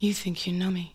You 0.00 0.14
think 0.14 0.46
you 0.46 0.52
know 0.52 0.70
me. 0.70 0.94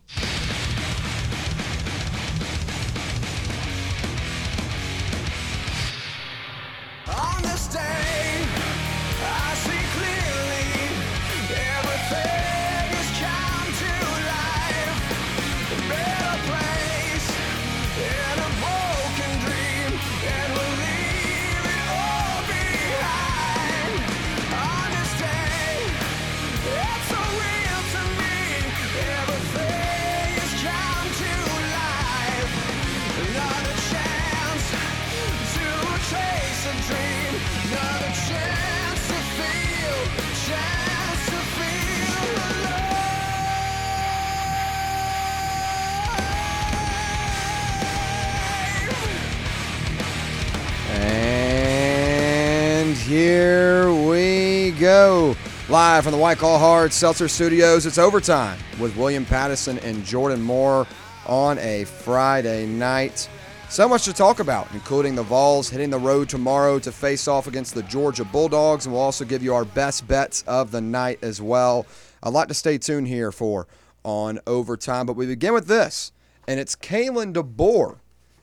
Live 55.73 56.03
from 56.03 56.11
the 56.11 56.19
White 56.19 56.37
Claw 56.37 56.59
Hard 56.59 56.93
Seltzer 56.93 57.27
Studios. 57.27 57.87
It's 57.87 57.97
overtime 57.97 58.59
with 58.79 58.95
William 58.95 59.25
Patteson 59.25 59.83
and 59.83 60.05
Jordan 60.05 60.39
Moore 60.39 60.85
on 61.25 61.57
a 61.57 61.85
Friday 61.85 62.67
night. 62.67 63.27
So 63.69 63.89
much 63.89 64.05
to 64.05 64.13
talk 64.13 64.39
about, 64.39 64.71
including 64.73 65.15
the 65.15 65.23
Vols 65.23 65.71
hitting 65.71 65.89
the 65.89 65.97
road 65.97 66.29
tomorrow 66.29 66.77
to 66.77 66.91
face 66.91 67.27
off 67.27 67.47
against 67.47 67.73
the 67.73 67.81
Georgia 67.81 68.23
Bulldogs, 68.23 68.85
and 68.85 68.93
we'll 68.93 69.01
also 69.01 69.25
give 69.25 69.41
you 69.41 69.55
our 69.55 69.65
best 69.65 70.07
bets 70.07 70.43
of 70.45 70.69
the 70.69 70.79
night 70.79 71.17
as 71.23 71.41
well. 71.41 71.87
A 72.21 72.29
lot 72.29 72.49
to 72.49 72.53
stay 72.53 72.77
tuned 72.77 73.07
here 73.07 73.31
for 73.31 73.65
on 74.03 74.39
overtime, 74.45 75.07
but 75.07 75.15
we 75.15 75.25
begin 75.25 75.55
with 75.55 75.65
this, 75.65 76.11
and 76.47 76.59
it's 76.59 76.75
Kalen 76.75 77.33
DeBoer 77.33 77.97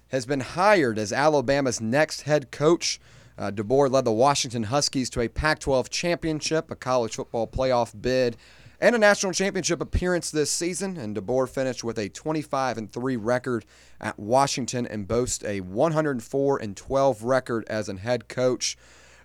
has 0.09 0.27
been 0.27 0.41
hired 0.41 0.99
as 0.99 1.13
Alabama's 1.13 1.81
next 1.81 2.23
head 2.23 2.51
coach. 2.51 2.99
Uh, 3.41 3.51
DeBoer 3.51 3.91
led 3.91 4.05
the 4.05 4.13
Washington 4.13 4.65
Huskies 4.65 5.09
to 5.11 5.23
a 5.23 5.29
Pac 5.29 5.61
12 5.61 5.89
championship, 5.89 6.71
a 6.71 6.77
college 6.77 7.17
football 7.17 7.47
playoff 7.47 7.99
bid, 7.99 8.37
and 8.83 8.95
a 8.95 8.99
national 8.99 9.33
championship 9.33 9.81
appearance 9.81 10.31
this 10.31 10.51
season. 10.51 10.99
And 10.99 11.17
DeBoer 11.17 11.49
finished 11.49 11.83
with 11.83 11.99
a 11.99 12.11
25 12.11 12.77
and 12.77 12.93
3 12.93 13.17
record 13.17 13.65
at 13.99 14.19
Washington 14.19 14.87
and 14.87 15.09
boasts 15.09 15.43
a 15.43 15.63
104 15.63 16.59
and 16.59 16.77
12 16.77 17.23
record 17.23 17.65
as 17.69 17.89
a 17.89 17.97
head 17.97 18.29
coach. 18.29 18.77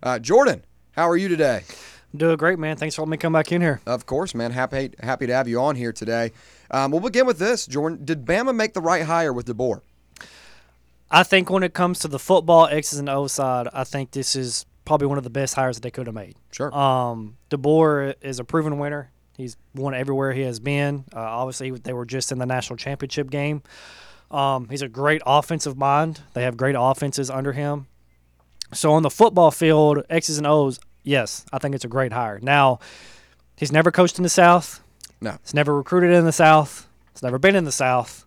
Uh, 0.02 0.17
Jordan, 0.17 0.63
how 0.94 1.09
are 1.09 1.17
you 1.17 1.27
today? 1.27 1.63
Doing 2.16 2.38
great, 2.38 2.57
man. 2.57 2.77
Thanks 2.77 2.95
for 2.95 3.02
letting 3.02 3.11
me 3.11 3.17
come 3.17 3.33
back 3.33 3.52
in 3.52 3.59
here. 3.59 3.81
Of 3.85 4.05
course, 4.05 4.33
man. 4.33 4.52
Happy 4.52 4.91
happy 5.02 5.27
to 5.27 5.33
have 5.33 5.50
you 5.50 5.59
on 5.59 5.75
here 5.75 5.91
today. 5.91 6.31
Um, 6.72 6.91
we'll 6.91 7.02
begin 7.02 7.25
with 7.25 7.39
this, 7.39 7.66
Jordan. 7.66 8.05
Did 8.05 8.25
Bama 8.25 8.55
make 8.55 8.73
the 8.73 8.79
right 8.79 9.03
hire 9.03 9.33
with 9.33 9.45
DeBoer? 9.47 9.81
I 11.11 11.23
think 11.23 11.50
when 11.50 11.64
it 11.64 11.73
comes 11.73 12.00
to 12.00 12.08
the 12.08 12.20
football 12.20 12.67
X's 12.67 13.00
and 13.00 13.09
O's 13.09 13.31
side, 13.31 13.67
I 13.73 13.84
think 13.84 14.11
this 14.11 14.36
is 14.36 14.66
probably 14.86 15.08
one 15.08 15.17
of 15.17 15.23
the 15.23 15.30
best 15.30 15.56
hires 15.56 15.78
that 15.78 15.81
they 15.81 15.92
could 15.92 16.08
have 16.08 16.16
made. 16.16 16.36
Sure. 16.52 16.75
Um, 16.75 17.38
DeBoer 17.50 18.16
is 18.22 18.39
a 18.39 18.44
proven 18.44 18.80
winner. 18.80 19.12
He's 19.38 19.58
won 19.73 19.94
everywhere 19.94 20.31
he 20.34 20.42
has 20.42 20.59
been. 20.59 21.03
Uh, 21.14 21.20
obviously, 21.20 21.72
they 21.72 21.94
were 21.94 22.06
just 22.06 22.31
in 22.31 22.38
the 22.38 22.45
national 22.45 22.78
championship 22.78 23.30
game. 23.30 23.64
Um, 24.31 24.70
he's 24.70 24.81
a 24.81 24.88
great 24.88 25.22
offensive 25.25 25.78
mind. 25.78 26.22
They 26.34 26.44
have 26.44 26.57
great 26.57 26.75
offenses 26.78 27.29
under 27.29 27.52
him. 27.52 27.88
So 28.74 28.94
on 28.94 29.03
the 29.03 29.09
football 29.09 29.52
field, 29.52 30.03
X's 30.09 30.38
and 30.38 30.47
O's, 30.47 30.79
yes, 31.03 31.46
I 31.52 31.59
think 31.59 31.75
it's 31.75 31.85
a 31.85 31.90
great 31.90 32.13
hire. 32.13 32.40
Now, 32.41 32.79
he's 33.56 33.72
never 33.72 33.91
coached 33.91 34.18
in 34.18 34.24
the 34.24 34.29
South. 34.29 34.81
No. 35.22 35.38
He's 35.44 35.53
never 35.53 35.75
recruited 35.75 36.12
in 36.12 36.25
the 36.25 36.31
South. 36.31 36.88
He's 37.13 37.24
never 37.24 37.38
been 37.38 37.56
in 37.56 37.63
the 37.66 37.72
South. 37.72 38.25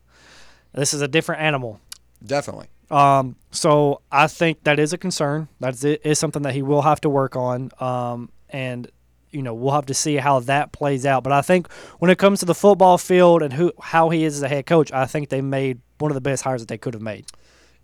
This 0.72 0.94
is 0.94 1.00
a 1.02 1.08
different 1.08 1.42
animal. 1.42 1.80
Definitely. 2.24 2.68
Um, 2.90 3.36
so 3.50 4.00
I 4.10 4.26
think 4.26 4.64
that 4.64 4.78
is 4.78 4.92
a 4.92 4.98
concern. 4.98 5.48
That 5.60 5.82
is, 5.84 6.18
something 6.18 6.42
that 6.42 6.54
he 6.54 6.62
will 6.62 6.82
have 6.82 7.00
to 7.02 7.10
work 7.10 7.36
on. 7.36 7.70
Um, 7.80 8.30
and 8.50 8.90
you 9.30 9.42
know 9.42 9.52
we'll 9.52 9.74
have 9.74 9.86
to 9.86 9.94
see 9.94 10.16
how 10.16 10.40
that 10.40 10.72
plays 10.72 11.04
out. 11.04 11.22
But 11.22 11.32
I 11.32 11.42
think 11.42 11.70
when 11.98 12.10
it 12.10 12.18
comes 12.18 12.40
to 12.40 12.46
the 12.46 12.54
football 12.54 12.98
field 12.98 13.42
and 13.42 13.52
who 13.52 13.72
how 13.80 14.08
he 14.08 14.24
is 14.24 14.36
as 14.36 14.42
a 14.42 14.48
head 14.48 14.66
coach, 14.66 14.90
I 14.92 15.06
think 15.06 15.28
they 15.28 15.40
made 15.40 15.80
one 15.98 16.10
of 16.10 16.14
the 16.14 16.20
best 16.20 16.44
hires 16.44 16.62
that 16.62 16.68
they 16.68 16.78
could 16.78 16.94
have 16.94 17.02
made. 17.02 17.26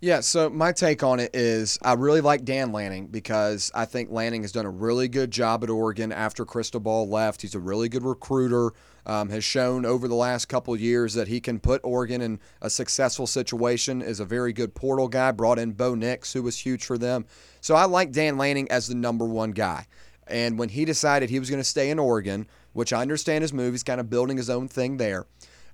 Yeah, 0.01 0.19
so 0.19 0.49
my 0.49 0.73
take 0.73 1.03
on 1.03 1.21
it 1.21 1.33
is 1.33 1.79
I 1.81 1.93
really 1.93 2.19
like 2.19 2.43
Dan 2.43 2.73
Lanning 2.73 3.07
because 3.07 3.71
I 3.73 3.85
think 3.85 4.11
Lanning 4.11 4.41
has 4.41 4.51
done 4.51 4.65
a 4.65 4.69
really 4.69 5.07
good 5.07 5.31
job 5.31 5.63
at 5.63 5.69
Oregon 5.69 6.11
after 6.11 6.45
Cristobal 6.45 7.07
left. 7.07 7.41
He's 7.41 7.55
a 7.55 7.59
really 7.59 7.87
good 7.87 8.03
recruiter, 8.03 8.73
um, 9.05 9.29
has 9.29 9.45
shown 9.45 9.85
over 9.85 10.09
the 10.09 10.15
last 10.15 10.47
couple 10.47 10.75
years 10.75 11.13
that 11.13 11.29
he 11.29 11.39
can 11.39 11.59
put 11.59 11.79
Oregon 11.85 12.21
in 12.21 12.39
a 12.61 12.69
successful 12.69 13.25
situation, 13.25 14.01
is 14.01 14.19
a 14.19 14.25
very 14.25 14.51
good 14.51 14.75
portal 14.75 15.07
guy, 15.07 15.31
brought 15.31 15.59
in 15.59 15.71
Bo 15.71 15.95
Nix, 15.95 16.33
who 16.33 16.43
was 16.43 16.57
huge 16.57 16.83
for 16.83 16.97
them. 16.97 17.25
So 17.61 17.73
I 17.73 17.85
like 17.85 18.11
Dan 18.11 18.37
Lanning 18.37 18.69
as 18.69 18.87
the 18.87 18.95
number 18.95 19.25
one 19.25 19.51
guy. 19.51 19.87
And 20.27 20.59
when 20.59 20.69
he 20.69 20.85
decided 20.85 21.29
he 21.29 21.39
was 21.39 21.49
going 21.49 21.61
to 21.61 21.63
stay 21.63 21.89
in 21.89 21.99
Oregon, 21.99 22.47
which 22.73 22.91
I 22.91 23.01
understand 23.01 23.43
his 23.43 23.53
move, 23.53 23.73
he's 23.73 23.83
kind 23.83 24.01
of 24.01 24.09
building 24.09 24.37
his 24.37 24.49
own 24.49 24.67
thing 24.67 24.97
there. 24.97 25.25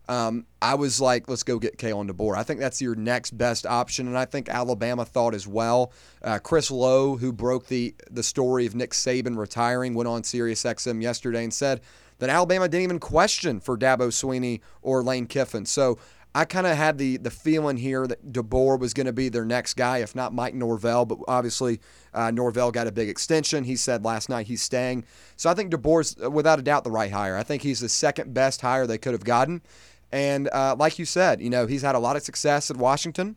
Um, 0.10 0.46
I 0.62 0.76
was 0.76 1.00
like, 1.00 1.30
let's 1.30 1.44
go 1.44 1.60
get 1.60 1.78
Kalen 1.78 2.10
DeBoer. 2.10 2.36
I 2.36 2.44
think 2.44 2.60
that's 2.60 2.82
your 2.82 2.96
next 2.96 3.38
best 3.38 3.66
option, 3.66 4.08
and 4.08 4.18
I 4.18 4.26
think 4.26 4.50
Alabama 4.50 5.06
thought 5.06 5.34
as 5.34 5.48
well. 5.48 5.94
Uh, 6.22 6.40
Chris 6.40 6.70
Low, 6.70 7.18
who 7.18 7.32
broke 7.32 7.68
the 7.68 7.96
the 8.10 8.24
story 8.24 8.66
of 8.66 8.76
Nick 8.76 8.92
Saban 8.92 9.38
retiring, 9.38 9.94
went 9.94 10.08
on 10.08 10.24
Sirius 10.24 10.64
XM 10.64 11.02
yesterday 11.02 11.44
and 11.44 11.54
said 11.54 11.82
that 12.20 12.30
Alabama 12.30 12.68
didn't 12.68 12.84
even 12.84 13.00
question 13.00 13.60
for 13.60 13.78
Dabo 13.78 14.10
Swinney 14.10 14.62
or 14.82 15.02
Lane 15.02 15.28
Kiffin. 15.28 15.66
So 15.66 15.98
I 16.34 16.46
kind 16.46 16.66
of 16.66 16.78
had 16.78 16.98
the 16.98 17.18
the 17.18 17.30
feeling 17.30 17.76
here 17.76 18.08
that 18.08 18.32
DeBoer 18.32 18.80
was 18.80 18.94
going 18.94 19.08
to 19.08 19.14
be 19.14 19.28
their 19.28 19.44
next 19.44 19.74
guy, 19.74 19.98
if 19.98 20.16
not 20.16 20.34
Mike 20.34 20.54
Norvell. 20.54 21.06
But 21.06 21.20
obviously, 21.28 21.82
uh, 22.14 22.32
Norvell 22.32 22.72
got 22.72 22.88
a 22.88 22.92
big 22.92 23.10
extension. 23.10 23.66
He 23.66 23.76
said 23.76 24.06
last 24.06 24.30
night 24.30 24.48
he's 24.48 24.62
staying. 24.62 25.04
So 25.36 25.50
I 25.50 25.54
think 25.54 25.74
DeBoer's 25.74 26.16
uh, 26.24 26.32
without 26.32 26.58
a 26.58 26.62
doubt 26.62 26.86
the 26.86 26.92
right 26.92 27.12
hire. 27.12 27.36
I 27.36 27.44
think 27.44 27.64
he's 27.64 27.82
the 27.82 27.90
second 27.90 28.34
best 28.34 28.62
hire 28.62 28.88
they 28.88 28.98
could 28.98 29.14
have 29.14 29.26
gotten. 29.26 29.62
And 30.12 30.50
uh, 30.52 30.76
like 30.78 31.00
you 31.00 31.06
said, 31.06 31.42
you 31.42 31.50
know, 31.50 31.68
he's 31.68 31.82
had 31.82 31.96
a 31.96 32.00
lot 32.00 32.16
of 32.16 32.24
success 32.24 32.70
at 32.70 32.78
Washington. 32.78 33.36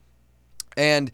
And 0.77 1.13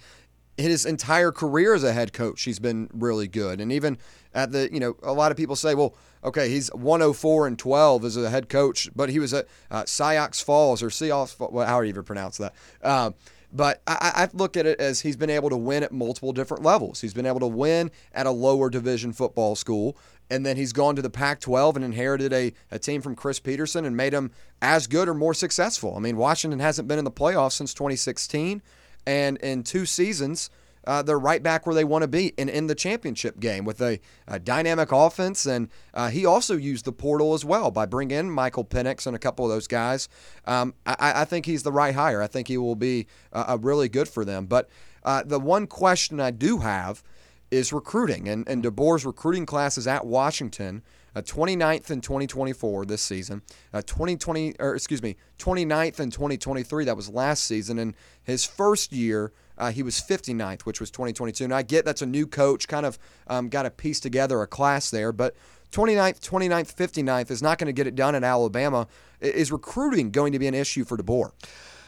his 0.56 0.86
entire 0.86 1.32
career 1.32 1.74
as 1.74 1.84
a 1.84 1.92
head 1.92 2.12
coach, 2.12 2.42
he's 2.42 2.58
been 2.58 2.88
really 2.92 3.28
good. 3.28 3.60
And 3.60 3.72
even 3.72 3.98
at 4.34 4.52
the, 4.52 4.68
you 4.72 4.80
know, 4.80 4.96
a 5.02 5.12
lot 5.12 5.30
of 5.30 5.36
people 5.36 5.56
say, 5.56 5.74
well, 5.74 5.94
okay, 6.22 6.48
he's 6.48 6.68
104 6.68 7.46
and 7.46 7.58
12 7.58 8.04
as 8.04 8.16
a 8.16 8.30
head 8.30 8.48
coach, 8.48 8.88
but 8.94 9.08
he 9.08 9.18
was 9.18 9.32
at 9.34 9.46
uh, 9.70 9.84
Sioux 9.86 10.44
Falls 10.44 10.82
or 10.82 10.88
Seahawks, 10.88 11.50
well, 11.50 11.66
how 11.66 11.80
do 11.80 11.86
you 11.86 11.90
even 11.90 12.04
pronounce 12.04 12.38
that? 12.38 12.54
Um, 12.82 13.14
but 13.52 13.82
I, 13.86 14.12
I 14.14 14.28
look 14.32 14.56
at 14.56 14.66
it 14.66 14.80
as 14.80 15.00
he's 15.00 15.16
been 15.16 15.30
able 15.30 15.50
to 15.50 15.56
win 15.56 15.82
at 15.82 15.92
multiple 15.92 16.32
different 16.32 16.62
levels. 16.62 17.00
He's 17.00 17.14
been 17.14 17.26
able 17.26 17.40
to 17.40 17.48
win 17.48 17.90
at 18.12 18.26
a 18.26 18.30
lower 18.30 18.70
division 18.70 19.12
football 19.12 19.56
school, 19.56 19.96
and 20.30 20.46
then 20.46 20.56
he's 20.56 20.72
gone 20.72 20.96
to 20.96 21.02
the 21.02 21.10
Pac 21.10 21.40
12 21.40 21.76
and 21.76 21.84
inherited 21.84 22.32
a, 22.32 22.52
a 22.70 22.78
team 22.78 23.02
from 23.02 23.16
Chris 23.16 23.40
Petersen 23.40 23.84
and 23.84 23.96
made 23.96 24.12
him 24.12 24.30
as 24.62 24.86
good 24.86 25.08
or 25.08 25.14
more 25.14 25.34
successful. 25.34 25.96
I 25.96 26.00
mean, 26.00 26.16
Washington 26.16 26.60
hasn't 26.60 26.88
been 26.88 26.98
in 26.98 27.04
the 27.04 27.10
playoffs 27.10 27.52
since 27.52 27.74
2016, 27.74 28.62
and 29.06 29.36
in 29.38 29.62
two 29.62 29.86
seasons, 29.86 30.50
uh, 30.86 31.02
they're 31.02 31.18
right 31.18 31.42
back 31.42 31.66
where 31.66 31.74
they 31.74 31.84
want 31.84 32.02
to 32.02 32.08
be 32.08 32.32
and 32.38 32.48
in 32.48 32.66
the 32.66 32.74
championship 32.74 33.38
game 33.38 33.64
with 33.64 33.80
a, 33.82 34.00
a 34.26 34.38
dynamic 34.38 34.92
offense. 34.92 35.44
And 35.46 35.68
uh, 35.92 36.08
he 36.08 36.24
also 36.24 36.56
used 36.56 36.84
the 36.84 36.92
portal 36.92 37.34
as 37.34 37.44
well 37.44 37.70
by 37.70 37.86
bringing 37.86 38.18
in 38.18 38.30
Michael 38.30 38.64
Penix 38.64 39.06
and 39.06 39.14
a 39.14 39.18
couple 39.18 39.44
of 39.44 39.50
those 39.50 39.66
guys. 39.66 40.08
Um, 40.46 40.74
I, 40.86 41.20
I, 41.20 41.24
think 41.26 41.44
he's 41.44 41.62
the 41.62 41.72
right 41.72 41.94
hire. 41.94 42.22
I 42.22 42.26
think 42.26 42.48
he 42.48 42.56
will 42.56 42.76
be 42.76 43.06
uh, 43.32 43.58
really 43.60 43.88
good 43.88 44.08
for 44.08 44.24
them. 44.24 44.46
But 44.46 44.70
uh, 45.04 45.22
the 45.24 45.38
one 45.38 45.66
question 45.66 46.18
I 46.18 46.30
do 46.30 46.58
have 46.58 47.02
is 47.50 47.72
recruiting. 47.72 48.28
And, 48.28 48.48
and 48.48 48.62
DeBoer's 48.62 49.04
recruiting 49.04 49.46
class 49.46 49.76
is 49.78 49.86
at 49.86 50.06
Washington. 50.06 50.82
Uh, 51.14 51.22
29th 51.22 51.90
in 51.90 52.00
2024 52.00 52.86
this 52.86 53.02
season, 53.02 53.42
uh, 53.74 53.82
2020 53.82 54.54
or 54.60 54.76
excuse 54.76 55.02
me, 55.02 55.16
29th 55.40 55.98
in 55.98 56.08
2023 56.08 56.84
that 56.84 56.94
was 56.94 57.08
last 57.08 57.42
season, 57.42 57.80
and 57.80 57.96
his 58.22 58.44
first 58.44 58.92
year 58.92 59.32
uh, 59.58 59.72
he 59.72 59.82
was 59.82 59.96
59th, 59.96 60.62
which 60.62 60.78
was 60.78 60.88
2022. 60.90 61.42
And 61.42 61.52
I 61.52 61.62
get 61.62 61.84
that's 61.84 62.00
a 62.00 62.06
new 62.06 62.28
coach, 62.28 62.68
kind 62.68 62.86
of 62.86 62.96
um, 63.26 63.48
got 63.48 63.64
to 63.64 63.70
piece 63.70 63.98
together 63.98 64.40
a 64.40 64.46
class 64.46 64.90
there, 64.90 65.10
but 65.10 65.34
29th, 65.72 66.20
29th, 66.20 66.74
59th 66.74 67.30
is 67.30 67.42
not 67.42 67.58
going 67.58 67.66
to 67.66 67.72
get 67.72 67.86
it 67.86 67.94
done 67.94 68.14
in 68.14 68.24
Alabama. 68.24 68.88
Is 69.20 69.52
recruiting 69.52 70.10
going 70.10 70.32
to 70.32 70.38
be 70.38 70.46
an 70.46 70.54
issue 70.54 70.84
for 70.84 70.96
DeBoer? 70.96 71.32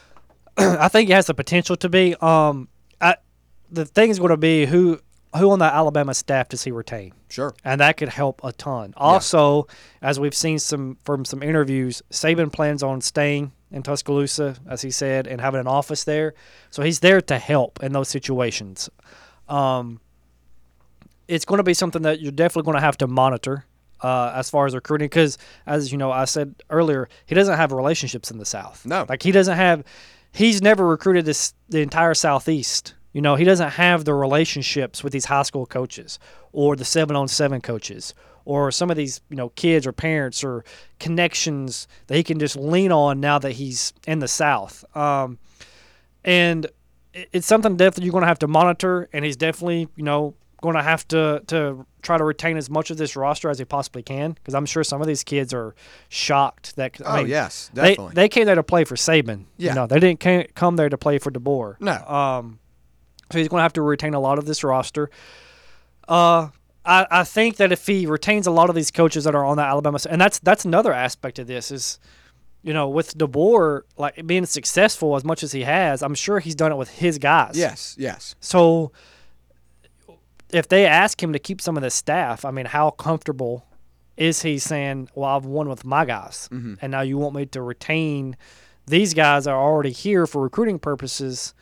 I 0.57 0.87
think 0.87 1.09
it 1.09 1.13
has 1.13 1.27
the 1.27 1.33
potential 1.33 1.75
to 1.77 1.89
be. 1.89 2.15
Um, 2.21 2.69
I, 3.01 3.15
the 3.71 3.85
thing 3.85 4.09
is 4.09 4.19
going 4.19 4.29
to 4.29 4.37
be 4.37 4.65
who 4.65 4.99
who 5.35 5.51
on 5.51 5.59
the 5.59 5.65
Alabama 5.65 6.13
staff 6.13 6.49
does 6.49 6.63
he 6.63 6.71
retain? 6.71 7.13
Sure. 7.29 7.55
and 7.65 7.81
that 7.81 7.97
could 7.97 8.09
help 8.09 8.41
a 8.43 8.51
ton. 8.51 8.93
Also, 8.95 9.67
as 10.01 10.19
we've 10.19 10.35
seen 10.35 10.59
some 10.59 10.97
from 11.03 11.25
some 11.25 11.41
interviews, 11.41 12.03
Saban 12.11 12.51
plans 12.53 12.83
on 12.83 13.01
staying 13.01 13.51
in 13.71 13.81
Tuscaloosa, 13.81 14.55
as 14.67 14.83
he 14.83 14.91
said, 14.91 15.25
and 15.25 15.41
having 15.41 15.59
an 15.59 15.67
office 15.67 16.03
there. 16.03 16.35
So 16.69 16.83
he's 16.83 16.99
there 16.99 17.21
to 17.21 17.39
help 17.39 17.81
in 17.81 17.91
those 17.91 18.07
situations. 18.09 18.87
Um, 19.49 19.99
it's 21.27 21.45
going 21.45 21.57
to 21.57 21.63
be 21.63 21.73
something 21.73 22.03
that 22.03 22.21
you're 22.21 22.31
definitely 22.31 22.67
going 22.67 22.77
to 22.77 22.85
have 22.85 22.97
to 22.99 23.07
monitor 23.07 23.65
uh, 24.01 24.33
as 24.35 24.49
far 24.49 24.65
as 24.67 24.75
recruiting, 24.75 25.05
because 25.05 25.37
as 25.65 25.91
you 25.91 25.97
know, 25.97 26.11
I 26.11 26.25
said 26.25 26.53
earlier, 26.69 27.09
he 27.25 27.33
doesn't 27.33 27.57
have 27.57 27.71
relationships 27.71 28.29
in 28.29 28.37
the 28.37 28.45
South. 28.45 28.85
No. 28.85 29.05
like 29.09 29.23
he 29.23 29.31
doesn't 29.31 29.55
have. 29.55 29.83
He's 30.31 30.61
never 30.61 30.85
recruited 30.87 31.25
this 31.25 31.53
the 31.69 31.79
entire 31.79 32.13
Southeast. 32.13 32.93
You 33.13 33.21
know, 33.21 33.35
he 33.35 33.43
doesn't 33.45 33.69
have 33.71 34.05
the 34.05 34.13
relationships 34.13 35.03
with 35.03 35.13
these 35.13 35.25
high 35.25 35.43
school 35.43 35.65
coaches 35.65 36.19
or 36.51 36.75
the 36.75 36.83
seven 36.85 37.15
on 37.15 37.27
seven 37.27 37.61
coaches 37.61 38.13
or 38.45 38.71
some 38.71 38.89
of 38.91 38.97
these, 38.97 39.21
you 39.29 39.37
know, 39.37 39.49
kids 39.49 39.87
or 39.87 39.91
parents 39.93 40.43
or 40.43 40.65
connections 40.99 41.87
that 42.07 42.15
he 42.15 42.23
can 42.23 42.39
just 42.39 42.55
lean 42.55 42.91
on 42.91 43.19
now 43.19 43.37
that 43.39 43.51
he's 43.53 43.93
in 44.07 44.19
the 44.19 44.27
South. 44.27 44.83
Um, 44.97 45.37
and 46.25 46.67
it's 47.13 47.45
something 47.47 47.77
definitely 47.77 48.05
you're 48.05 48.11
going 48.11 48.23
to 48.23 48.27
have 48.27 48.39
to 48.39 48.47
monitor. 48.47 49.07
And 49.13 49.23
he's 49.23 49.37
definitely, 49.37 49.87
you 49.95 50.03
know, 50.03 50.33
going 50.61 50.75
to 50.75 50.81
have 50.81 51.05
to 51.09 51.43
to 51.47 51.85
try 52.01 52.17
to 52.17 52.23
retain 52.23 52.55
as 52.57 52.69
much 52.69 52.89
of 52.89 52.97
this 52.97 53.15
roster 53.15 53.49
as 53.49 53.59
he 53.59 53.65
possibly 53.65 54.01
can 54.01 54.31
because 54.31 54.53
I'm 54.53 54.65
sure 54.65 54.83
some 54.83 55.01
of 55.01 55.07
these 55.07 55.23
kids 55.23 55.53
are 55.53 55.75
shocked 56.09 56.75
that. 56.77 56.99
I 57.05 57.13
Oh, 57.13 57.17
mean, 57.17 57.27
yes, 57.27 57.69
they 57.73 57.89
definitely. 57.89 58.13
they 58.15 58.29
came 58.29 58.45
there 58.45 58.55
to 58.55 58.63
play 58.63 58.83
for 58.85 58.95
Saban. 58.95 59.45
Yeah. 59.57 59.71
you 59.71 59.75
know, 59.75 59.87
they 59.87 59.99
didn't 59.99 60.55
come 60.55 60.75
there 60.77 60.89
to 60.89 60.97
play 60.97 61.17
for 61.19 61.31
DeBoer. 61.31 61.75
No. 61.81 61.93
Um, 62.07 62.59
so 63.33 63.39
he's 63.39 63.47
going 63.49 63.59
to 63.59 63.63
have 63.63 63.73
to 63.73 63.81
retain 63.81 64.13
a 64.13 64.19
lot 64.19 64.37
of 64.37 64.45
this 64.45 64.63
roster. 64.63 65.09
Uh, 66.07 66.49
I, 66.85 67.07
I 67.09 67.23
think 67.23 67.57
that 67.57 67.71
if 67.71 67.87
he 67.87 68.05
retains 68.05 68.45
a 68.45 68.51
lot 68.51 68.69
of 68.69 68.75
these 68.75 68.91
coaches 68.91 69.23
that 69.23 69.33
are 69.35 69.43
on 69.43 69.57
the 69.57 69.63
Alabama, 69.63 69.97
and 70.09 70.21
that's 70.21 70.39
that's 70.39 70.65
another 70.65 70.93
aspect 70.93 71.39
of 71.39 71.47
this 71.47 71.71
is, 71.71 71.99
you 72.61 72.73
know, 72.73 72.87
with 72.87 73.17
DeBoer 73.17 73.81
like 73.97 74.25
being 74.27 74.45
successful 74.45 75.15
as 75.15 75.23
much 75.23 75.43
as 75.43 75.51
he 75.51 75.63
has, 75.63 76.03
I'm 76.03 76.13
sure 76.15 76.39
he's 76.39 76.55
done 76.55 76.71
it 76.71 76.75
with 76.75 76.89
his 76.89 77.17
guys. 77.17 77.57
yes, 77.57 77.95
yes. 77.97 78.35
So 78.39 78.91
if 80.51 80.67
they 80.67 80.85
ask 80.85 81.21
him 81.23 81.33
to 81.33 81.39
keep 81.39 81.59
some 81.61 81.77
of 81.77 81.83
the 81.83 81.89
staff, 81.89 82.45
I 82.45 82.51
mean, 82.51 82.65
how 82.67 82.91
comfortable 82.91 83.65
is 84.17 84.43
he 84.43 84.59
saying, 84.59 85.09
"Well, 85.15 85.29
I've 85.35 85.45
won 85.45 85.67
with 85.69 85.83
my 85.85 86.05
guys, 86.05 86.47
and 86.51 86.91
now 86.91 87.01
you 87.01 87.17
want 87.17 87.33
me 87.33 87.45
to 87.47 87.61
retain 87.61 88.35
these 88.85 89.13
guys 89.13 89.45
that 89.45 89.51
are 89.51 89.63
already 89.63 89.91
here 89.91 90.27
for 90.27 90.43
recruiting 90.43 90.77
purposes?" 90.79 91.53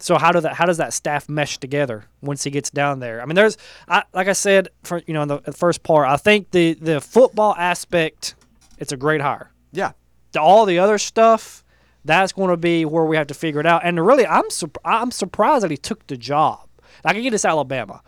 So 0.00 0.16
how 0.16 0.30
do 0.32 0.40
that? 0.40 0.54
How 0.54 0.64
does 0.66 0.76
that 0.76 0.92
staff 0.92 1.28
mesh 1.28 1.58
together 1.58 2.04
once 2.22 2.44
he 2.44 2.50
gets 2.50 2.70
down 2.70 3.00
there? 3.00 3.20
I 3.20 3.26
mean, 3.26 3.34
there's, 3.34 3.56
I, 3.88 4.04
like 4.12 4.28
I 4.28 4.32
said, 4.32 4.68
for 4.84 5.02
you 5.06 5.14
know, 5.14 5.22
in 5.22 5.28
the, 5.28 5.40
the 5.40 5.52
first 5.52 5.82
part, 5.82 6.08
I 6.08 6.16
think 6.16 6.50
the 6.52 6.74
the 6.74 7.00
football 7.00 7.54
aspect, 7.58 8.34
it's 8.78 8.92
a 8.92 8.96
great 8.96 9.20
hire 9.20 9.50
Yeah. 9.72 9.92
the- 10.32 10.40
all 10.40 10.66
the 10.66 10.78
other 10.78 10.98
stuff, 10.98 11.64
that's 12.04 12.32
going 12.32 12.50
to 12.50 12.56
be 12.56 12.84
where 12.84 13.04
we 13.04 13.16
have 13.16 13.26
to 13.26 13.34
figure 13.34 13.58
it 13.60 13.66
out. 13.66 13.82
And 13.84 14.04
really, 14.06 14.24
I'm 14.26 14.44
surp- 14.50 14.76
I'm 14.84 15.10
surprised 15.10 15.64
that 15.64 15.70
he 15.72 15.76
took 15.76 16.06
the 16.06 16.16
job. 16.16 16.60
I 17.04 17.12
can 17.12 17.22
get 17.22 17.30
this 17.30 17.44
Alabama, 17.44 18.00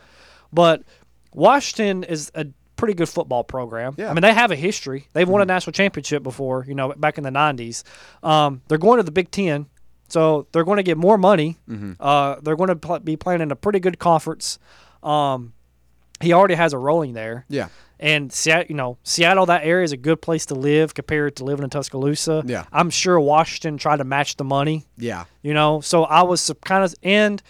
but 0.52 0.82
Washington 1.34 2.04
is 2.04 2.30
a 2.34 2.46
pretty 2.76 2.94
good 2.94 3.08
football 3.08 3.44
program. 3.44 3.94
Yeah. 3.98 4.10
I 4.10 4.14
mean, 4.14 4.22
they 4.22 4.32
have 4.32 4.50
a 4.50 4.56
history. 4.56 5.06
They've 5.12 5.28
won 5.28 5.42
a 5.42 5.44
national 5.44 5.72
championship 5.72 6.22
before. 6.22 6.64
You 6.66 6.74
know, 6.74 6.92
back 6.96 7.18
in 7.18 7.24
the 7.24 7.30
'90s. 7.30 7.82
Um, 8.22 8.62
they're 8.68 8.78
going 8.78 8.98
to 8.98 9.02
the 9.02 9.10
Big 9.12 9.30
Ten, 9.30 9.66
so 10.10 10.46
they're 10.52 10.64
going 10.64 10.76
to 10.76 10.82
get 10.82 10.96
more 10.98 11.16
money. 11.16 11.56
Uh, 11.98 12.36
they're 12.42 12.56
going 12.56 12.68
to 12.68 12.76
pl- 12.76 12.98
be 13.00 13.16
playing 13.16 13.40
in 13.40 13.50
a 13.50 13.56
pretty 13.56 13.80
good 13.80 13.98
conference. 13.98 14.58
Um, 15.02 15.52
he 16.20 16.32
already 16.34 16.54
has 16.54 16.72
a 16.74 16.78
rolling 16.78 17.14
there. 17.14 17.46
Yeah. 17.48 17.68
And 17.98 18.32
Seattle, 18.32 18.66
you 18.68 18.74
know, 18.74 18.98
Seattle, 19.04 19.46
that 19.46 19.64
area 19.64 19.84
is 19.84 19.92
a 19.92 19.96
good 19.96 20.20
place 20.22 20.46
to 20.46 20.54
live 20.54 20.94
compared 20.94 21.36
to 21.36 21.44
living 21.44 21.64
in 21.64 21.70
Tuscaloosa. 21.70 22.42
Yeah. 22.46 22.64
I'm 22.72 22.90
sure 22.90 23.18
Washington 23.20 23.76
tried 23.78 23.98
to 23.98 24.04
match 24.04 24.36
the 24.36 24.44
money, 24.44 24.86
Yeah. 24.96 25.24
you 25.42 25.54
know. 25.54 25.80
So 25.80 26.04
I 26.04 26.22
was 26.22 26.50
kind 26.64 26.82
of, 26.84 26.94
and, 27.02 27.42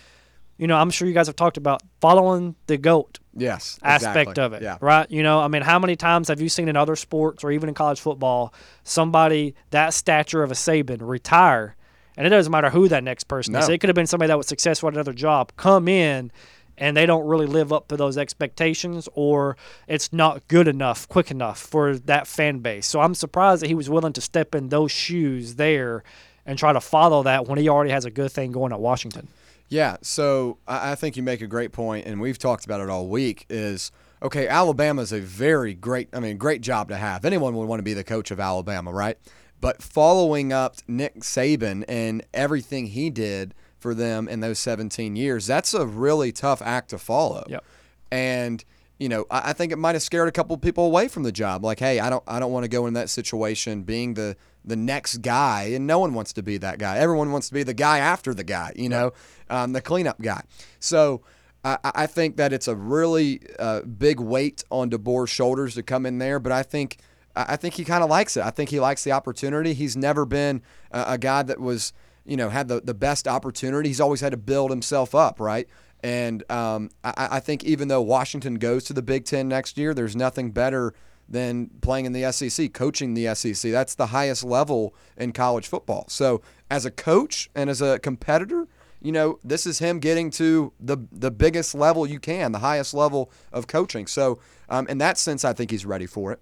you 0.58 0.66
know, 0.66 0.76
I'm 0.76 0.90
sure 0.90 1.06
you 1.08 1.14
guys 1.14 1.28
have 1.28 1.36
talked 1.36 1.56
about 1.56 1.82
following 2.00 2.56
the 2.66 2.78
GOAT 2.78 3.18
Yes. 3.36 3.78
aspect 3.82 4.30
exactly. 4.30 4.42
of 4.44 4.52
it, 4.54 4.62
Yeah. 4.62 4.78
right? 4.80 5.08
You 5.10 5.22
know, 5.22 5.38
I 5.40 5.46
mean, 5.48 5.62
how 5.62 5.78
many 5.78 5.94
times 5.94 6.26
have 6.28 6.40
you 6.40 6.48
seen 6.48 6.68
in 6.68 6.76
other 6.76 6.96
sports 6.96 7.44
or 7.44 7.52
even 7.52 7.68
in 7.68 7.74
college 7.76 8.00
football 8.00 8.52
somebody 8.82 9.54
that 9.70 9.94
stature 9.94 10.42
of 10.42 10.50
a 10.50 10.54
Saban 10.54 10.98
retire? 11.00 11.76
And 12.20 12.26
it 12.26 12.30
doesn't 12.36 12.52
matter 12.52 12.68
who 12.68 12.86
that 12.88 13.02
next 13.02 13.24
person 13.24 13.56
is. 13.56 13.66
It 13.70 13.78
could 13.78 13.88
have 13.88 13.94
been 13.94 14.06
somebody 14.06 14.28
that 14.28 14.36
was 14.36 14.46
successful 14.46 14.88
at 14.88 14.94
another 14.94 15.14
job, 15.14 15.52
come 15.56 15.88
in 15.88 16.30
and 16.76 16.94
they 16.94 17.06
don't 17.06 17.26
really 17.26 17.46
live 17.46 17.72
up 17.72 17.88
to 17.88 17.96
those 17.96 18.18
expectations 18.18 19.08
or 19.14 19.56
it's 19.88 20.12
not 20.12 20.46
good 20.46 20.68
enough, 20.68 21.08
quick 21.08 21.30
enough 21.30 21.58
for 21.58 21.96
that 21.96 22.26
fan 22.26 22.58
base. 22.58 22.86
So 22.86 23.00
I'm 23.00 23.14
surprised 23.14 23.62
that 23.62 23.68
he 23.68 23.74
was 23.74 23.88
willing 23.88 24.12
to 24.12 24.20
step 24.20 24.54
in 24.54 24.68
those 24.68 24.92
shoes 24.92 25.54
there 25.54 26.04
and 26.44 26.58
try 26.58 26.74
to 26.74 26.80
follow 26.82 27.22
that 27.22 27.46
when 27.48 27.58
he 27.58 27.70
already 27.70 27.90
has 27.90 28.04
a 28.04 28.10
good 28.10 28.30
thing 28.30 28.52
going 28.52 28.74
at 28.74 28.80
Washington. 28.80 29.28
Yeah, 29.70 29.96
so 30.02 30.58
I 30.68 30.92
I 30.92 30.94
think 30.96 31.16
you 31.16 31.22
make 31.22 31.40
a 31.40 31.46
great 31.46 31.72
point, 31.72 32.06
and 32.06 32.20
we've 32.20 32.38
talked 32.38 32.66
about 32.66 32.82
it 32.82 32.90
all 32.90 33.06
week. 33.06 33.46
Is 33.48 33.92
okay, 34.22 34.46
Alabama's 34.46 35.10
a 35.10 35.20
very 35.20 35.72
great, 35.72 36.10
I 36.12 36.20
mean, 36.20 36.36
great 36.36 36.60
job 36.60 36.90
to 36.90 36.96
have. 36.96 37.24
Anyone 37.24 37.56
would 37.56 37.66
want 37.66 37.78
to 37.78 37.84
be 37.84 37.94
the 37.94 38.04
coach 38.04 38.30
of 38.30 38.40
Alabama, 38.40 38.92
right? 38.92 39.16
But 39.60 39.82
following 39.82 40.52
up 40.52 40.76
Nick 40.88 41.20
Saban 41.20 41.84
and 41.88 42.24
everything 42.32 42.86
he 42.86 43.10
did 43.10 43.54
for 43.78 43.94
them 43.94 44.28
in 44.28 44.40
those 44.40 44.58
17 44.58 45.16
years, 45.16 45.46
that's 45.46 45.74
a 45.74 45.86
really 45.86 46.32
tough 46.32 46.62
act 46.62 46.90
to 46.90 46.98
follow. 46.98 47.44
Yep. 47.48 47.64
And 48.10 48.64
you 49.00 49.08
know, 49.08 49.26
I, 49.30 49.50
I 49.50 49.52
think 49.54 49.72
it 49.72 49.78
might 49.78 49.96
have 49.96 50.02
scared 50.02 50.28
a 50.28 50.32
couple 50.32 50.54
of 50.54 50.60
people 50.60 50.84
away 50.84 51.08
from 51.08 51.24
the 51.24 51.32
job. 51.32 51.64
Like, 51.64 51.80
hey, 51.80 51.98
I 51.98 52.10
don't, 52.10 52.22
I 52.28 52.38
don't 52.38 52.52
want 52.52 52.64
to 52.64 52.68
go 52.68 52.86
in 52.86 52.94
that 52.94 53.10
situation 53.10 53.82
being 53.82 54.14
the 54.14 54.36
the 54.62 54.76
next 54.76 55.22
guy, 55.22 55.70
and 55.72 55.86
no 55.86 55.98
one 55.98 56.12
wants 56.12 56.34
to 56.34 56.42
be 56.42 56.58
that 56.58 56.78
guy. 56.78 56.98
Everyone 56.98 57.32
wants 57.32 57.48
to 57.48 57.54
be 57.54 57.62
the 57.62 57.72
guy 57.72 57.98
after 57.98 58.34
the 58.34 58.44
guy, 58.44 58.72
you 58.76 58.90
know, 58.90 59.12
um, 59.48 59.72
the 59.72 59.80
cleanup 59.80 60.20
guy. 60.20 60.42
So. 60.78 61.22
I, 61.62 61.76
I 61.84 62.06
think 62.06 62.38
that 62.38 62.54
it's 62.54 62.68
a 62.68 62.74
really 62.74 63.42
uh, 63.58 63.82
big 63.82 64.18
weight 64.18 64.64
on 64.70 64.88
DeBoer's 64.88 65.28
shoulders 65.28 65.74
to 65.74 65.82
come 65.82 66.06
in 66.06 66.16
there, 66.16 66.38
but 66.38 66.52
I 66.52 66.62
think 66.62 66.96
I 67.36 67.56
think 67.56 67.74
he 67.74 67.84
kind 67.84 68.02
of 68.02 68.10
likes 68.10 68.36
it. 68.36 68.44
I 68.44 68.50
think 68.50 68.70
he 68.70 68.80
likes 68.80 69.04
the 69.04 69.12
opportunity. 69.12 69.72
He's 69.72 69.96
never 69.96 70.24
been 70.24 70.62
a, 70.90 71.04
a 71.08 71.18
guy 71.18 71.42
that 71.44 71.60
was, 71.60 71.92
you 72.24 72.36
know, 72.36 72.48
had 72.48 72.68
the, 72.68 72.80
the 72.80 72.94
best 72.94 73.28
opportunity. 73.28 73.88
He's 73.88 74.00
always 74.00 74.20
had 74.20 74.32
to 74.32 74.36
build 74.36 74.70
himself 74.70 75.14
up, 75.14 75.38
right? 75.40 75.68
And 76.02 76.50
um, 76.50 76.90
I, 77.04 77.28
I 77.32 77.40
think 77.40 77.64
even 77.64 77.88
though 77.88 78.02
Washington 78.02 78.54
goes 78.56 78.84
to 78.84 78.92
the 78.92 79.02
Big 79.02 79.24
Ten 79.24 79.48
next 79.48 79.78
year, 79.78 79.94
there's 79.94 80.16
nothing 80.16 80.50
better 80.50 80.94
than 81.28 81.70
playing 81.80 82.06
in 82.06 82.12
the 82.12 82.30
SEC, 82.32 82.72
coaching 82.72 83.14
the 83.14 83.32
SEC. 83.34 83.70
That's 83.70 83.94
the 83.94 84.06
highest 84.06 84.42
level 84.42 84.94
in 85.16 85.32
college 85.32 85.68
football. 85.68 86.06
So 86.08 86.42
as 86.70 86.84
a 86.84 86.90
coach 86.90 87.48
and 87.54 87.70
as 87.70 87.80
a 87.80 88.00
competitor, 88.00 88.66
you 89.00 89.12
know, 89.12 89.38
this 89.44 89.66
is 89.66 89.78
him 89.78 89.98
getting 89.98 90.30
to 90.32 90.72
the 90.78 90.98
the 91.10 91.30
biggest 91.30 91.74
level 91.74 92.06
you 92.06 92.20
can, 92.20 92.52
the 92.52 92.58
highest 92.58 92.92
level 92.92 93.30
of 93.52 93.66
coaching. 93.66 94.06
So 94.06 94.40
um, 94.68 94.86
in 94.88 94.98
that 94.98 95.16
sense, 95.16 95.44
I 95.44 95.52
think 95.52 95.70
he's 95.70 95.86
ready 95.86 96.06
for 96.06 96.32
it. 96.32 96.40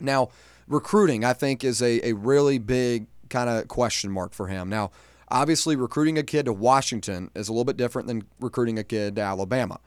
Now, 0.00 0.28
recruiting, 0.66 1.24
I 1.24 1.32
think, 1.32 1.64
is 1.64 1.82
a, 1.82 2.08
a 2.08 2.12
really 2.14 2.58
big 2.58 3.06
kind 3.28 3.50
of 3.50 3.68
question 3.68 4.10
mark 4.10 4.32
for 4.32 4.46
him. 4.46 4.68
Now, 4.68 4.90
obviously, 5.28 5.76
recruiting 5.76 6.18
a 6.18 6.22
kid 6.22 6.46
to 6.46 6.52
Washington 6.52 7.30
is 7.34 7.48
a 7.48 7.52
little 7.52 7.64
bit 7.64 7.76
different 7.76 8.08
than 8.08 8.24
recruiting 8.40 8.78
a 8.78 8.84
kid 8.84 9.16
to 9.16 9.22
Alabama. 9.22 9.80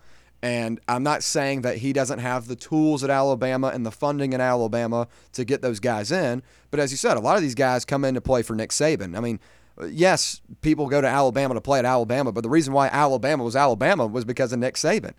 And 0.44 0.80
I'm 0.88 1.03
not 1.03 1.22
saying 1.22 1.62
that 1.62 1.77
he 1.77 1.94
doesn't 1.94 2.20
have 2.20 2.48
the 2.48 2.56
tools 2.56 3.03
at 3.03 3.12
Alabama 3.12 3.68
and 3.68 3.86
the 3.86 3.91
funding 3.91 4.34
in 4.34 4.41
Alabama 4.41 5.08
to 5.34 5.46
get 5.46 5.62
those 5.62 5.80
guys 5.80 6.12
in. 6.12 6.41
But 6.72 6.80
as 6.80 6.91
you 6.91 6.98
said, 6.98 7.15
a 7.15 7.20
lot 7.20 7.36
of 7.36 7.44
these 7.44 7.53
guys 7.53 7.86
come 7.86 8.03
in 8.03 8.15
to 8.15 8.22
play 8.22 8.41
for 8.41 8.56
Nick 8.56 8.72
Saban. 8.72 9.15
I 9.15 9.20
mean, 9.20 9.39
yes, 9.88 10.41
people 10.62 10.88
go 10.88 11.00
to 11.00 11.08
Alabama 11.08 11.53
to 11.53 11.62
play 11.62 11.77
at 11.77 11.86
Alabama, 11.86 12.32
but 12.32 12.41
the 12.41 12.50
reason 12.50 12.74
why 12.74 12.88
Alabama 12.88 13.44
was 13.44 13.56
Alabama 13.56 14.08
was 14.08 14.25
because 14.25 14.51
of 14.51 14.58
Nick 14.58 14.75
Saban. 14.75 15.13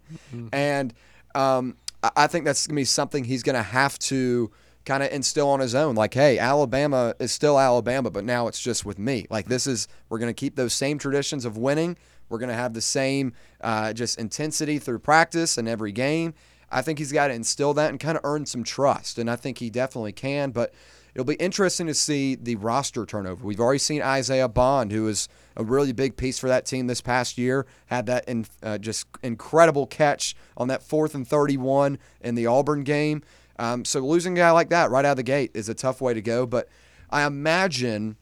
And 0.53 0.93
um, 1.37 1.77
I 2.03 2.11
I 2.17 2.27
think 2.27 2.45
that's 2.45 2.67
going 2.67 2.75
to 2.75 2.81
be 2.81 2.85
something 2.85 3.23
he's 3.23 3.45
going 3.45 3.55
to 3.55 3.63
have 3.63 3.99
to 4.01 4.51
kind 4.85 5.03
of 5.03 5.13
instill 5.13 5.49
on 5.49 5.61
his 5.61 5.75
own. 5.75 5.95
Like, 5.95 6.15
hey, 6.15 6.39
Alabama 6.39 7.15
is 7.19 7.33
still 7.33 7.59
Alabama, 7.59 8.11
but 8.11 8.25
now 8.25 8.49
it's 8.49 8.61
just 8.61 8.85
with 8.85 8.99
me. 8.99 9.27
Like, 9.31 9.47
this 9.47 9.67
is, 9.67 9.89
we're 10.09 10.19
going 10.19 10.31
to 10.31 10.39
keep 10.39 10.57
those 10.57 10.73
same 10.73 10.99
traditions 10.99 11.45
of 11.45 11.57
winning. 11.57 11.97
We're 12.29 12.39
going 12.39 12.49
to 12.49 12.55
have 12.55 12.75
the 12.75 12.81
same 12.81 13.35
uh, 13.61 13.93
just 13.93 14.19
intensity 14.19 14.79
through 14.79 15.01
practice 15.01 15.59
and 15.59 15.69
every 15.69 15.93
game. 15.93 16.35
I 16.71 16.81
think 16.81 16.99
he's 16.99 17.13
got 17.13 17.29
to 17.29 17.35
instill 17.35 17.75
that 17.75 17.91
and 17.91 18.01
kind 18.01 18.17
of 18.17 18.25
earn 18.25 18.47
some 18.47 18.65
trust. 18.65 19.19
And 19.19 19.31
I 19.31 19.37
think 19.37 19.59
he 19.59 19.69
definitely 19.69 20.13
can. 20.13 20.51
But 20.51 20.73
it'll 21.15 21.27
be 21.27 21.35
interesting 21.35 21.87
to 21.87 21.95
see 21.95 22.35
the 22.35 22.57
roster 22.57 23.05
turnover. 23.05 23.45
We've 23.45 23.61
already 23.61 23.79
seen 23.79 24.01
Isaiah 24.01 24.49
Bond, 24.49 24.91
who 24.91 25.07
is 25.09 25.29
a 25.57 25.65
really 25.65 25.93
big 25.93 26.17
piece 26.17 26.39
for 26.39 26.49
that 26.49 26.65
team 26.65 26.87
this 26.87 27.03
past 27.03 27.37
year, 27.37 27.67
had 27.87 28.07
that 28.07 28.27
in, 28.27 28.47
uh, 28.63 28.79
just 28.79 29.07
incredible 29.23 29.87
catch 29.87 30.35
on 30.57 30.69
that 30.69 30.83
fourth 30.83 31.15
and 31.15 31.29
31 31.29 31.99
in 32.23 32.35
the 32.35 32.47
Auburn 32.47 32.83
game. 32.83 33.23
Um, 33.59 33.85
so 33.85 34.01
losing 34.01 34.35
a 34.35 34.41
guy 34.41 34.51
like 34.51 34.71
that 34.71 34.91
right 34.91 35.05
out 35.05 35.13
of 35.13 35.17
the 35.17 35.23
gate 35.23 35.51
is 35.55 35.69
a 35.69 35.75
tough 35.75 36.01
way 36.01 36.15
to 36.15 36.23
go. 36.23 36.47
But 36.47 36.69
I 37.11 37.25
imagine 37.27 38.17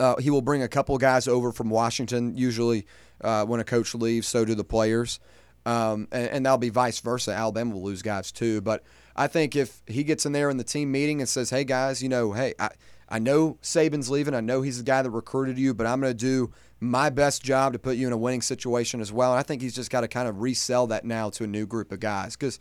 uh, 0.00 0.16
he 0.16 0.30
will 0.30 0.42
bring 0.42 0.62
a 0.62 0.68
couple 0.68 0.96
guys 0.98 1.28
over 1.28 1.52
from 1.52 1.70
Washington. 1.70 2.36
Usually, 2.36 2.86
uh, 3.20 3.44
when 3.44 3.60
a 3.60 3.64
coach 3.64 3.94
leaves, 3.94 4.28
so 4.28 4.44
do 4.44 4.54
the 4.54 4.64
players. 4.64 5.20
um, 5.66 6.08
and, 6.12 6.28
and 6.28 6.46
that'll 6.46 6.58
be 6.58 6.70
vice 6.70 7.00
versa. 7.00 7.32
Alabama 7.32 7.74
will 7.74 7.82
lose 7.82 8.00
guys 8.00 8.32
too, 8.32 8.60
but 8.62 8.82
I 9.14 9.26
think 9.26 9.54
if 9.54 9.82
he 9.86 10.02
gets 10.04 10.24
in 10.24 10.32
there 10.32 10.48
in 10.48 10.56
the 10.56 10.64
team 10.64 10.90
meeting 10.90 11.20
and 11.20 11.28
says, 11.28 11.50
"Hey 11.50 11.64
guys, 11.64 12.02
you 12.02 12.08
know, 12.08 12.32
hey, 12.32 12.54
I, 12.58 12.70
I 13.08 13.18
know 13.18 13.58
Saban's 13.62 14.08
leaving. 14.08 14.34
I 14.34 14.40
know 14.40 14.62
he's 14.62 14.78
the 14.78 14.84
guy 14.84 15.02
that 15.02 15.10
recruited 15.10 15.58
you, 15.58 15.74
but 15.74 15.86
I'm 15.86 16.00
going 16.00 16.10
to 16.12 16.16
do 16.16 16.52
my 16.80 17.10
best 17.10 17.42
job 17.42 17.72
to 17.72 17.78
put 17.78 17.96
you 17.96 18.06
in 18.06 18.12
a 18.12 18.16
winning 18.16 18.40
situation 18.40 19.00
as 19.00 19.12
well." 19.12 19.32
And 19.32 19.38
I 19.38 19.42
think 19.42 19.60
he's 19.60 19.74
just 19.74 19.90
got 19.90 20.00
to 20.02 20.08
kind 20.08 20.28
of 20.28 20.40
resell 20.40 20.86
that 20.86 21.04
now 21.04 21.28
to 21.30 21.44
a 21.44 21.46
new 21.46 21.66
group 21.66 21.92
of 21.92 22.00
guys 22.00 22.34
because 22.34 22.58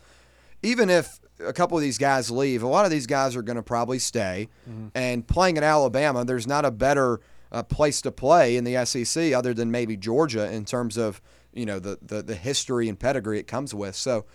even 0.61 0.89
if 0.89 1.19
a 1.45 1.53
couple 1.53 1.77
of 1.77 1.81
these 1.81 1.97
guys 1.97 2.31
leave, 2.31 2.63
a 2.63 2.67
lot 2.67 2.85
of 2.85 2.91
these 2.91 3.07
guys 3.07 3.35
are 3.35 3.41
going 3.41 3.57
to 3.57 3.63
probably 3.63 3.99
stay. 3.99 4.49
And 4.95 5.27
playing 5.27 5.57
in 5.57 5.63
Alabama, 5.63 6.25
there's 6.25 6.47
not 6.47 6.65
a 6.65 6.71
better 6.71 7.19
uh, 7.51 7.63
place 7.63 8.01
to 8.01 8.11
play 8.11 8.57
in 8.57 8.63
the 8.63 8.85
SEC 8.85 9.33
other 9.33 9.53
than 9.53 9.71
maybe 9.71 9.95
Georgia 9.95 10.51
in 10.51 10.65
terms 10.65 10.97
of 10.97 11.21
you 11.53 11.65
know 11.65 11.79
the 11.79 11.97
the, 12.01 12.21
the 12.21 12.35
history 12.35 12.89
and 12.89 12.99
pedigree 12.99 13.39
it 13.39 13.47
comes 13.47 13.73
with. 13.73 13.95
So 13.95 14.25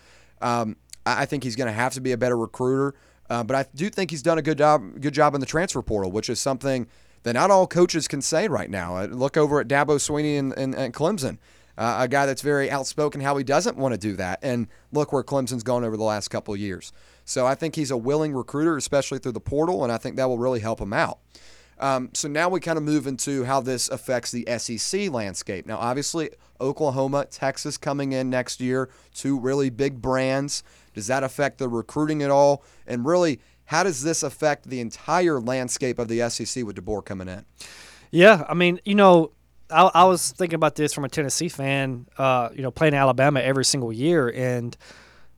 um, 0.41 0.77
I 1.05 1.23
I 1.23 1.25
think 1.25 1.43
he's 1.43 1.55
going 1.55 1.67
to 1.67 1.73
have 1.73 1.93
to 1.93 2.01
be 2.01 2.11
a 2.11 2.17
better 2.17 2.37
recruiter. 2.37 2.95
Uh, 3.29 3.43
but 3.43 3.55
I 3.55 3.65
do 3.73 3.89
think 3.89 4.11
he's 4.11 4.21
done 4.21 4.37
a 4.37 4.41
good 4.41 4.57
job 4.57 4.99
good 4.99 5.13
job 5.13 5.33
in 5.33 5.39
the 5.39 5.45
transfer 5.47 5.81
portal, 5.81 6.11
which 6.11 6.29
is 6.29 6.39
something 6.39 6.87
that 7.23 7.33
not 7.33 7.51
all 7.51 7.67
coaches 7.67 8.07
can 8.07 8.21
say 8.21 8.47
right 8.47 8.69
now. 8.69 8.97
Uh, 8.97 9.05
look 9.05 9.37
over 9.37 9.59
at 9.59 9.67
Dabo 9.67 9.95
Swinney 9.97 10.37
and, 10.37 10.53
and, 10.53 10.75
and 10.75 10.93
Clemson 10.93 11.37
uh, 11.77 11.97
a 11.99 12.07
guy 12.07 12.25
that's 12.25 12.41
very 12.41 12.69
outspoken 12.69 13.21
how 13.21 13.35
he 13.37 13.43
doesn't 13.43 13.77
want 13.77 13.93
to 13.93 13.97
do 13.99 14.15
that. 14.15 14.39
And 14.41 14.67
look 14.91 15.11
where 15.11 15.23
Clemson's 15.23 15.63
gone 15.63 15.83
over 15.83 15.97
the 15.97 16.03
last 16.03 16.29
couple 16.29 16.53
of 16.53 16.59
years. 16.59 16.91
So 17.25 17.45
I 17.45 17.55
think 17.55 17.75
he's 17.75 17.91
a 17.91 17.97
willing 17.97 18.33
recruiter, 18.33 18.77
especially 18.77 19.19
through 19.19 19.31
the 19.33 19.39
portal, 19.39 19.83
and 19.83 19.91
I 19.91 19.97
think 19.97 20.17
that 20.17 20.27
will 20.27 20.37
really 20.37 20.59
help 20.59 20.79
him 20.79 20.93
out. 20.93 21.19
Um, 21.79 22.11
so 22.13 22.27
now 22.27 22.49
we 22.49 22.59
kind 22.59 22.77
of 22.77 22.83
move 22.83 23.07
into 23.07 23.43
how 23.43 23.59
this 23.59 23.89
affects 23.89 24.31
the 24.31 24.45
SEC 24.57 25.09
landscape. 25.09 25.65
Now, 25.65 25.77
obviously, 25.77 26.29
Oklahoma, 26.61 27.25
Texas 27.25 27.77
coming 27.77 28.13
in 28.13 28.29
next 28.29 28.61
year, 28.61 28.89
two 29.13 29.39
really 29.39 29.69
big 29.69 30.01
brands. 30.01 30.63
Does 30.93 31.07
that 31.07 31.23
affect 31.23 31.57
the 31.57 31.67
recruiting 31.67 32.21
at 32.21 32.29
all? 32.29 32.63
And 32.85 33.05
really, 33.05 33.39
how 33.65 33.83
does 33.83 34.03
this 34.03 34.23
affect 34.23 34.69
the 34.69 34.79
entire 34.79 35.39
landscape 35.39 35.99
of 35.99 36.07
the 36.07 36.29
SEC 36.29 36.63
with 36.63 36.75
DeBoer 36.75 37.03
coming 37.03 37.27
in? 37.27 37.45
Yeah, 38.11 38.45
I 38.47 38.53
mean, 38.53 38.79
you 38.85 38.95
know, 38.95 39.31
I, 39.73 39.89
I 39.93 40.03
was 40.05 40.31
thinking 40.31 40.55
about 40.55 40.75
this 40.75 40.93
from 40.93 41.03
a 41.03 41.09
Tennessee 41.09 41.49
fan, 41.49 42.07
uh, 42.17 42.49
you 42.53 42.61
know, 42.61 42.71
playing 42.71 42.93
Alabama 42.93 43.39
every 43.39 43.65
single 43.65 43.91
year, 43.91 44.29
and 44.29 44.75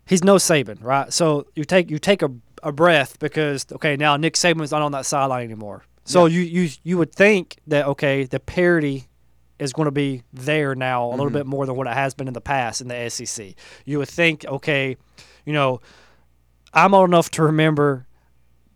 he's 0.06 0.24
no 0.24 0.36
Saban, 0.36 0.84
right? 0.84 1.12
So 1.12 1.48
you 1.56 1.64
take 1.64 1.90
you 1.90 2.00
take 2.00 2.22
a, 2.22 2.32
a 2.64 2.72
breath 2.72 3.20
because 3.20 3.66
okay, 3.72 3.96
now 3.96 4.18
Nick 4.18 4.36
Saban's 4.36 4.72
not 4.72 4.82
on 4.82 4.92
that 4.92 5.06
sideline 5.06 5.46
anymore. 5.46 5.84
So 6.08 6.28
you 6.28 6.42
you 6.42 6.70
you 6.84 6.98
would 6.98 7.14
think 7.14 7.58
that 7.68 7.88
okay, 7.88 8.26
the 8.26 8.40
parity 8.40 9.08
is 9.58 9.74
going 9.74 9.86
to 9.86 9.92
be 9.92 10.22
there 10.34 10.76
now 10.76 11.08
a 11.08 11.16
little 11.16 11.30
bit 11.30 11.46
more 11.46 11.66
than 11.66 11.76
what 11.76 11.88
it 11.88 11.94
has 11.94 12.14
been 12.14 12.28
in 12.28 12.34
the 12.34 12.42
past 12.42 12.82
in 12.82 12.88
the 12.88 13.10
SEC. 13.10 13.56
You 13.86 14.00
would 14.00 14.10
think 14.10 14.46
okay, 14.46 14.98
you 15.46 15.54
know, 15.54 15.82
I'm 16.74 16.94
old 16.94 17.10
enough 17.10 17.32
to 17.32 17.44
remember 17.44 18.06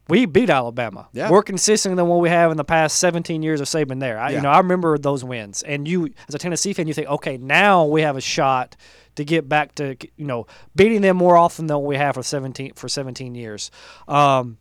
we 0.09 0.25
beat 0.25 0.49
Alabama. 0.49 1.07
Yeah. 1.13 1.29
More 1.29 1.43
consistent 1.43 1.95
than 1.95 2.07
what 2.07 2.19
we 2.19 2.29
have 2.29 2.51
in 2.51 2.57
the 2.57 2.65
past 2.65 2.97
17 2.97 3.43
years 3.43 3.61
of 3.61 3.67
Saban 3.67 3.99
there. 3.99 4.19
I, 4.19 4.31
Yeah. 4.31 4.37
You 4.37 4.43
know, 4.43 4.49
I 4.49 4.57
remember 4.57 4.97
those 4.97 5.23
wins. 5.23 5.61
And 5.61 5.87
you, 5.87 6.09
as 6.27 6.35
a 6.35 6.39
Tennessee 6.39 6.73
fan, 6.73 6.87
you 6.87 6.93
think, 6.93 7.07
okay, 7.07 7.37
now 7.37 7.85
we 7.85 8.01
have 8.01 8.17
a 8.17 8.21
shot 8.21 8.75
to 9.15 9.23
get 9.23 9.47
back 9.47 9.75
to, 9.75 9.95
you 10.17 10.25
know, 10.25 10.47
beating 10.75 11.01
them 11.01 11.15
more 11.15 11.37
often 11.37 11.67
than 11.67 11.83
we 11.83 11.95
have 11.95 12.15
for 12.15 12.23
17 12.23 12.73
for 12.73 12.89
17 12.89 13.35
years. 13.35 13.69
Um, 14.07 14.57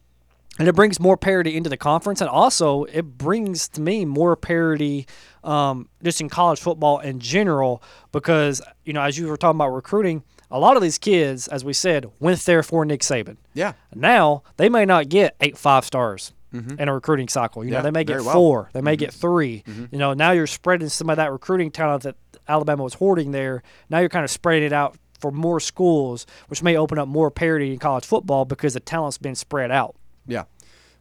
and 0.59 0.67
it 0.67 0.75
brings 0.75 0.99
more 0.99 1.17
parity 1.17 1.57
into 1.57 1.71
the 1.71 1.77
conference, 1.77 2.21
and 2.21 2.29
also 2.29 2.85
it 2.85 3.03
brings 3.03 3.69
to 3.69 3.81
me 3.81 4.05
more 4.05 4.35
parity 4.35 5.07
um, 5.45 5.89
just 6.03 6.21
in 6.21 6.29
college 6.29 6.61
football 6.61 6.99
in 6.99 7.21
general. 7.21 7.83
Because 8.11 8.61
you 8.85 8.93
know, 8.93 9.03
as 9.03 9.17
you 9.17 9.29
were 9.29 9.37
talking 9.37 9.57
about 9.57 9.69
recruiting, 9.69 10.25
a 10.51 10.59
lot 10.59 10.77
of 10.77 10.83
these 10.83 10.99
kids, 10.99 11.49
as 11.49 11.65
we 11.65 11.73
said, 11.73 12.07
went 12.21 12.41
there 12.41 12.63
for 12.63 12.85
Nick 12.85 13.01
Saban. 13.01 13.37
Yeah. 13.55 13.73
Now 13.95 14.43
they 14.57 14.69
may 14.69 14.85
not 14.85 15.09
get 15.09 15.37
eight 15.41 15.57
five 15.59 15.85
stars 15.85 16.33
in 16.51 16.89
a 16.89 16.95
recruiting 16.95 17.29
cycle. 17.29 17.63
You 17.63 17.69
Mm-hmm. 17.69 17.73
Yeah, 17.75 17.79
know, 17.81 17.83
they 17.85 17.91
may 17.91 18.05
get 18.05 18.23
well. 18.23 18.33
four, 18.33 18.71
they 18.73 18.81
may 18.81 18.97
get 18.97 19.13
3 19.13 19.63
You 19.93 19.99
know, 19.99 20.15
now 20.15 20.31
you're 20.33 20.47
spreading 20.47 20.89
some 20.89 21.11
of 21.11 21.17
that 21.19 21.31
recruiting 21.31 21.71
talent 21.71 22.05
that 22.05 22.17
Alabama 22.49 22.83
was 22.85 22.95
hoarding 22.95 23.33
there. 23.33 23.63
Now 23.91 23.99
you're 23.99 24.09
kind 24.09 24.25
of 24.25 24.31
spreading 24.31 24.65
it 24.65 24.73
out 24.73 24.97
for 25.21 25.31
more 25.31 25.61
schools, 25.61 26.25
which 26.49 26.63
may 26.63 26.75
open 26.77 26.99
up 26.99 27.07
more 27.07 27.31
parity 27.31 27.73
in 27.73 27.79
college 27.79 28.07
football 28.07 28.47
because 28.47 28.73
the 28.75 28.81
talent's 28.81 29.19
been 29.19 29.35
spread 29.35 29.71
out. 29.71 29.95
Yeah. 30.27 30.45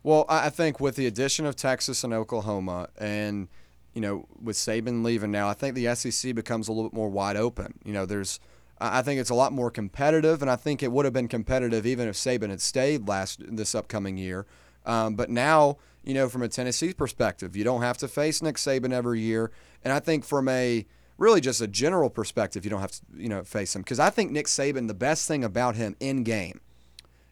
Well, 0.03 0.25
I 0.27 0.47
I 0.47 0.49
think 0.49 0.79
with 0.81 0.95
the 0.97 1.05
addition 1.05 1.45
of 1.45 1.55
Texas 1.55 2.03
and 2.03 2.13
Oklahoma, 2.13 2.89
and 2.97 3.47
you 3.93 4.01
know, 4.01 4.25
with 4.41 4.57
Saban 4.57 5.03
leaving 5.03 5.31
now, 5.31 5.47
I 5.47 5.53
think 5.53 5.75
the 5.75 5.95
SEC 5.95 6.35
becomes 6.35 6.67
a 6.67 6.71
little 6.73 6.89
bit 6.89 6.95
more 6.95 7.09
wide 7.09 7.37
open. 7.37 7.75
You 7.85 7.93
know, 7.93 8.05
there's, 8.05 8.39
I 8.79 9.01
think 9.01 9.19
it's 9.19 9.29
a 9.29 9.35
lot 9.35 9.53
more 9.53 9.71
competitive, 9.71 10.41
and 10.41 10.51
I 10.51 10.55
think 10.55 10.83
it 10.83 10.91
would 10.91 11.05
have 11.05 11.13
been 11.13 11.27
competitive 11.27 11.85
even 11.85 12.07
if 12.07 12.15
Saban 12.15 12.49
had 12.49 12.61
stayed 12.61 13.07
last 13.07 13.41
this 13.47 13.73
upcoming 13.73 14.17
year. 14.17 14.45
Um, 14.85 15.15
but 15.15 15.29
now, 15.29 15.77
you 16.03 16.13
know, 16.13 16.29
from 16.29 16.43
a 16.43 16.47
Tennessee 16.47 16.93
perspective, 16.93 17.55
you 17.55 17.63
don't 17.63 17.81
have 17.81 17.97
to 17.97 18.07
face 18.07 18.41
Nick 18.41 18.55
Saban 18.55 18.93
every 18.93 19.19
year, 19.19 19.51
and 19.83 19.91
I 19.91 19.99
think 19.99 20.23
from 20.23 20.47
a 20.47 20.85
really 21.17 21.41
just 21.41 21.61
a 21.61 21.67
general 21.67 22.09
perspective, 22.09 22.63
you 22.63 22.69
don't 22.69 22.81
have 22.81 22.91
to, 22.91 23.01
you 23.15 23.29
know, 23.29 23.43
face 23.43 23.75
him 23.75 23.81
because 23.81 23.99
I 23.99 24.09
think 24.09 24.31
Nick 24.31 24.45
Saban, 24.45 24.87
the 24.87 24.93
best 24.93 25.27
thing 25.27 25.43
about 25.43 25.75
him 25.75 25.95
in 25.99 26.23
game 26.23 26.61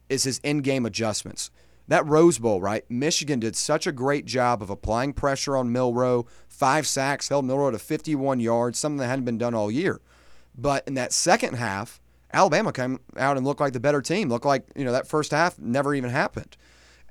is 0.08 0.24
his 0.24 0.38
in-game 0.38 0.86
adjustments. 0.86 1.50
That 1.88 2.06
Rose 2.06 2.38
Bowl, 2.38 2.60
right? 2.60 2.84
Michigan 2.90 3.38
did 3.38 3.54
such 3.54 3.86
a 3.86 3.92
great 3.92 4.24
job 4.24 4.60
of 4.60 4.70
applying 4.70 5.12
pressure 5.12 5.56
on 5.56 5.70
Milroe. 5.70 6.26
Five 6.48 6.86
sacks 6.86 7.28
held 7.28 7.44
Milroe 7.44 7.70
to 7.70 7.78
51 7.78 8.40
yards, 8.40 8.78
something 8.78 8.98
that 8.98 9.06
hadn't 9.06 9.24
been 9.24 9.38
done 9.38 9.54
all 9.54 9.70
year. 9.70 10.00
But 10.56 10.86
in 10.86 10.94
that 10.94 11.12
second 11.12 11.54
half, 11.54 12.00
Alabama 12.32 12.72
came 12.72 13.00
out 13.16 13.36
and 13.36 13.46
looked 13.46 13.60
like 13.60 13.72
the 13.72 13.80
better 13.80 14.02
team. 14.02 14.28
Looked 14.28 14.46
like 14.46 14.64
you 14.74 14.84
know 14.84 14.92
that 14.92 15.06
first 15.06 15.30
half 15.30 15.58
never 15.58 15.94
even 15.94 16.10
happened. 16.10 16.56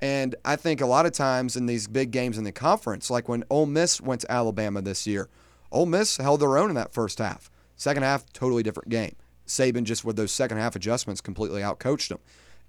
And 0.00 0.34
I 0.44 0.56
think 0.56 0.80
a 0.80 0.86
lot 0.86 1.06
of 1.06 1.12
times 1.12 1.56
in 1.56 1.66
these 1.66 1.86
big 1.86 2.10
games 2.10 2.36
in 2.36 2.44
the 2.44 2.52
conference, 2.52 3.10
like 3.10 3.28
when 3.28 3.44
Ole 3.48 3.66
Miss 3.66 4.00
went 4.00 4.20
to 4.22 4.32
Alabama 4.32 4.82
this 4.82 5.06
year, 5.06 5.28
Ole 5.72 5.86
Miss 5.86 6.18
held 6.18 6.40
their 6.40 6.58
own 6.58 6.68
in 6.68 6.76
that 6.76 6.92
first 6.92 7.18
half. 7.18 7.50
Second 7.76 8.02
half, 8.02 8.30
totally 8.32 8.62
different 8.62 8.88
game. 8.88 9.16
Saban 9.46 9.84
just 9.84 10.04
with 10.04 10.16
those 10.16 10.32
second 10.32 10.58
half 10.58 10.76
adjustments 10.76 11.20
completely 11.20 11.62
outcoached 11.62 12.08
them. 12.08 12.18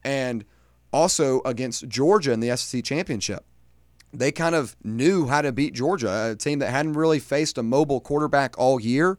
And 0.04 0.46
also 0.94 1.42
against 1.44 1.88
Georgia 1.88 2.32
in 2.32 2.40
the 2.40 2.56
SEC 2.56 2.84
championship, 2.84 3.44
they 4.14 4.32
kind 4.32 4.56
of 4.56 4.76
knew 4.84 5.28
how 5.28 5.42
to 5.42 5.52
beat 5.52 5.74
Georgia, 5.74 6.32
a 6.32 6.36
team 6.36 6.60
that 6.60 6.70
hadn't 6.70 6.94
really 6.94 7.20
faced 7.20 7.58
a 7.58 7.64
mobile 7.64 8.00
quarterback 8.00 8.58
all 8.58 8.80
year. 8.80 9.18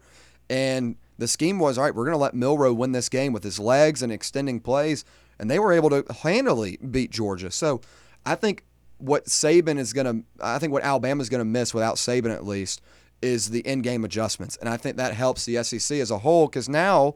And 0.48 0.96
the 1.18 1.28
scheme 1.28 1.58
was, 1.58 1.76
all 1.76 1.84
right, 1.84 1.94
we're 1.94 2.04
going 2.04 2.14
to 2.14 2.18
let 2.18 2.34
Milroe 2.34 2.72
win 2.72 2.92
this 2.92 3.08
game 3.08 3.32
with 3.32 3.42
his 3.42 3.58
legs 3.58 4.02
and 4.02 4.12
extending 4.12 4.60
plays. 4.60 5.04
And 5.38 5.50
they 5.50 5.58
were 5.58 5.72
able 5.72 5.90
to 5.90 6.04
handily 6.22 6.78
beat 6.78 7.10
Georgia. 7.10 7.50
So 7.50 7.80
I 8.25 8.34
think 8.34 8.64
what 8.98 9.26
Saban 9.26 9.78
is 9.78 9.92
going 9.92 10.06
to, 10.06 10.25
I 10.40 10.58
think 10.58 10.72
what 10.72 10.82
Alabama 10.82 11.20
is 11.20 11.28
going 11.28 11.40
to 11.40 11.44
miss 11.44 11.75
without 11.75 11.96
Saban 11.96 12.32
at 12.32 12.46
least 12.46 12.80
is 13.20 13.50
the 13.50 13.60
in 13.60 13.82
game 13.82 14.04
adjustments. 14.04 14.56
And 14.56 14.68
I 14.68 14.76
think 14.76 14.96
that 14.96 15.14
helps 15.14 15.44
the 15.44 15.62
SEC 15.62 15.98
as 15.98 16.10
a 16.10 16.18
whole 16.18 16.46
because 16.46 16.68
now, 16.68 17.14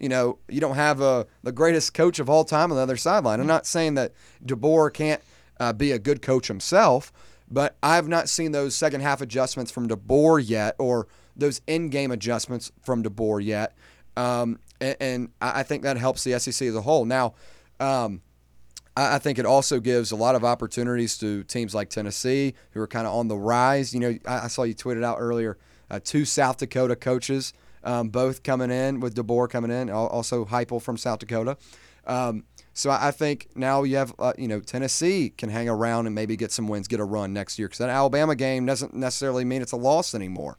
you 0.00 0.08
know, 0.08 0.38
you 0.48 0.60
don't 0.60 0.74
have 0.74 1.00
a, 1.00 1.26
the 1.42 1.52
greatest 1.52 1.94
coach 1.94 2.18
of 2.18 2.28
all 2.28 2.44
time 2.44 2.70
on 2.70 2.76
the 2.76 2.82
other 2.82 2.96
sideline. 2.96 3.40
I'm 3.40 3.46
not 3.46 3.66
saying 3.66 3.94
that 3.94 4.12
DeBoer 4.44 4.92
can't 4.92 5.22
uh, 5.60 5.72
be 5.72 5.92
a 5.92 5.98
good 5.98 6.22
coach 6.22 6.48
himself, 6.48 7.12
but 7.48 7.76
I've 7.82 8.08
not 8.08 8.28
seen 8.28 8.52
those 8.52 8.74
second 8.74 9.02
half 9.02 9.20
adjustments 9.20 9.70
from 9.70 9.88
DeBoer 9.88 10.42
yet 10.46 10.74
or 10.78 11.06
those 11.36 11.60
in 11.66 11.88
game 11.88 12.10
adjustments 12.10 12.72
from 12.82 13.02
DeBoer 13.02 13.44
yet. 13.44 13.76
Um, 14.16 14.58
and, 14.80 14.96
and 15.00 15.28
I 15.40 15.62
think 15.62 15.82
that 15.82 15.96
helps 15.96 16.24
the 16.24 16.38
SEC 16.38 16.68
as 16.68 16.74
a 16.74 16.82
whole. 16.82 17.04
Now, 17.04 17.34
um, 17.80 18.22
I 18.96 19.18
think 19.18 19.40
it 19.40 19.46
also 19.46 19.80
gives 19.80 20.12
a 20.12 20.16
lot 20.16 20.36
of 20.36 20.44
opportunities 20.44 21.18
to 21.18 21.42
teams 21.44 21.74
like 21.74 21.90
Tennessee 21.90 22.54
who 22.70 22.80
are 22.80 22.86
kind 22.86 23.06
of 23.08 23.14
on 23.14 23.26
the 23.26 23.36
rise. 23.36 23.92
You 23.92 24.00
know, 24.00 24.18
I 24.24 24.46
saw 24.46 24.62
you 24.62 24.74
tweeted 24.74 25.02
out 25.02 25.16
earlier 25.18 25.58
uh, 25.90 25.98
two 26.02 26.24
South 26.24 26.58
Dakota 26.58 26.94
coaches, 26.94 27.52
um, 27.82 28.08
both 28.08 28.44
coming 28.44 28.70
in 28.70 29.00
with 29.00 29.16
DeBoer 29.16 29.50
coming 29.50 29.72
in, 29.72 29.90
also 29.90 30.44
Heupel 30.44 30.80
from 30.80 30.96
South 30.96 31.18
Dakota. 31.18 31.56
Um, 32.06 32.44
so 32.72 32.90
I 32.90 33.08
I 33.08 33.10
think 33.10 33.48
now 33.56 33.82
you 33.82 33.96
have, 33.96 34.14
uh, 34.18 34.32
you 34.38 34.46
know, 34.46 34.60
Tennessee 34.60 35.30
can 35.30 35.48
hang 35.48 35.68
around 35.68 36.06
and 36.06 36.14
maybe 36.14 36.36
get 36.36 36.52
some 36.52 36.68
wins, 36.68 36.86
get 36.86 37.00
a 37.00 37.04
run 37.04 37.32
next 37.32 37.58
year 37.58 37.66
because 37.66 37.78
that 37.78 37.88
Alabama 37.88 38.36
game 38.36 38.64
doesn't 38.66 38.94
necessarily 38.94 39.44
mean 39.44 39.62
it's 39.62 39.72
a 39.72 39.76
loss 39.76 40.14
anymore. 40.14 40.56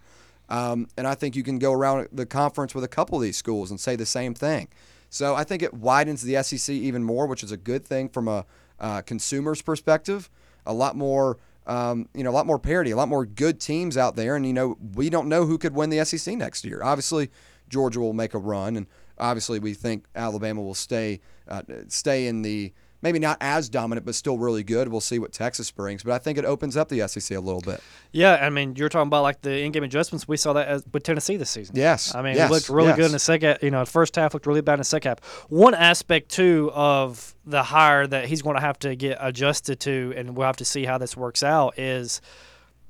Um, 0.50 0.88
and 0.98 1.08
I 1.08 1.16
think 1.16 1.36
you 1.36 1.44
can 1.44 1.60
go 1.60 1.74
around 1.74 2.08
the 2.12 2.26
conference 2.26 2.76
with 2.76 2.84
a 2.84 2.88
couple 2.88 3.18
of 3.18 3.24
these 3.24 3.38
schools 3.38 3.72
and 3.72 3.80
say 3.80 3.96
the 3.96 4.06
same 4.06 4.34
thing. 4.34 4.68
So 5.10 5.36
I 5.36 5.44
think 5.44 5.64
it 5.64 5.74
widens 5.74 6.22
the 6.22 6.42
SEC 6.44 6.74
even 6.74 7.04
more, 7.04 7.26
which 7.26 7.44
is 7.44 7.52
a 7.52 7.58
good 7.58 7.86
thing 7.86 8.10
from 8.10 8.28
a 8.28 8.46
uh, 8.80 9.02
consumer's 9.02 9.62
perspective. 9.62 10.30
A 10.66 10.74
lot 10.74 10.96
more, 10.96 11.38
um, 11.68 12.10
you 12.14 12.24
know, 12.24 12.30
a 12.30 12.34
lot 12.34 12.46
more 12.46 12.60
parity, 12.60 12.92
a 12.92 12.98
lot 12.98 13.08
more 13.08 13.26
good 13.26 13.60
teams 13.60 13.98
out 13.98 14.16
there, 14.16 14.36
and 14.36 14.46
you 14.46 14.54
know, 14.54 14.78
we 14.96 15.10
don't 15.10 15.30
know 15.30 15.46
who 15.46 15.58
could 15.58 15.74
win 15.74 15.90
the 15.90 16.04
SEC 16.04 16.36
next 16.36 16.66
year. 16.66 16.82
Obviously, 16.84 17.30
Georgia 17.70 18.00
will 18.00 18.14
make 18.14 18.34
a 18.34 18.38
run, 18.38 18.76
and 18.76 18.88
obviously, 19.18 19.60
we 19.60 19.74
think 19.74 20.06
Alabama 20.16 20.62
will 20.62 20.74
stay 20.74 21.22
uh, 21.48 21.62
stay 21.88 22.28
in 22.28 22.42
the 22.42 22.74
maybe 23.06 23.20
not 23.20 23.38
as 23.40 23.70
dominant, 23.70 24.04
but 24.04 24.16
still 24.16 24.40
really 24.40 24.64
good. 24.64 24.88
We'll 24.88 25.00
see 25.00 25.20
what 25.20 25.32
Texas 25.32 25.70
brings, 25.70 26.02
but 26.02 26.12
I 26.12 26.18
think 26.18 26.40
it 26.40 26.44
opens 26.44 26.76
up 26.76 26.90
the 26.90 27.08
SEC 27.08 27.38
a 27.38 27.40
little 27.40 27.62
bit. 27.62 27.80
Yeah, 28.12 28.34
I 28.34 28.50
mean, 28.50 28.76
you're 28.76 28.90
talking 28.90 29.10
about 29.10 29.22
like 29.22 29.42
the 29.42 29.60
in-game 29.60 29.84
adjustments. 29.84 30.28
We 30.28 30.38
saw 30.38 30.54
that 30.54 30.68
as, 30.68 30.84
with 30.92 31.04
Tennessee 31.04 31.38
this 31.38 31.52
season. 31.52 31.76
Yes, 31.76 32.16
I 32.16 32.24
mean, 32.24 32.36
yes, 32.36 32.50
it 32.50 32.54
looked 32.54 32.68
really 32.68 32.88
yes. 32.88 32.96
good 32.96 33.06
in 33.06 33.12
the 33.12 33.20
second. 33.20 33.60
You 33.62 33.70
know, 33.70 33.82
the 33.82 33.92
first 33.92 34.16
half 34.16 34.34
looked 34.34 34.48
really 34.48 34.62
bad 34.62 34.74
in 34.74 34.80
the 34.80 34.86
second 34.86 35.10
half. 35.10 35.20
One 35.50 35.76
aspect 35.76 36.30
too 36.30 36.72
of 36.74 37.36
the 37.46 37.62
hire 37.62 38.08
that 38.08 38.26
he's 38.26 38.42
going 38.42 38.56
to 38.56 38.62
have 38.62 38.80
to 38.80 38.96
get 38.96 39.20
adjusted 39.22 39.80
to, 39.82 40.12
and 40.18 40.36
we'll 40.36 40.48
have 40.48 40.58
to 40.58 40.66
see 40.66 40.86
how 40.86 40.98
this 40.98 41.16
works 41.16 41.44
out. 41.44 41.78
Is 41.78 42.22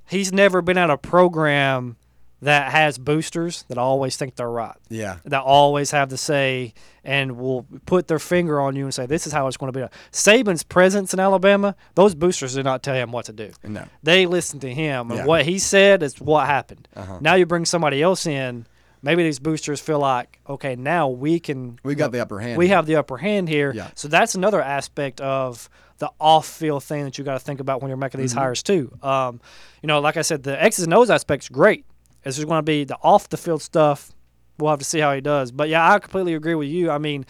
he's 0.07 0.31
never 0.31 0.61
been 0.61 0.77
at 0.77 0.89
a 0.89 0.97
program 0.97 1.97
that 2.45 2.71
has 2.71 2.97
boosters 2.97 3.63
that 3.67 3.77
always 3.77 4.17
think 4.17 4.35
they're 4.35 4.49
right. 4.49 4.75
Yeah, 4.89 5.17
that 5.25 5.41
always 5.43 5.91
have 5.91 6.09
the 6.09 6.17
say 6.17 6.73
and 7.03 7.37
will 7.37 7.67
put 7.85 8.07
their 8.07 8.17
finger 8.17 8.59
on 8.59 8.75
you 8.75 8.83
and 8.85 8.93
say, 8.93 9.05
this 9.05 9.27
is 9.27 9.33
how 9.33 9.45
it's 9.47 9.57
going 9.57 9.71
to 9.71 9.79
be. 9.79 9.85
Saban's 10.11 10.63
presence 10.63 11.13
in 11.13 11.19
Alabama, 11.19 11.75
those 11.93 12.15
boosters 12.15 12.55
did 12.55 12.65
not 12.65 12.81
tell 12.81 12.95
him 12.95 13.11
what 13.11 13.25
to 13.25 13.33
do. 13.33 13.51
no, 13.63 13.83
They 14.01 14.25
listened 14.25 14.61
to 14.61 14.73
him, 14.73 15.11
and 15.11 15.19
Yeah. 15.19 15.25
what 15.25 15.45
he 15.45 15.59
said 15.59 16.01
is 16.01 16.19
what 16.19 16.47
happened. 16.47 16.87
Uh-huh. 16.95 17.19
Now 17.21 17.35
you 17.35 17.45
bring 17.45 17.65
somebody 17.65 18.01
else 18.01 18.25
in, 18.25 18.65
maybe 19.03 19.21
these 19.21 19.37
boosters 19.37 19.79
feel 19.79 19.99
like, 19.99 20.39
okay, 20.49 20.75
now 20.75 21.07
we 21.09 21.39
can. 21.39 21.77
we 21.83 21.93
got 21.93 22.11
the 22.11 22.19
upper 22.21 22.39
hand. 22.39 22.57
We 22.57 22.69
have 22.69 22.87
the 22.87 22.95
upper 22.95 23.17
hand 23.17 23.49
here. 23.49 23.71
Yeah. 23.71 23.89
So 23.93 24.07
that's 24.07 24.33
another 24.33 24.61
aspect 24.61 25.21
of 25.21 25.69
the 25.99 26.09
off-field 26.19 26.83
thing 26.83 27.03
that 27.05 27.17
you 27.19 27.23
got 27.23 27.33
to 27.33 27.39
think 27.39 27.59
about 27.59 27.81
when 27.81 27.89
you're 27.89 27.97
making 27.97 28.19
these 28.19 28.31
Mm-hmm. 28.31 28.39
hires 28.39 28.63
too. 28.63 28.91
Um, 29.03 29.39
you 29.83 29.87
know, 29.87 29.99
like 29.99 30.17
I 30.17 30.23
said, 30.23 30.41
the 30.43 30.61
X's 30.61 30.85
and 30.85 30.93
O's 30.93 31.09
aspect's 31.11 31.49
great. 31.49 31.85
It's 32.25 32.37
just 32.37 32.47
going 32.47 32.59
to 32.59 32.63
be 32.63 32.83
the 32.83 32.97
off-the-field 33.01 33.61
stuff. 33.61 34.11
We'll 34.57 34.71
have 34.71 34.79
to 34.79 34.85
see 34.85 34.99
how 34.99 35.13
he 35.13 35.21
does. 35.21 35.51
But 35.51 35.69
yeah, 35.69 35.91
I 35.91 35.99
completely 35.99 36.33
agree 36.33 36.55
with 36.55 36.69
you. 36.69 36.89
I 36.89 36.97
mean, 36.97 37.25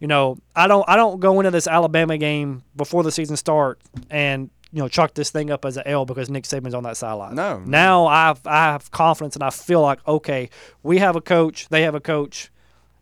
you 0.00 0.06
know, 0.06 0.38
I 0.56 0.66
don't 0.66 0.84
I 0.88 0.96
don't 0.96 1.20
go 1.20 1.38
into 1.40 1.50
this 1.50 1.66
Alabama 1.66 2.16
game 2.16 2.62
before 2.74 3.02
the 3.02 3.12
season 3.12 3.36
starts 3.36 3.86
and 4.08 4.48
you 4.72 4.80
know 4.80 4.88
chalk 4.88 5.12
this 5.14 5.30
thing 5.30 5.50
up 5.50 5.64
as 5.66 5.76
an 5.76 5.82
L 5.84 6.06
because 6.06 6.30
Nick 6.30 6.44
Saban's 6.44 6.74
on 6.74 6.84
that 6.84 6.96
sideline. 6.96 7.34
No. 7.34 7.58
Now 7.60 8.06
I've 8.06 8.46
I 8.46 8.64
have 8.64 8.90
confidence 8.90 9.36
and 9.36 9.42
I 9.42 9.50
feel 9.50 9.82
like 9.82 10.06
okay, 10.08 10.48
we 10.82 10.98
have 10.98 11.16
a 11.16 11.20
coach, 11.20 11.68
they 11.68 11.82
have 11.82 11.94
a 11.94 12.00
coach, 12.00 12.50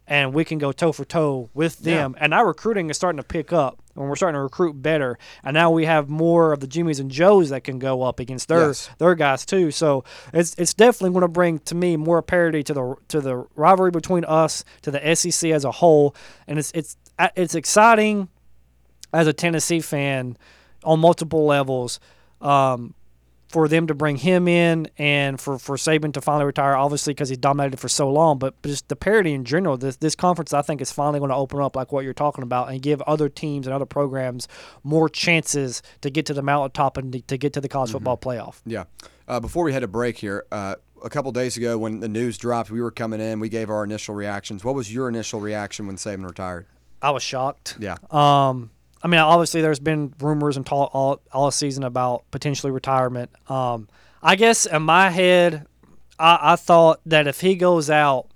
and 0.08 0.32
we 0.32 0.44
can 0.44 0.56
go 0.58 0.72
toe 0.72 0.90
for 0.90 1.04
toe 1.04 1.50
with 1.54 1.78
them. 1.80 2.16
And 2.18 2.32
our 2.32 2.46
recruiting 2.46 2.88
is 2.90 2.96
starting 2.96 3.18
to 3.18 3.22
pick 3.22 3.52
up, 3.52 3.78
and 3.94 4.08
we're 4.08 4.16
starting 4.16 4.38
to 4.38 4.42
recruit 4.42 4.72
better. 4.82 5.18
And 5.44 5.52
now 5.54 5.70
we 5.70 5.84
have 5.84 6.08
more 6.08 6.52
of 6.52 6.60
the 6.60 6.66
Jimmys 6.66 6.98
and 6.98 7.10
Joes 7.10 7.50
that 7.50 7.62
can 7.62 7.78
go 7.78 8.02
up 8.02 8.18
against 8.18 8.48
their 8.48 8.68
Yes. 8.68 8.88
their 8.98 9.14
guys 9.14 9.44
too. 9.44 9.70
So 9.70 10.04
it's 10.32 10.54
it's 10.58 10.72
definitely 10.74 11.10
going 11.10 11.22
to 11.22 11.28
bring 11.28 11.58
to 11.60 11.74
me 11.74 11.96
more 11.96 12.22
parity 12.22 12.62
to 12.64 12.72
the 12.74 12.94
to 13.08 13.20
the 13.20 13.44
rivalry 13.54 13.90
between 13.90 14.24
us 14.24 14.64
to 14.82 14.90
the 14.90 15.14
SEC 15.14 15.50
as 15.50 15.64
a 15.64 15.70
whole. 15.72 16.14
And 16.46 16.58
it's 16.58 16.72
it's 16.74 16.96
it's 17.36 17.54
exciting 17.54 18.28
as 19.12 19.26
a 19.26 19.32
Tennessee 19.32 19.80
fan 19.80 20.36
on 20.84 21.00
multiple 21.00 21.44
levels. 21.44 22.00
Um, 22.40 22.94
for 23.48 23.66
them 23.66 23.86
to 23.86 23.94
bring 23.94 24.16
him 24.16 24.46
in 24.46 24.88
and 24.98 25.40
for, 25.40 25.58
for 25.58 25.76
Saban 25.76 26.12
to 26.12 26.20
finally 26.20 26.44
retire, 26.44 26.76
obviously 26.76 27.14
because 27.14 27.30
he's 27.30 27.38
dominated 27.38 27.78
for 27.78 27.88
so 27.88 28.10
long, 28.10 28.38
but 28.38 28.60
just 28.62 28.88
the 28.88 28.96
parity 28.96 29.32
in 29.32 29.44
general. 29.44 29.76
This 29.76 29.96
this 29.96 30.14
conference, 30.14 30.52
I 30.52 30.62
think, 30.62 30.80
is 30.80 30.92
finally 30.92 31.18
going 31.18 31.30
to 31.30 31.36
open 31.36 31.60
up 31.60 31.74
like 31.74 31.90
what 31.90 32.04
you're 32.04 32.14
talking 32.14 32.42
about 32.42 32.70
and 32.70 32.82
give 32.82 33.00
other 33.02 33.28
teams 33.28 33.66
and 33.66 33.74
other 33.74 33.86
programs 33.86 34.48
more 34.84 35.08
chances 35.08 35.82
to 36.02 36.10
get 36.10 36.26
to 36.26 36.34
the 36.34 36.42
mountaintop 36.42 36.96
and 36.96 37.26
to, 37.28 37.38
get 37.38 37.52
to 37.54 37.60
the 37.60 37.68
college 37.68 37.92
football 37.92 38.18
playoff. 38.18 38.60
Yeah. 38.66 38.84
Uh, 39.26 39.40
before 39.40 39.64
we 39.64 39.72
had 39.72 39.82
a 39.82 39.88
break 39.88 40.18
here, 40.18 40.44
uh, 40.52 40.76
a 41.02 41.10
couple 41.10 41.30
days 41.32 41.56
ago 41.56 41.78
when 41.78 42.00
the 42.00 42.08
news 42.08 42.38
dropped, 42.38 42.70
we 42.70 42.80
were 42.80 42.90
coming 42.90 43.20
in. 43.20 43.40
We 43.40 43.48
gave 43.48 43.70
our 43.70 43.84
initial 43.84 44.14
reactions. 44.14 44.64
What 44.64 44.74
was 44.74 44.92
your 44.92 45.08
initial 45.08 45.40
reaction 45.40 45.86
when 45.86 45.96
Saban 45.96 46.26
retired? 46.26 46.66
I 47.00 47.10
was 47.10 47.22
shocked. 47.22 47.76
Yeah. 47.78 47.96
Um, 48.10 48.70
I 49.02 49.08
mean, 49.08 49.20
obviously, 49.20 49.60
there's 49.62 49.80
been 49.80 50.12
rumors 50.20 50.56
and 50.56 50.66
talk 50.66 50.90
all 50.94 51.20
all 51.32 51.50
season 51.50 51.84
about 51.84 52.24
potentially 52.30 52.72
retirement. 52.72 53.30
Um, 53.50 53.88
I 54.22 54.34
guess 54.36 54.66
in 54.66 54.82
my 54.82 55.10
head, 55.10 55.66
I, 56.18 56.38
I 56.52 56.56
thought 56.56 57.00
that 57.06 57.26
if 57.26 57.40
he 57.40 57.54
goes 57.54 57.90
out, 57.90 58.26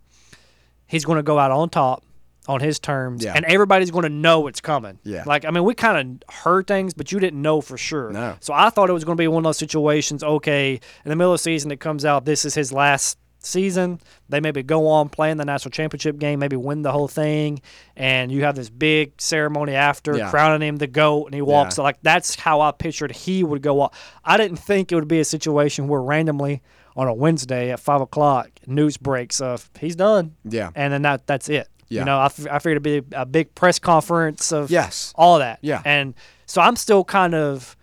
he's 0.87 1.05
going 1.05 1.17
to 1.17 1.23
go 1.23 1.39
out 1.39 1.51
on 1.51 1.69
top 1.71 2.05
on 2.49 2.59
his 2.61 2.79
terms, 2.81 3.23
Yeah. 3.25 3.35
and 3.37 3.45
everybody's 3.45 3.93
going 3.93 4.03
to 4.03 4.09
know 4.09 4.49
it's 4.49 4.61
coming. 4.61 4.99
Yeah. 5.05 5.23
Like, 5.27 5.45
I 5.45 5.51
mean, 5.53 5.63
we 5.63 5.75
kind 5.75 6.21
of 6.29 6.35
heard 6.35 6.67
things, 6.67 6.93
but 6.93 7.13
you 7.13 7.21
didn't 7.21 7.41
know 7.41 7.61
for 7.61 7.79
sure. 7.79 8.11
No. 8.11 8.37
So 8.41 8.53
I 8.53 8.69
thought 8.71 8.91
it 8.91 8.93
was 8.93 9.05
going 9.05 9.17
to 9.17 9.21
be 9.23 9.29
one 9.29 9.41
of 9.41 9.45
those 9.45 9.59
situations. 9.59 10.25
Okay, 10.25 10.75
in 10.75 11.09
the 11.09 11.15
middle 11.17 11.33
of 11.33 11.39
the 11.39 11.43
season, 11.43 11.71
it 11.71 11.79
comes 11.81 12.05
out 12.05 12.25
this 12.25 12.45
is 12.45 12.55
his 12.55 12.73
last 12.73 13.17
season. 13.43 14.01
They 14.29 14.41
maybe 14.41 14.63
go 14.63 14.87
on 14.89 15.09
playing 15.09 15.37
the 15.37 15.45
national 15.45 15.71
championship 15.73 16.19
game, 16.19 16.39
maybe 16.39 16.57
win 16.57 16.83
the 16.83 16.93
whole 16.93 17.09
thing, 17.09 17.61
and 17.97 18.31
you 18.33 18.45
have 18.45 18.55
this 18.55 18.71
big 18.71 19.21
ceremony 19.21 19.75
after 19.75 20.17
Yeah. 20.17 20.31
crowning 20.31 20.67
him 20.67 20.77
the 20.77 20.87
goat, 20.87 21.27
and 21.27 21.35
he 21.35 21.43
walks. 21.43 21.79
Yeah. 21.79 21.85
Like 21.85 21.99
that's 22.03 22.35
how 22.37 22.61
I 22.61 22.71
pictured 22.73 23.13
he 23.13 23.43
would 23.45 23.63
go. 23.63 23.81
off. 23.81 24.21
I 24.25 24.37
didn't 24.37 24.59
think 24.59 24.93
it 24.93 24.95
would 24.95 25.09
be 25.09 25.21
a 25.21 25.25
situation 25.25 25.89
where 25.89 26.01
randomly 26.03 26.63
on 26.97 27.09
a 27.09 27.15
Wednesday 27.15 27.71
at 27.71 27.81
five 27.81 28.01
o'clock 28.01 28.51
news 28.67 28.97
breaks 28.97 29.41
of 29.41 29.71
he's 29.81 29.97
done, 29.97 30.35
Yeah. 30.45 30.71
and 30.75 30.93
then 30.93 31.03
that 31.03 31.27
that's 31.27 31.49
it. 31.49 31.69
Yeah. 31.89 32.01
You 32.01 32.05
know, 32.07 32.19
I, 32.21 32.25
f- 32.27 32.47
I 32.51 32.59
figured 32.59 32.87
it'd 32.87 33.07
be 33.11 33.17
a 33.17 33.27
big 33.27 33.55
press 33.55 33.79
conference 33.79 34.51
of 34.53 34.71
Yes. 34.71 35.13
all 35.15 35.37
of 35.37 35.41
that. 35.41 35.59
Yeah. 35.61 35.83
And 35.85 36.15
so 36.47 36.61
I'm 36.63 36.77
still 36.77 37.05
kind 37.05 37.35
of 37.35 37.77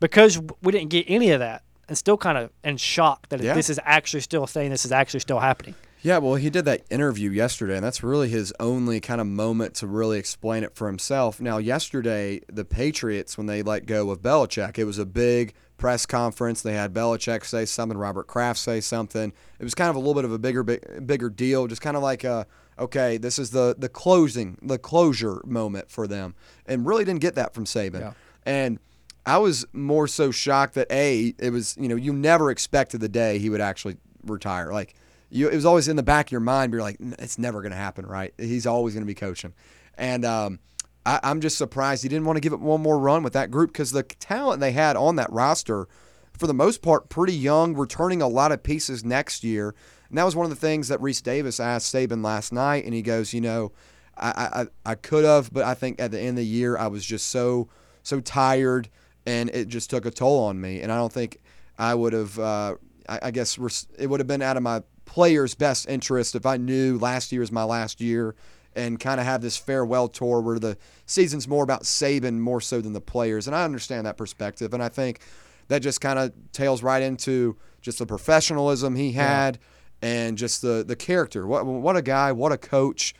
because 0.00 0.40
we 0.62 0.72
didn't 0.72 0.90
get 0.90 1.04
any 1.08 1.30
of 1.30 1.38
that, 1.40 1.62
and 1.88 1.96
still 1.98 2.16
kind 2.16 2.38
of 2.38 2.50
in 2.64 2.76
shock 2.76 3.28
that 3.28 3.40
Yeah. 3.40 3.54
this 3.54 3.68
is 3.70 3.78
actually 3.84 4.20
still 4.20 4.44
a 4.44 4.46
thing. 4.46 4.70
This 4.70 4.84
is 4.84 4.92
actually 4.92 5.20
still 5.20 5.40
happening. 5.40 5.74
Yeah, 6.04 6.18
well, 6.18 6.34
he 6.34 6.50
did 6.50 6.64
that 6.64 6.82
interview 6.90 7.30
yesterday, 7.30 7.76
and 7.76 7.84
that's 7.84 8.02
really 8.02 8.28
his 8.28 8.52
only 8.58 8.98
kind 8.98 9.20
of 9.20 9.26
moment 9.28 9.74
to 9.76 9.86
really 9.86 10.18
explain 10.18 10.64
it 10.64 10.74
for 10.74 10.88
himself. 10.88 11.40
Now, 11.40 11.58
yesterday, 11.58 12.40
the 12.52 12.64
Patriots, 12.64 13.38
when 13.38 13.46
they 13.46 13.62
let 13.62 13.86
go 13.86 14.10
of 14.10 14.20
Belichick, 14.20 14.78
it 14.78 14.84
was 14.84 14.98
a 14.98 15.06
big 15.06 15.54
press 15.78 16.04
conference. 16.04 16.60
They 16.60 16.74
had 16.74 16.92
Belichick 16.92 17.44
say 17.44 17.64
something, 17.66 17.96
Robert 17.96 18.26
Kraft 18.26 18.58
say 18.58 18.80
something. 18.80 19.32
It 19.60 19.64
was 19.64 19.76
kind 19.76 19.90
of 19.90 19.96
a 19.96 20.00
little 20.00 20.14
bit 20.14 20.24
of 20.24 20.32
a 20.32 20.38
bigger, 20.38 20.64
big, 20.64 21.06
bigger 21.06 21.30
deal, 21.30 21.68
just 21.68 21.82
kind 21.82 21.96
of 21.96 22.02
like, 22.02 22.24
uh, 22.24 22.44
okay, 22.80 23.16
this 23.16 23.38
is 23.38 23.50
the 23.50 23.76
the 23.78 23.88
closing, 23.88 24.58
the 24.60 24.78
closure 24.78 25.40
moment 25.44 25.88
for 25.88 26.08
them, 26.08 26.34
and 26.66 26.84
really 26.84 27.04
didn't 27.04 27.20
get 27.20 27.36
that 27.36 27.54
from 27.54 27.64
Saban. 27.64 28.00
Yeah. 28.00 28.12
And 28.44 28.80
I 29.24 29.38
was 29.38 29.64
more 29.72 30.08
so 30.08 30.30
shocked 30.30 30.74
that 30.74 30.90
a 30.90 31.34
it 31.38 31.50
was 31.50 31.76
you 31.78 31.88
know 31.88 31.96
you 31.96 32.12
never 32.12 32.50
expected 32.50 33.00
the 33.00 33.08
day 33.08 33.38
he 33.38 33.50
would 33.50 33.60
actually 33.60 33.96
retire. 34.24 34.72
Like 34.72 34.94
you, 35.30 35.48
it 35.48 35.54
was 35.54 35.64
always 35.64 35.88
in 35.88 35.96
the 35.96 36.02
back 36.02 36.26
of 36.26 36.32
your 36.32 36.40
mind. 36.40 36.72
But 36.72 36.76
you're 36.76 36.82
like, 36.82 36.96
it's 37.18 37.38
never 37.38 37.62
going 37.62 37.72
to 37.72 37.78
happen, 37.78 38.04
right? 38.06 38.34
He's 38.38 38.66
always 38.66 38.94
going 38.94 39.04
to 39.04 39.06
be 39.06 39.14
coaching, 39.14 39.54
and 39.96 40.24
um, 40.24 40.58
I, 41.06 41.20
I'm 41.22 41.40
just 41.40 41.56
surprised 41.56 42.02
he 42.02 42.08
didn't 42.08 42.24
want 42.24 42.36
to 42.36 42.40
give 42.40 42.52
it 42.52 42.60
one 42.60 42.80
more 42.80 42.98
run 42.98 43.22
with 43.22 43.32
that 43.34 43.50
group 43.50 43.72
because 43.72 43.92
the 43.92 44.02
talent 44.02 44.60
they 44.60 44.72
had 44.72 44.96
on 44.96 45.16
that 45.16 45.32
roster, 45.32 45.86
for 46.32 46.46
the 46.46 46.54
most 46.54 46.82
part, 46.82 47.08
pretty 47.08 47.34
young, 47.34 47.74
returning 47.74 48.22
a 48.22 48.28
lot 48.28 48.52
of 48.52 48.62
pieces 48.62 49.04
next 49.04 49.44
year. 49.44 49.74
And 50.08 50.18
that 50.18 50.24
was 50.24 50.36
one 50.36 50.44
of 50.44 50.50
the 50.50 50.56
things 50.56 50.88
that 50.88 51.00
Rece 51.00 51.22
Davis 51.22 51.58
asked 51.58 51.92
Saban 51.92 52.24
last 52.24 52.52
night, 52.52 52.84
and 52.84 52.92
he 52.92 53.02
goes, 53.02 53.32
you 53.32 53.40
know, 53.40 53.72
I 54.16 54.66
I, 54.84 54.92
I 54.92 54.94
could 54.96 55.24
have, 55.24 55.52
but 55.52 55.64
I 55.64 55.74
think 55.74 56.00
at 56.00 56.10
the 56.10 56.18
end 56.18 56.30
of 56.30 56.36
the 56.36 56.46
year 56.46 56.76
I 56.76 56.88
was 56.88 57.04
just 57.04 57.28
so 57.28 57.68
so 58.02 58.20
tired, 58.20 58.88
and 59.26 59.50
it 59.50 59.68
just 59.68 59.90
took 59.90 60.06
a 60.06 60.10
toll 60.10 60.44
on 60.44 60.60
me, 60.60 60.80
and 60.80 60.90
I 60.90 60.96
don't 60.96 61.12
think 61.12 61.38
I 61.78 61.94
would 61.94 62.12
have. 62.12 62.38
Uh, 62.38 62.76
I, 63.08 63.18
I 63.24 63.30
guess 63.30 63.58
res- 63.58 63.86
it 63.98 64.08
would 64.08 64.20
have 64.20 64.26
been 64.26 64.42
out 64.42 64.56
of 64.56 64.62
my 64.62 64.82
players' 65.04 65.54
best 65.54 65.88
interest 65.88 66.34
if 66.34 66.46
I 66.46 66.56
knew 66.56 66.98
last 66.98 67.32
year 67.32 67.42
is 67.42 67.52
my 67.52 67.64
last 67.64 68.00
year, 68.00 68.34
and 68.74 68.98
kind 68.98 69.20
of 69.20 69.26
have 69.26 69.42
this 69.42 69.56
farewell 69.56 70.08
tour 70.08 70.40
where 70.40 70.58
the 70.58 70.76
season's 71.06 71.46
more 71.48 71.64
about 71.64 71.82
Saban 71.82 72.38
more 72.38 72.60
so 72.60 72.80
than 72.80 72.92
the 72.92 73.00
players, 73.00 73.46
and 73.46 73.56
I 73.56 73.64
understand 73.64 74.06
that 74.06 74.16
perspective, 74.16 74.72
and 74.74 74.82
I 74.82 74.88
think 74.88 75.20
that 75.68 75.80
just 75.80 76.00
kind 76.00 76.18
of 76.18 76.32
tails 76.52 76.82
right 76.82 77.02
into 77.02 77.56
just 77.80 77.98
the 77.98 78.06
professionalism 78.06 78.94
he 78.94 79.12
had 79.12 79.58
and 80.02 80.36
just 80.36 80.62
the 80.62 80.84
the 80.86 80.96
character. 80.96 81.46
What 81.46 81.64
what 81.64 81.96
a 81.96 82.02
guy, 82.02 82.32
what 82.32 82.52
a 82.52 82.58
coach, 82.58 83.14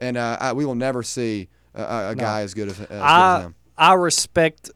and 0.00 0.16
uh, 0.16 0.38
I, 0.40 0.52
we 0.52 0.64
will 0.64 0.74
never 0.74 1.02
see 1.02 1.48
a, 1.74 1.82
a 1.82 2.10
a 2.10 2.14
guy 2.14 2.42
as 2.42 2.54
good 2.54 2.68
as, 2.68 2.80
as, 2.80 2.88
good 2.88 2.94
as 3.00 3.44
him. 3.44 3.54
I 3.76 3.94
respect. 3.94 4.70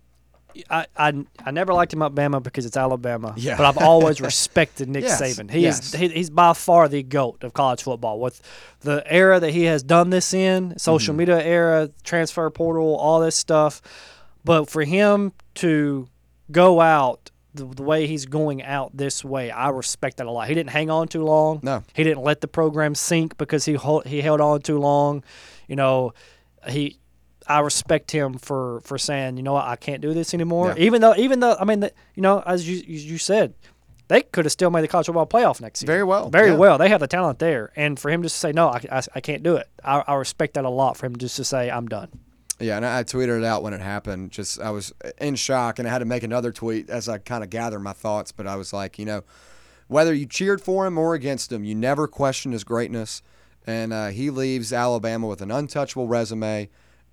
I, 0.70 0.86
I 0.96 1.24
I 1.44 1.50
never 1.50 1.72
liked 1.74 1.92
him 1.92 2.02
at 2.02 2.12
Bama 2.12 2.42
because 2.42 2.66
it's 2.66 2.76
Alabama. 2.76 3.34
Yeah. 3.36 3.56
But 3.56 3.66
I've 3.66 3.78
always 3.78 4.20
respected 4.30 4.88
Nick 4.88 5.04
Yes, 5.04 5.20
Saban. 5.20 5.50
He 5.50 5.60
yes. 5.60 5.92
is 5.94 6.00
he, 6.00 6.08
he's 6.08 6.30
by 6.30 6.52
far 6.52 6.88
the 6.88 7.02
goat 7.02 7.42
of 7.44 7.52
college 7.52 7.82
football. 7.82 8.20
With 8.20 8.40
the 8.80 9.02
era 9.06 9.40
that 9.40 9.50
he 9.50 9.64
has 9.64 9.82
done 9.82 10.10
this 10.10 10.32
in, 10.34 10.78
social 10.78 11.12
Mm-hmm. 11.12 11.18
media 11.18 11.42
era, 11.42 11.90
transfer 12.04 12.48
portal, 12.50 12.96
all 12.96 13.20
this 13.20 13.36
stuff. 13.36 13.80
But 14.44 14.68
for 14.68 14.82
him 14.84 15.32
to 15.56 16.08
go 16.50 16.80
out 16.80 17.30
the, 17.54 17.64
the 17.66 17.82
way 17.82 18.06
he's 18.06 18.26
going 18.26 18.62
out 18.62 18.96
this 18.96 19.24
way, 19.24 19.50
I 19.50 19.68
respect 19.68 20.16
that 20.16 20.26
a 20.26 20.30
lot. 20.30 20.48
He 20.48 20.54
didn't 20.54 20.70
hang 20.70 20.90
on 20.90 21.06
too 21.08 21.22
long. 21.22 21.60
No. 21.62 21.82
He 21.94 22.02
didn't 22.02 22.22
let 22.22 22.40
the 22.40 22.48
program 22.48 22.94
sink 22.94 23.36
because 23.38 23.64
he 23.64 23.76
he 24.06 24.20
held 24.22 24.40
on 24.40 24.62
too 24.62 24.78
long. 24.78 25.22
You 25.68 25.76
know, 25.76 26.12
he 26.68 26.98
I 27.46 27.60
respect 27.60 28.10
him 28.10 28.34
for 28.38 28.80
for 28.80 28.98
saying, 28.98 29.36
you 29.36 29.42
know 29.42 29.54
what, 29.54 29.66
I 29.66 29.76
can't 29.76 30.00
do 30.00 30.14
this 30.14 30.34
anymore. 30.34 30.74
Yeah. 30.76 30.84
Even 30.84 31.00
though 31.00 31.14
even 31.16 31.40
though 31.40 31.56
I 31.58 31.64
mean, 31.64 31.80
the, 31.80 31.92
you 32.14 32.22
know, 32.22 32.42
as 32.46 32.68
you 32.68 32.76
you 32.86 33.18
said, 33.18 33.54
they 34.08 34.22
could 34.22 34.44
have 34.44 34.52
still 34.52 34.70
made 34.70 34.82
the 34.82 34.88
college 34.88 35.06
football 35.06 35.26
playoff 35.26 35.60
next 35.60 35.82
year. 35.82 35.86
Very 35.86 36.04
well, 36.04 36.28
Very 36.28 36.50
yeah. 36.50 36.56
well. 36.56 36.78
They 36.78 36.88
have 36.88 37.00
the 37.00 37.06
talent 37.06 37.38
there, 37.38 37.72
and 37.76 37.98
for 37.98 38.10
him 38.10 38.22
just 38.22 38.36
to 38.36 38.40
say 38.40 38.52
no, 38.52 38.68
I, 38.68 38.80
I, 38.90 39.02
I 39.14 39.20
can't 39.20 39.42
do 39.42 39.56
it. 39.56 39.68
I, 39.84 40.02
I 40.06 40.14
respect 40.14 40.54
that 40.54 40.64
a 40.64 40.70
lot. 40.70 40.96
For 40.96 41.06
him 41.06 41.16
just 41.16 41.36
to 41.36 41.44
say 41.44 41.70
I'm 41.70 41.88
done. 41.88 42.08
Yeah, 42.60 42.76
and 42.76 42.86
I 42.86 43.00
I 43.00 43.04
tweeted 43.04 43.38
it 43.38 43.44
out 43.44 43.62
when 43.62 43.72
it 43.72 43.80
happened. 43.80 44.30
Just 44.30 44.60
I 44.60 44.70
was 44.70 44.92
in 45.18 45.36
shock, 45.36 45.78
and 45.78 45.88
I 45.88 45.90
had 45.90 45.98
to 45.98 46.04
make 46.04 46.22
another 46.22 46.52
tweet 46.52 46.90
as 46.90 47.08
I 47.08 47.18
kind 47.18 47.42
of 47.42 47.50
gathered 47.50 47.80
my 47.80 47.92
thoughts. 47.92 48.32
But 48.32 48.46
I 48.46 48.56
was 48.56 48.72
like, 48.72 48.98
you 48.98 49.04
know, 49.04 49.22
whether 49.88 50.14
you 50.14 50.26
cheered 50.26 50.60
for 50.60 50.86
him 50.86 50.98
or 50.98 51.14
against 51.14 51.50
him, 51.52 51.64
you 51.64 51.74
never 51.74 52.06
questioned 52.06 52.52
his 52.52 52.64
greatness. 52.64 53.22
And 53.66 53.92
uh, 53.92 54.08
he 54.08 54.30
leaves 54.30 54.72
Alabama 54.72 55.28
with 55.28 55.40
an 55.40 55.50
untouchable 55.50 56.08
resume 56.08 56.68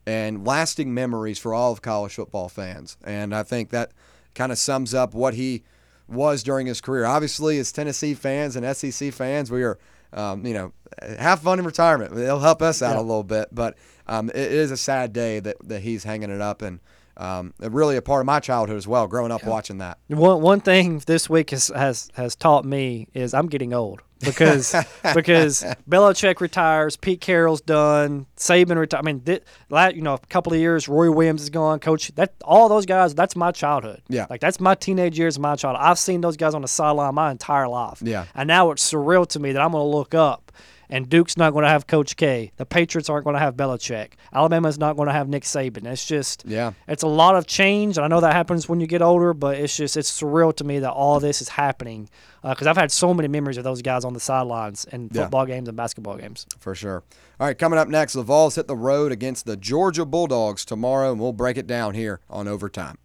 and 0.09 0.45
lasting 0.45 0.91
memories 0.93 1.37
for 1.37 1.53
all 1.53 1.71
of 1.71 1.81
college 1.81 2.15
football 2.15 2.49
fans. 2.49 2.97
And 3.03 3.33
I 3.35 3.43
think 3.43 3.69
that 3.69 3.91
kind 4.33 4.51
of 4.51 4.57
sums 4.57 4.93
up 4.93 5.13
what 5.13 5.35
he 5.35 5.63
was 6.07 6.41
during 6.41 6.65
his 6.65 6.81
career. 6.81 7.05
Obviously, 7.05 7.59
as 7.59 7.71
Tennessee 7.71 8.15
fans 8.15 8.55
and 8.55 8.65
SEC 8.75 9.13
fans, 9.13 9.51
we 9.51 9.61
are, 9.63 9.77
um, 10.11 10.43
you 10.45 10.53
know, 10.55 10.73
have 11.19 11.41
fun 11.41 11.59
in 11.59 11.65
retirement. 11.65 12.17
It'll 12.17 12.39
help 12.39 12.61
us 12.63 12.81
out 12.81 12.95
Yeah. 12.95 13.01
a 13.01 13.05
little 13.11 13.23
bit, 13.23 13.49
but 13.51 13.77
um, 14.07 14.29
it 14.29 14.35
is 14.51 14.71
a 14.71 14.77
sad 14.77 15.13
day 15.13 15.39
that, 15.41 15.57
that 15.67 15.81
he's 15.81 16.03
hanging 16.03 16.31
it 16.31 16.41
up, 16.41 16.63
and 16.63 16.79
um, 17.17 17.53
really 17.59 17.95
a 17.95 18.01
part 18.01 18.21
of 18.21 18.25
my 18.25 18.39
childhood 18.39 18.77
as 18.77 18.87
well. 18.87 19.05
Growing 19.05 19.31
up 19.31 19.43
watching 19.45 19.77
that. 19.79 19.99
One 20.07 20.41
one 20.41 20.61
thing 20.61 20.99
this 21.05 21.29
week 21.29 21.51
has 21.51 21.67
has, 21.75 22.09
has 22.15 22.35
taught 22.35 22.65
me 22.65 23.07
is 23.13 23.33
I'm 23.35 23.47
getting 23.47 23.73
old 23.73 24.01
because 24.19 24.73
because 25.15 25.63
Belichick 25.89 26.39
retires, 26.41 26.95
Pete 26.97 27.21
Carroll's 27.21 27.61
done, 27.61 28.25
Saban 28.37 28.77
retires. 28.77 28.99
I 28.99 29.05
mean, 29.05 29.21
thi- 29.21 29.39
la 29.69 29.87
you 29.87 30.01
know, 30.01 30.13
a 30.15 30.19
couple 30.19 30.53
of 30.53 30.59
years, 30.59 30.87
Roy 30.87 31.11
Williams 31.11 31.41
is 31.41 31.49
gone. 31.49 31.79
Coach, 31.79 32.09
that 32.15 32.33
all 32.43 32.69
those 32.69 32.85
guys, 32.85 33.15
that's 33.15 33.35
my 33.35 33.51
childhood. 33.51 34.01
Yeah. 34.07 34.27
like 34.29 34.41
that's 34.41 34.59
my 34.59 34.75
teenage 34.75 35.17
years, 35.17 35.39
my 35.39 35.55
childhood. 35.55 35.85
I've 35.85 35.99
seen 35.99 36.21
those 36.21 36.37
guys 36.37 36.53
on 36.53 36.61
the 36.61 36.67
sideline 36.67 37.15
my 37.15 37.31
entire 37.31 37.67
life. 37.67 38.01
Yeah. 38.03 38.25
and 38.35 38.47
now 38.47 38.71
it's 38.71 38.91
surreal 38.91 39.27
to 39.29 39.39
me 39.39 39.51
that 39.53 39.61
I'm 39.61 39.71
going 39.71 39.83
to 39.89 39.97
look 39.97 40.13
up. 40.13 40.51
And 40.91 41.07
Duke's 41.07 41.37
not 41.37 41.53
going 41.53 41.63
to 41.63 41.69
have 41.69 41.85
Coach 41.85 42.15
K. 42.15 42.51
The 42.57 42.65
Patriots 42.65 43.09
aren't 43.09 43.23
going 43.23 43.35
to 43.35 43.39
have 43.39 43.55
Belichick. 43.55 44.13
Alabama's 44.33 44.79
not 44.79 44.95
going 44.95 45.05
to 45.07 45.13
have 45.13 45.29
Nick 45.29 45.43
Saban. 45.43 45.85
It's 45.85 46.03
just, 46.03 46.43
Yeah. 46.47 46.71
it's 46.87 47.03
a 47.03 47.07
lot 47.07 47.35
of 47.35 47.45
change, 47.45 47.97
and 47.97 48.03
I 48.05 48.07
know 48.07 48.19
that 48.21 48.33
happens 48.33 48.67
when 48.67 48.79
you 48.81 48.87
get 48.87 49.01
older. 49.03 49.33
But 49.35 49.57
it's 49.57 49.75
just 49.77 49.95
it's 49.97 50.11
surreal 50.11 50.55
to 50.55 50.63
me 50.63 50.79
that 50.79 50.91
all 50.91 51.19
this 51.19 51.41
is 51.41 51.49
happening 51.49 52.09
uh, 52.43 52.49
because 52.55 52.65
I've 52.65 52.75
had 52.77 52.91
so 52.91 53.13
many 53.13 53.27
memories 53.27 53.57
of 53.57 53.63
those 53.63 53.81
guys 53.83 54.03
on 54.03 54.13
the 54.13 54.19
sidelines 54.19 54.85
in 54.91 55.09
Yeah. 55.13 55.23
football 55.23 55.45
games 55.45 55.67
and 55.67 55.77
basketball 55.77 56.17
games. 56.17 56.47
For 56.59 56.73
sure. 56.73 57.03
All 57.39 57.45
right, 57.47 57.57
coming 57.57 57.77
up 57.77 57.87
next, 57.87 58.13
the 58.13 58.23
Vols 58.23 58.55
hit 58.55 58.67
the 58.67 58.75
road 58.75 59.11
against 59.11 59.45
the 59.45 59.55
Georgia 59.55 60.05
Bulldogs 60.05 60.65
tomorrow, 60.65 61.11
and 61.11 61.21
we'll 61.21 61.33
break 61.33 61.55
it 61.57 61.67
down 61.67 61.93
here 61.93 62.19
on 62.29 62.47
Overtime. 62.47 62.97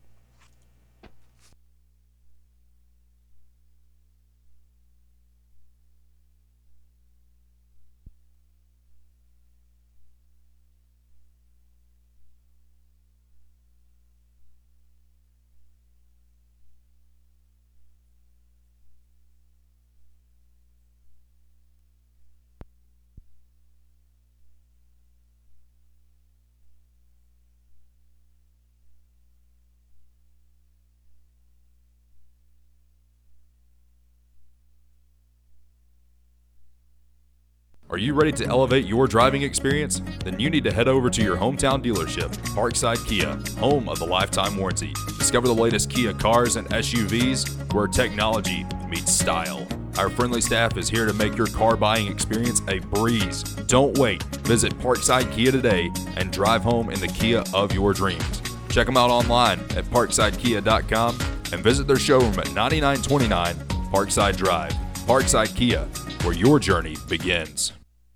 Are 37.94 38.06
you 38.06 38.12
ready 38.12 38.32
to 38.32 38.46
elevate 38.46 38.86
your 38.86 39.06
driving 39.06 39.42
experience? 39.42 40.02
Then 40.24 40.40
you 40.40 40.50
need 40.50 40.64
to 40.64 40.72
head 40.72 40.88
over 40.88 41.08
to 41.08 41.22
your 41.22 41.36
hometown 41.36 41.80
dealership, 41.80 42.28
Parkside 42.48 43.06
Kia, 43.06 43.38
home 43.60 43.88
of 43.88 44.00
the 44.00 44.04
lifetime 44.04 44.56
warranty. 44.56 44.92
Discover 45.16 45.46
the 45.46 45.54
latest 45.54 45.90
Kia 45.90 46.12
cars 46.12 46.56
and 46.56 46.68
SUVs 46.70 47.72
where 47.72 47.86
technology 47.86 48.66
meets 48.88 49.12
style. 49.12 49.64
Our 49.96 50.10
friendly 50.10 50.40
staff 50.40 50.76
is 50.76 50.88
here 50.88 51.06
to 51.06 51.12
make 51.12 51.36
your 51.36 51.46
car 51.46 51.76
buying 51.76 52.08
experience 52.08 52.62
a 52.66 52.80
breeze. 52.80 53.44
Don't 53.44 53.96
wait. 53.96 54.24
Visit 54.42 54.76
Parkside 54.80 55.30
Kia 55.30 55.52
today 55.52 55.92
and 56.16 56.32
drive 56.32 56.64
home 56.64 56.90
in 56.90 56.98
the 56.98 57.06
Kia 57.06 57.44
of 57.54 57.72
your 57.72 57.92
dreams. 57.92 58.42
Check 58.70 58.86
them 58.86 58.96
out 58.96 59.10
online 59.10 59.60
at 59.76 59.84
parksidekia.com 59.84 61.16
and 61.52 61.62
visit 61.62 61.86
their 61.86 62.00
showroom 62.00 62.36
at 62.40 62.52
9929 62.52 63.54
Parkside 63.92 64.36
Drive. 64.36 64.72
Parkside 65.06 65.54
Kia, 65.54 65.84
where 66.24 66.34
your 66.34 66.58
journey 66.58 66.96
begins. 67.08 67.72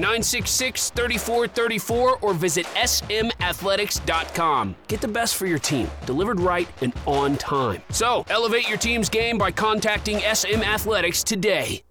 966 0.00 0.90
3434 0.90 2.18
or 2.20 2.34
visit 2.34 2.66
smathletics.com. 2.66 4.76
Get 4.88 5.00
the 5.00 5.08
best 5.08 5.36
for 5.36 5.46
your 5.46 5.58
team, 5.58 5.90
delivered 6.06 6.40
right 6.40 6.68
and 6.82 6.92
on 7.06 7.36
time. 7.36 7.82
So, 7.90 8.24
elevate 8.28 8.68
your 8.68 8.78
team's 8.78 9.08
game 9.08 9.38
by 9.38 9.50
contacting 9.50 10.20
SM 10.20 10.62
Athletics 10.62 11.22
today. 11.22 11.82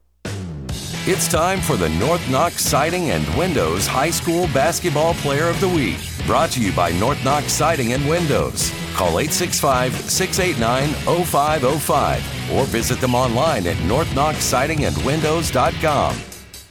It's 1.11 1.27
time 1.29 1.61
for 1.61 1.75
the 1.77 1.89
North 1.89 2.29
Knox 2.29 2.63
Siding 2.63 3.09
and 3.09 3.27
Windows 3.35 3.87
High 3.87 4.11
School 4.11 4.45
Basketball 4.47 5.15
Player 5.15 5.47
of 5.47 5.59
the 5.59 5.67
Week. 5.67 5.97
Brought 6.27 6.51
to 6.51 6.61
you 6.61 6.71
by 6.73 6.91
North 6.91 7.23
Knox 7.23 7.51
Siding 7.53 7.93
and 7.93 8.07
Windows. 8.07 8.69
Call 8.93 9.17
865 9.19 9.95
689 9.95 10.89
0505 11.25 12.51
or 12.53 12.65
visit 12.65 12.99
them 12.99 13.15
online 13.15 13.65
at 13.65 13.77
northknoxsidingandwindows.com. 13.77 16.28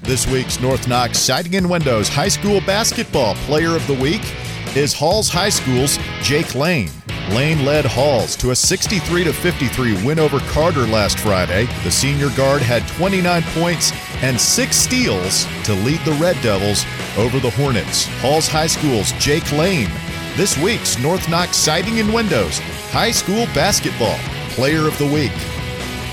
This 0.08 0.26
week's 0.26 0.58
North 0.58 0.88
Knox 0.88 1.18
Siding 1.18 1.56
and 1.56 1.68
Windows 1.68 2.08
High 2.08 2.28
School 2.28 2.62
Basketball 2.62 3.34
Player 3.44 3.76
of 3.76 3.86
the 3.86 3.92
Week 3.92 4.22
is 4.74 4.94
Halls 4.94 5.28
High 5.28 5.50
School's 5.50 5.98
Jake 6.22 6.54
Lane. 6.54 6.88
Lane 7.32 7.62
led 7.62 7.84
Halls 7.84 8.34
to 8.36 8.50
a 8.50 8.56
63 8.56 9.30
53 9.30 10.06
win 10.06 10.18
over 10.18 10.38
Carter 10.48 10.86
last 10.86 11.18
Friday. 11.18 11.66
The 11.84 11.90
senior 11.90 12.30
guard 12.30 12.62
had 12.62 12.88
29 12.88 13.42
points 13.48 13.92
and 14.22 14.40
six 14.40 14.76
steals 14.76 15.44
to 15.64 15.74
lead 15.74 16.00
the 16.06 16.16
Red 16.18 16.40
Devils 16.42 16.86
over 17.18 17.38
the 17.38 17.50
Hornets. 17.50 18.06
Halls 18.22 18.48
High 18.48 18.66
School's 18.66 19.12
Jake 19.18 19.52
Lane. 19.52 19.90
This 20.36 20.56
week's 20.56 20.98
North 20.98 21.28
Knox 21.28 21.54
Siding 21.54 22.00
and 22.00 22.14
Windows 22.14 22.60
High 22.92 23.10
School 23.10 23.44
Basketball 23.54 24.16
Player 24.52 24.88
of 24.88 24.96
the 24.96 25.06
Week. 25.06 25.32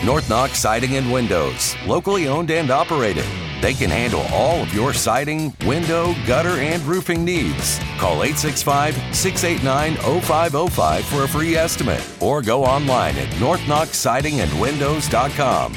North 0.03 0.29
Knox 0.29 0.59
Siding 0.59 0.97
and 0.97 1.11
Windows, 1.11 1.75
locally 1.85 2.27
owned 2.27 2.51
and 2.51 2.69
operated. 2.69 3.25
They 3.61 3.73
can 3.73 3.89
handle 3.89 4.25
all 4.31 4.61
of 4.61 4.73
your 4.73 4.93
siding, 4.93 5.55
window, 5.65 6.13
gutter, 6.27 6.59
and 6.59 6.83
roofing 6.83 7.23
needs. 7.23 7.79
Call 7.97 8.23
865 8.23 9.15
689 9.15 9.95
0505 10.21 11.05
for 11.05 11.23
a 11.23 11.27
free 11.27 11.55
estimate 11.55 12.03
or 12.19 12.41
go 12.41 12.63
online 12.63 13.15
at 13.17 13.29
northknoxsidingandwindows.com. 13.35 15.75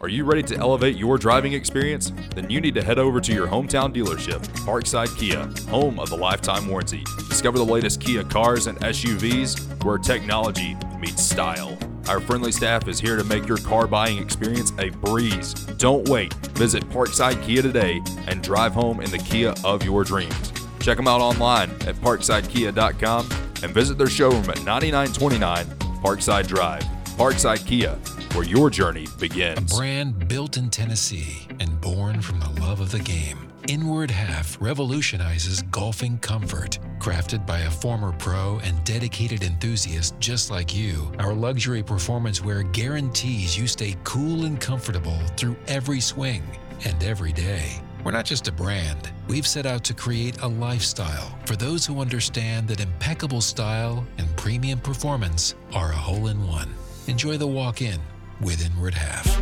Are 0.00 0.08
you 0.08 0.24
ready 0.24 0.42
to 0.42 0.56
elevate 0.56 0.96
your 0.96 1.16
driving 1.16 1.52
experience? 1.54 2.12
Then 2.34 2.50
you 2.50 2.60
need 2.60 2.74
to 2.74 2.82
head 2.82 2.98
over 2.98 3.22
to 3.22 3.32
your 3.32 3.46
hometown 3.46 3.94
dealership, 3.94 4.46
Parkside 4.58 5.16
Kia, 5.16 5.48
home 5.70 5.98
of 5.98 6.10
the 6.10 6.16
lifetime 6.16 6.68
warranty. 6.68 7.04
Discover 7.28 7.56
the 7.58 7.64
latest 7.64 8.02
Kia 8.02 8.22
cars 8.24 8.66
and 8.66 8.78
SUVs 8.80 9.82
where 9.82 9.96
technology 9.96 10.76
meets 11.00 11.22
style. 11.22 11.78
Our 12.08 12.20
friendly 12.20 12.52
staff 12.52 12.86
is 12.86 13.00
here 13.00 13.16
to 13.16 13.24
make 13.24 13.48
your 13.48 13.56
car 13.58 13.86
buying 13.86 14.18
experience 14.18 14.72
a 14.78 14.90
breeze. 14.90 15.54
Don't 15.54 16.08
wait. 16.08 16.34
Visit 16.54 16.88
Parkside 16.90 17.42
Kia 17.42 17.62
today 17.62 18.02
and 18.26 18.42
drive 18.42 18.72
home 18.72 19.00
in 19.00 19.10
the 19.10 19.18
Kia 19.18 19.54
of 19.64 19.82
your 19.84 20.04
dreams. 20.04 20.52
Check 20.80 20.98
them 20.98 21.08
out 21.08 21.22
online 21.22 21.70
at 21.86 21.94
parksidekia.com 21.96 23.28
and 23.62 23.72
visit 23.72 23.96
their 23.96 24.08
showroom 24.08 24.48
at 24.50 24.62
9929 24.64 25.66
Parkside 26.02 26.46
Drive. 26.46 26.82
Parkside 27.16 27.66
Kia, 27.66 27.92
where 28.34 28.44
your 28.44 28.68
journey 28.68 29.06
begins. 29.18 29.72
A 29.72 29.76
brand 29.76 30.28
built 30.28 30.58
in 30.58 30.68
Tennessee 30.68 31.48
and 31.58 31.80
born 31.80 32.20
from 32.20 32.40
the 32.40 32.50
love 32.60 32.80
of 32.80 32.90
the 32.90 32.98
game. 32.98 33.38
Inward 33.66 34.10
Half 34.10 34.60
revolutionizes 34.60 35.62
golfing 35.62 36.18
comfort. 36.18 36.78
Crafted 36.98 37.46
by 37.46 37.60
a 37.60 37.70
former 37.70 38.12
pro 38.12 38.60
and 38.62 38.84
dedicated 38.84 39.42
enthusiast 39.42 40.18
just 40.20 40.50
like 40.50 40.76
you, 40.76 41.10
our 41.18 41.32
luxury 41.32 41.82
performance 41.82 42.44
wear 42.44 42.62
guarantees 42.62 43.56
you 43.56 43.66
stay 43.66 43.96
cool 44.04 44.44
and 44.44 44.60
comfortable 44.60 45.18
through 45.36 45.56
every 45.66 46.00
swing 46.00 46.42
and 46.84 47.02
every 47.02 47.32
day. 47.32 47.80
We're 48.04 48.10
not 48.10 48.26
just 48.26 48.48
a 48.48 48.52
brand, 48.52 49.10
we've 49.28 49.46
set 49.46 49.64
out 49.64 49.82
to 49.84 49.94
create 49.94 50.42
a 50.42 50.48
lifestyle 50.48 51.38
for 51.46 51.56
those 51.56 51.86
who 51.86 52.00
understand 52.00 52.68
that 52.68 52.80
impeccable 52.80 53.40
style 53.40 54.04
and 54.18 54.36
premium 54.36 54.78
performance 54.78 55.54
are 55.72 55.90
a 55.90 55.96
hole 55.96 56.26
in 56.26 56.46
one. 56.46 56.74
Enjoy 57.06 57.38
the 57.38 57.46
walk 57.46 57.80
in 57.80 57.98
with 58.42 58.62
Inward 58.64 58.94
Half. 58.94 59.40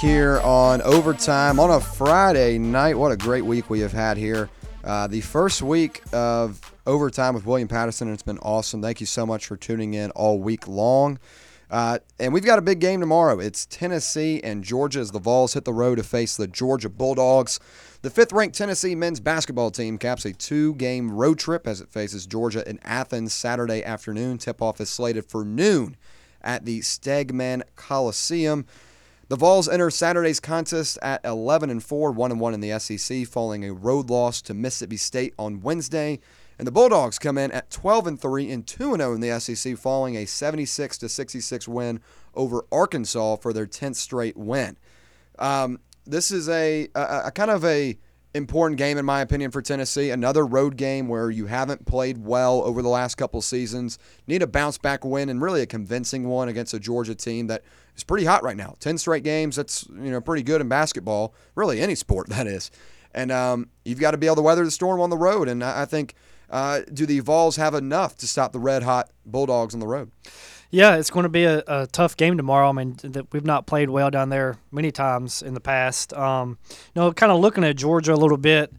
Here 0.00 0.40
on 0.40 0.80
overtime 0.80 1.60
on 1.60 1.70
a 1.70 1.78
Friday 1.78 2.56
night. 2.56 2.96
What 2.96 3.12
a 3.12 3.18
great 3.18 3.44
week 3.44 3.68
we 3.68 3.80
have 3.80 3.92
had 3.92 4.16
here. 4.16 4.48
Uh, 4.82 5.06
the 5.06 5.20
first 5.20 5.60
week 5.60 6.00
of 6.14 6.58
overtime 6.86 7.34
with 7.34 7.44
William 7.44 7.68
Patteson, 7.68 8.02
and 8.02 8.12
it's 8.12 8.22
been 8.22 8.38
awesome. 8.38 8.80
Thank 8.80 9.00
you 9.00 9.06
so 9.06 9.26
much 9.26 9.46
for 9.46 9.58
tuning 9.58 9.92
in 9.92 10.10
all 10.12 10.38
week 10.38 10.66
long. 10.66 11.18
Uh, 11.70 11.98
and 12.18 12.32
we've 12.32 12.46
got 12.46 12.58
a 12.58 12.62
big 12.62 12.80
game 12.80 13.00
tomorrow. 13.00 13.40
It's 13.40 13.66
Tennessee 13.66 14.40
and 14.42 14.64
Georgia 14.64 15.00
as 15.00 15.10
the 15.10 15.18
Vols 15.18 15.52
hit 15.52 15.66
the 15.66 15.74
road 15.74 15.96
to 15.96 16.02
face 16.02 16.34
the 16.34 16.48
Georgia 16.48 16.88
Bulldogs. 16.88 17.60
The 18.00 18.08
fifth 18.08 18.32
ranked 18.32 18.56
Tennessee 18.56 18.94
men's 18.94 19.20
basketball 19.20 19.70
team 19.70 19.98
caps 19.98 20.24
a 20.24 20.32
two 20.32 20.76
game 20.76 21.12
road 21.12 21.38
trip 21.38 21.66
as 21.66 21.82
it 21.82 21.90
faces 21.90 22.26
Georgia 22.26 22.66
in 22.66 22.80
Athens 22.84 23.34
Saturday 23.34 23.84
afternoon. 23.84 24.38
Tip 24.38 24.62
off 24.62 24.80
is 24.80 24.88
slated 24.88 25.26
for 25.26 25.44
noon 25.44 25.98
at 26.40 26.64
the 26.64 26.80
Stegeman 26.80 27.60
Coliseum. 27.76 28.64
The 29.30 29.36
Vols 29.36 29.68
enter 29.68 29.90
Saturday's 29.90 30.40
contest 30.40 30.98
at 31.02 31.24
11 31.24 31.70
and 31.70 31.80
4, 31.80 32.10
1 32.10 32.32
and 32.32 32.40
1 32.40 32.52
in 32.52 32.58
the 32.58 32.76
SEC, 32.80 33.24
following 33.28 33.64
a 33.64 33.72
road 33.72 34.10
loss 34.10 34.42
to 34.42 34.54
Mississippi 34.54 34.96
State 34.96 35.34
on 35.38 35.60
Wednesday. 35.60 36.18
And 36.58 36.66
the 36.66 36.72
Bulldogs 36.72 37.20
come 37.20 37.38
in 37.38 37.52
at 37.52 37.70
12 37.70 38.08
and 38.08 38.20
3 38.20 38.50
and 38.50 38.66
2 38.66 38.92
and 38.92 39.00
0 39.00 39.14
in 39.14 39.20
the 39.20 39.38
SEC, 39.38 39.78
following 39.78 40.16
a 40.16 40.26
76 40.26 40.98
to 40.98 41.08
66 41.08 41.68
win 41.68 42.00
over 42.34 42.66
Arkansas 42.72 43.36
for 43.36 43.52
their 43.52 43.68
10th 43.68 43.94
straight 43.94 44.36
win. 44.36 44.76
Um, 45.38 45.78
this 46.04 46.32
is 46.32 46.48
a, 46.48 46.88
a, 46.96 47.22
a 47.26 47.30
kind 47.30 47.52
of 47.52 47.64
a 47.64 47.96
important 48.34 48.78
game 48.78 48.98
in 48.98 49.04
my 49.04 49.20
opinion 49.20 49.50
for 49.50 49.60
Tennessee. 49.62 50.10
Another 50.10 50.46
road 50.46 50.76
game 50.76 51.08
where 51.08 51.30
you 51.30 51.46
haven't 51.46 51.86
played 51.86 52.18
well 52.18 52.62
over 52.62 52.82
the 52.82 52.88
last 52.88 53.16
couple 53.16 53.40
seasons. 53.42 53.98
Need 54.26 54.42
a 54.42 54.46
bounce 54.46 54.78
back 54.78 55.04
win 55.04 55.28
and 55.28 55.42
really 55.42 55.62
a 55.62 55.66
convincing 55.66 56.28
one 56.28 56.48
against 56.48 56.74
a 56.74 56.78
Georgia 56.78 57.14
team 57.14 57.48
that 57.48 57.62
is 57.96 58.04
pretty 58.04 58.24
hot 58.24 58.42
right 58.42 58.56
now. 58.56 58.74
Ten 58.78 58.98
straight 58.98 59.24
games. 59.24 59.56
That's 59.56 59.86
you 59.90 60.10
know 60.10 60.20
pretty 60.20 60.42
good 60.42 60.60
in 60.60 60.68
basketball. 60.68 61.34
Really 61.54 61.80
any 61.80 61.94
sport 61.94 62.28
that 62.30 62.46
is. 62.46 62.70
And 63.12 63.32
um, 63.32 63.68
you've 63.84 64.00
got 64.00 64.12
to 64.12 64.18
be 64.18 64.26
able 64.26 64.36
to 64.36 64.42
weather 64.42 64.64
the 64.64 64.70
storm 64.70 65.00
on 65.00 65.10
the 65.10 65.18
road. 65.18 65.48
And 65.48 65.64
I 65.64 65.82
I 65.82 65.84
think 65.84 66.14
uh, 66.50 66.80
do 66.92 67.06
the 67.06 67.20
Vols 67.20 67.56
have 67.56 67.74
enough 67.74 68.16
to 68.18 68.26
stop 68.26 68.52
the 68.52 68.58
red 68.58 68.82
hot 68.82 69.10
Bulldogs 69.24 69.74
on 69.74 69.80
the 69.80 69.86
road? 69.86 70.10
Yeah, 70.70 70.96
it's 70.96 71.10
going 71.10 71.24
to 71.24 71.28
be 71.30 71.44
a, 71.44 71.64
a 71.66 71.86
tough 71.88 72.16
game 72.16 72.36
tomorrow. 72.36 72.68
I 72.68 72.72
mean, 72.72 72.94
th- 72.94 73.26
we've 73.32 73.44
not 73.44 73.66
played 73.66 73.90
well 73.90 74.10
down 74.10 74.28
there 74.28 74.56
many 74.70 74.92
times 74.92 75.42
in 75.42 75.54
the 75.54 75.60
past. 75.60 76.12
Um, 76.12 76.58
you 76.94 77.02
know, 77.02 77.12
kind 77.12 77.32
of 77.32 77.40
looking 77.40 77.64
at 77.64 77.76
Georgia 77.76 78.14
a 78.14 78.16
little 78.16 78.36
bit, 78.36 78.72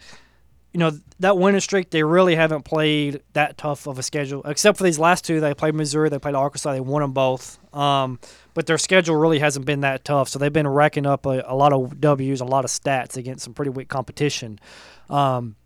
you 0.73 0.79
know, 0.79 0.91
that 1.19 1.37
winning 1.37 1.59
streak, 1.59 1.89
they 1.89 2.01
really 2.01 2.35
haven't 2.35 2.63
played 2.63 3.21
that 3.33 3.57
tough 3.57 3.87
of 3.87 3.99
a 3.99 4.03
schedule, 4.03 4.41
except 4.45 4.77
for 4.77 4.85
these 4.85 4.97
last 4.97 5.25
two. 5.25 5.41
They 5.41 5.53
played 5.53 5.75
Missouri, 5.75 6.09
they 6.09 6.17
played 6.17 6.33
Arkansas, 6.33 6.71
they 6.71 6.79
won 6.79 7.01
them 7.01 7.11
both. 7.11 7.59
Um, 7.75 8.19
but 8.53 8.67
their 8.67 8.77
schedule 8.77 9.17
really 9.17 9.39
hasn't 9.39 9.65
been 9.65 9.81
that 9.81 10.05
tough. 10.05 10.29
So 10.29 10.39
they've 10.39 10.51
been 10.51 10.67
racking 10.67 11.05
up 11.05 11.25
a, 11.25 11.43
a 11.45 11.55
lot 11.55 11.73
of 11.73 11.99
W's, 11.99 12.39
a 12.39 12.45
lot 12.45 12.63
of 12.63 12.71
stats 12.71 13.17
against 13.17 13.43
some 13.43 13.53
pretty 13.53 13.71
weak 13.71 13.89
competition. 13.89 14.59
Um, 15.09 15.57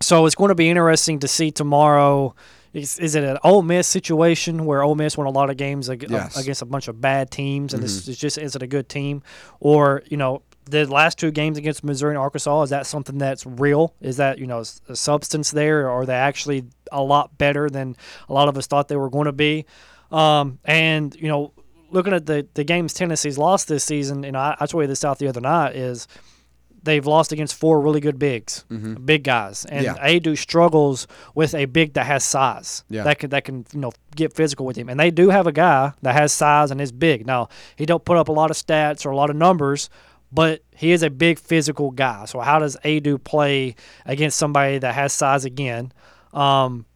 so 0.00 0.26
it's 0.26 0.34
going 0.34 0.48
to 0.50 0.54
be 0.54 0.68
interesting 0.68 1.18
to 1.20 1.28
see 1.28 1.50
tomorrow. 1.50 2.34
Is, 2.72 2.98
is 2.98 3.14
it 3.14 3.22
an 3.22 3.38
Ole 3.44 3.62
Miss 3.62 3.86
situation 3.86 4.64
where 4.66 4.82
Ole 4.82 4.96
Miss 4.96 5.16
won 5.16 5.28
a 5.28 5.30
lot 5.30 5.48
of 5.48 5.56
games 5.56 5.88
ag- 5.88 6.10
Yes. 6.10 6.36
against 6.36 6.60
a 6.60 6.64
bunch 6.64 6.88
of 6.88 7.00
bad 7.00 7.30
teams, 7.30 7.72
and 7.72 7.80
this 7.82 8.08
is 8.08 8.18
just 8.18 8.36
is 8.36 8.56
it 8.56 8.62
a 8.62 8.66
good 8.66 8.88
team, 8.88 9.22
or 9.60 10.02
you 10.08 10.16
know 10.16 10.42
the 10.68 10.84
last 10.86 11.16
two 11.18 11.30
games 11.30 11.56
against 11.58 11.84
Missouri 11.84 12.12
and 12.12 12.18
Arkansas 12.18 12.62
is 12.62 12.70
that 12.70 12.86
something 12.86 13.18
that's 13.18 13.46
real? 13.46 13.94
Is 14.00 14.16
that 14.16 14.38
you 14.38 14.46
know 14.48 14.64
a 14.88 14.96
substance 14.96 15.52
there, 15.52 15.86
or 15.86 15.90
are 15.90 16.06
they 16.06 16.14
actually 16.14 16.64
a 16.90 17.00
lot 17.02 17.38
better 17.38 17.70
than 17.70 17.96
a 18.28 18.32
lot 18.32 18.48
of 18.48 18.58
us 18.58 18.66
thought 18.66 18.88
they 18.88 18.96
were 18.96 19.10
going 19.10 19.26
to 19.26 19.32
be? 19.32 19.66
Um, 20.10 20.58
and 20.64 21.14
you 21.14 21.28
know, 21.28 21.52
looking 21.92 22.12
at 22.12 22.26
the 22.26 22.44
the 22.54 22.64
games 22.64 22.92
Tennessee's 22.92 23.38
lost 23.38 23.68
this 23.68 23.84
season, 23.84 24.24
and 24.24 24.36
I, 24.36 24.56
I 24.58 24.66
told 24.66 24.82
you 24.82 24.88
this 24.88 25.04
out 25.04 25.20
the 25.20 25.28
other 25.28 25.40
night 25.40 25.76
is 25.76 26.08
they've 26.84 27.06
lost 27.06 27.32
against 27.32 27.54
four 27.54 27.80
really 27.80 28.00
good 28.00 28.18
bigs, 28.18 28.64
big 29.04 29.24
guys, 29.24 29.64
and 29.64 29.86
Mm-hmm. 29.86 29.96
Yeah. 29.96 30.08
Aidoo 30.20 30.36
struggles 30.36 31.06
with 31.34 31.54
a 31.54 31.64
big 31.64 31.94
that 31.94 32.06
has 32.06 32.22
size. 32.24 32.84
Yeah. 32.88 33.02
That 33.04 33.18
can 33.18 33.30
that 33.30 33.44
can 33.44 33.66
you 33.72 33.80
know 33.80 33.92
get 34.14 34.32
physical 34.34 34.64
with 34.66 34.76
him, 34.76 34.88
and 34.88 35.00
they 35.00 35.10
do 35.10 35.30
have 35.30 35.46
a 35.46 35.52
guy 35.52 35.92
that 36.02 36.14
has 36.14 36.32
size 36.32 36.70
and 36.70 36.80
is 36.80 36.92
big. 36.92 37.26
Now 37.26 37.48
he 37.76 37.86
don't 37.86 38.04
put 38.04 38.16
up 38.16 38.28
a 38.28 38.32
lot 38.32 38.50
of 38.50 38.56
stats 38.56 39.04
or 39.04 39.10
a 39.10 39.16
lot 39.16 39.30
of 39.30 39.36
numbers. 39.36 39.90
But 40.32 40.62
he 40.74 40.90
is 40.90 41.04
a 41.04 41.10
big 41.10 41.38
physical 41.38 41.92
guy. 41.92 42.24
So 42.24 42.40
how 42.40 42.58
does 42.58 42.76
Aidoo 42.84 43.22
play 43.22 43.76
against 44.04 44.36
somebody 44.36 44.78
that 44.78 44.92
has 44.92 45.12
size 45.12 45.44
again? 45.44 45.92
Um, 46.32 46.86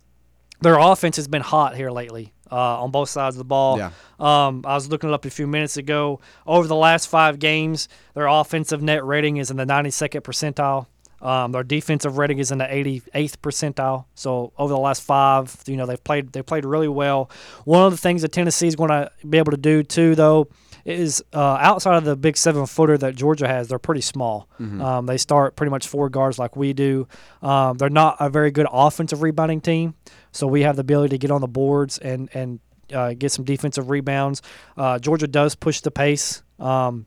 their 0.61 0.77
offense 0.77 1.14
has 1.16 1.29
been 1.29 1.42
hot 1.42 1.77
here 1.77 1.92
lately 1.92 2.33
uh, 2.50 2.82
on 2.82 2.90
both 2.90 3.08
sides 3.08 3.37
of 3.37 3.38
the 3.38 3.44
ball. 3.44 3.78
Yeah. 3.78 3.90
Um, 4.18 4.62
I 4.66 4.74
was 4.74 4.88
looking 4.88 5.11
it 5.11 5.12
up 5.12 5.24
a 5.24 5.30
few 5.30 5.46
minutes 5.46 5.76
ago. 5.76 6.20
Over 6.46 6.66
the 6.66 6.76
last 6.76 7.08
five 7.08 7.38
games, 7.38 7.88
their 8.14 8.26
offensive 8.26 8.82
net 8.82 9.04
rating 9.04 9.37
is 9.37 9.50
in 9.50 9.56
the 9.56 9.66
92nd 9.66 10.22
percentile. 10.22 10.87
Um, 11.20 11.50
their 11.50 11.64
defensive 11.64 12.16
rating 12.16 12.38
is 12.38 12.52
in 12.52 12.58
the 12.58 12.64
88th 12.64 13.38
percentile. 13.38 14.04
So 14.14 14.52
over 14.56 14.72
the 14.72 14.78
last 14.78 15.02
five, 15.02 15.56
you 15.66 15.76
know 15.76 15.84
they've 15.87 16.02
played 16.02 16.32
they 16.32 16.42
played 16.42 16.64
really 16.64 16.88
well. 16.88 17.30
One 17.64 17.84
of 17.87 17.90
the 17.90 17.98
things 17.98 18.22
that 18.22 18.30
Tennessee 18.32 18.68
is 18.68 18.76
going 18.76 18.90
to 18.90 19.11
be 19.28 19.38
able 19.38 19.50
to 19.50 19.58
do 19.58 19.82
too, 19.82 20.14
though, 20.14 20.48
is 20.84 21.22
uh, 21.34 21.58
outside 21.61 21.96
of 21.96 22.04
the 22.04 22.14
big 22.14 22.37
seven 22.37 22.66
footer 22.66 22.96
that 22.98 23.16
Georgia 23.16 23.48
has, 23.48 23.66
they're 23.68 23.80
pretty 23.80 24.00
small. 24.00 24.48
Um, 24.80 25.06
they 25.06 25.18
start 25.18 25.56
pretty 25.56 25.70
much 25.70 25.88
four 25.88 26.08
guards 26.08 26.38
like 26.38 26.54
we 26.56 26.72
do. 26.72 27.08
Um, 27.42 27.76
they're 27.78 27.90
not 27.90 28.16
a 28.20 28.30
very 28.30 28.50
good 28.52 28.66
offensive 28.72 29.20
rebounding 29.20 29.61
team, 29.61 29.94
so 30.38 30.46
we 30.46 30.62
have 30.62 30.77
the 30.77 30.81
ability 30.81 31.11
to 31.11 31.18
get 31.18 31.31
on 31.31 31.40
the 31.40 31.48
boards 31.48 31.98
and 31.98 32.29
and 32.33 32.61
uh, 32.92 33.12
get 33.12 33.33
some 33.33 33.44
defensive 33.44 33.90
rebounds. 33.90 34.40
Uh, 34.77 34.98
Georgia 34.98 35.27
does 35.27 35.55
push 35.55 35.81
the 35.81 35.90
pace. 35.90 36.42
Um, 36.59 37.07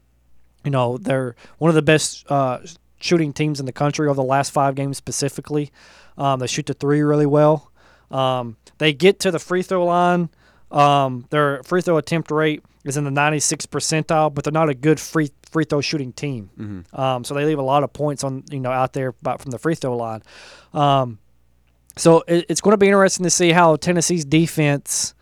you 0.63 0.69
know, 0.69 0.97
they're 0.97 1.35
one 1.57 1.69
of 1.69 1.75
the 1.75 1.81
best 1.81 2.29
uh, 2.29 2.59
shooting 2.99 3.33
teams 3.33 3.59
in 3.59 3.65
the 3.65 3.71
country 3.71 4.07
over 4.07 4.15
the 4.15 4.23
last 4.23 4.51
five 4.51 4.75
games 4.75 4.97
specifically. 4.97 5.71
Um, 6.17 6.39
they 6.39 6.47
shoot 6.47 6.67
the 6.67 6.73
three 6.75 7.01
really 7.01 7.25
well. 7.25 7.71
Um, 8.11 8.57
they 8.77 8.93
get 8.93 9.19
to 9.21 9.31
the 9.31 9.39
free 9.39 9.63
throw 9.63 9.85
line. 9.85 10.29
Um, 10.69 11.25
their 11.31 11.63
free 11.63 11.81
throw 11.81 11.97
attempt 11.97 12.29
rate 12.31 12.63
is 12.85 12.95
in 12.97 13.03
the 13.03 13.09
96th 13.09 13.67
percentile, 13.67 14.33
but 14.33 14.43
they're 14.43 14.51
not 14.53 14.69
a 14.69 14.73
good 14.75 14.99
free 14.99 15.31
free 15.49 15.65
throw 15.65 15.81
shooting 15.81 16.13
team. 16.13 16.85
Um, 16.93 17.23
so 17.23 17.33
they 17.33 17.45
leave 17.45 17.59
a 17.59 17.63
lot 17.63 17.83
of 17.83 17.91
points 17.91 18.23
on 18.23 18.43
you 18.51 18.59
know 18.59 18.71
out 18.71 18.93
there 18.93 19.09
about 19.21 19.41
from 19.41 19.51
the 19.51 19.57
free 19.57 19.75
throw 19.75 19.97
line. 19.97 20.21
So 21.97 22.23
it, 22.27 22.45
it's 22.49 22.61
going 22.61 22.73
to 22.73 22.77
be 22.77 22.87
interesting 22.87 23.23
to 23.23 23.29
see 23.29 23.51
how 23.51 23.75
Tennessee's 23.75 24.25
defense 24.25 25.13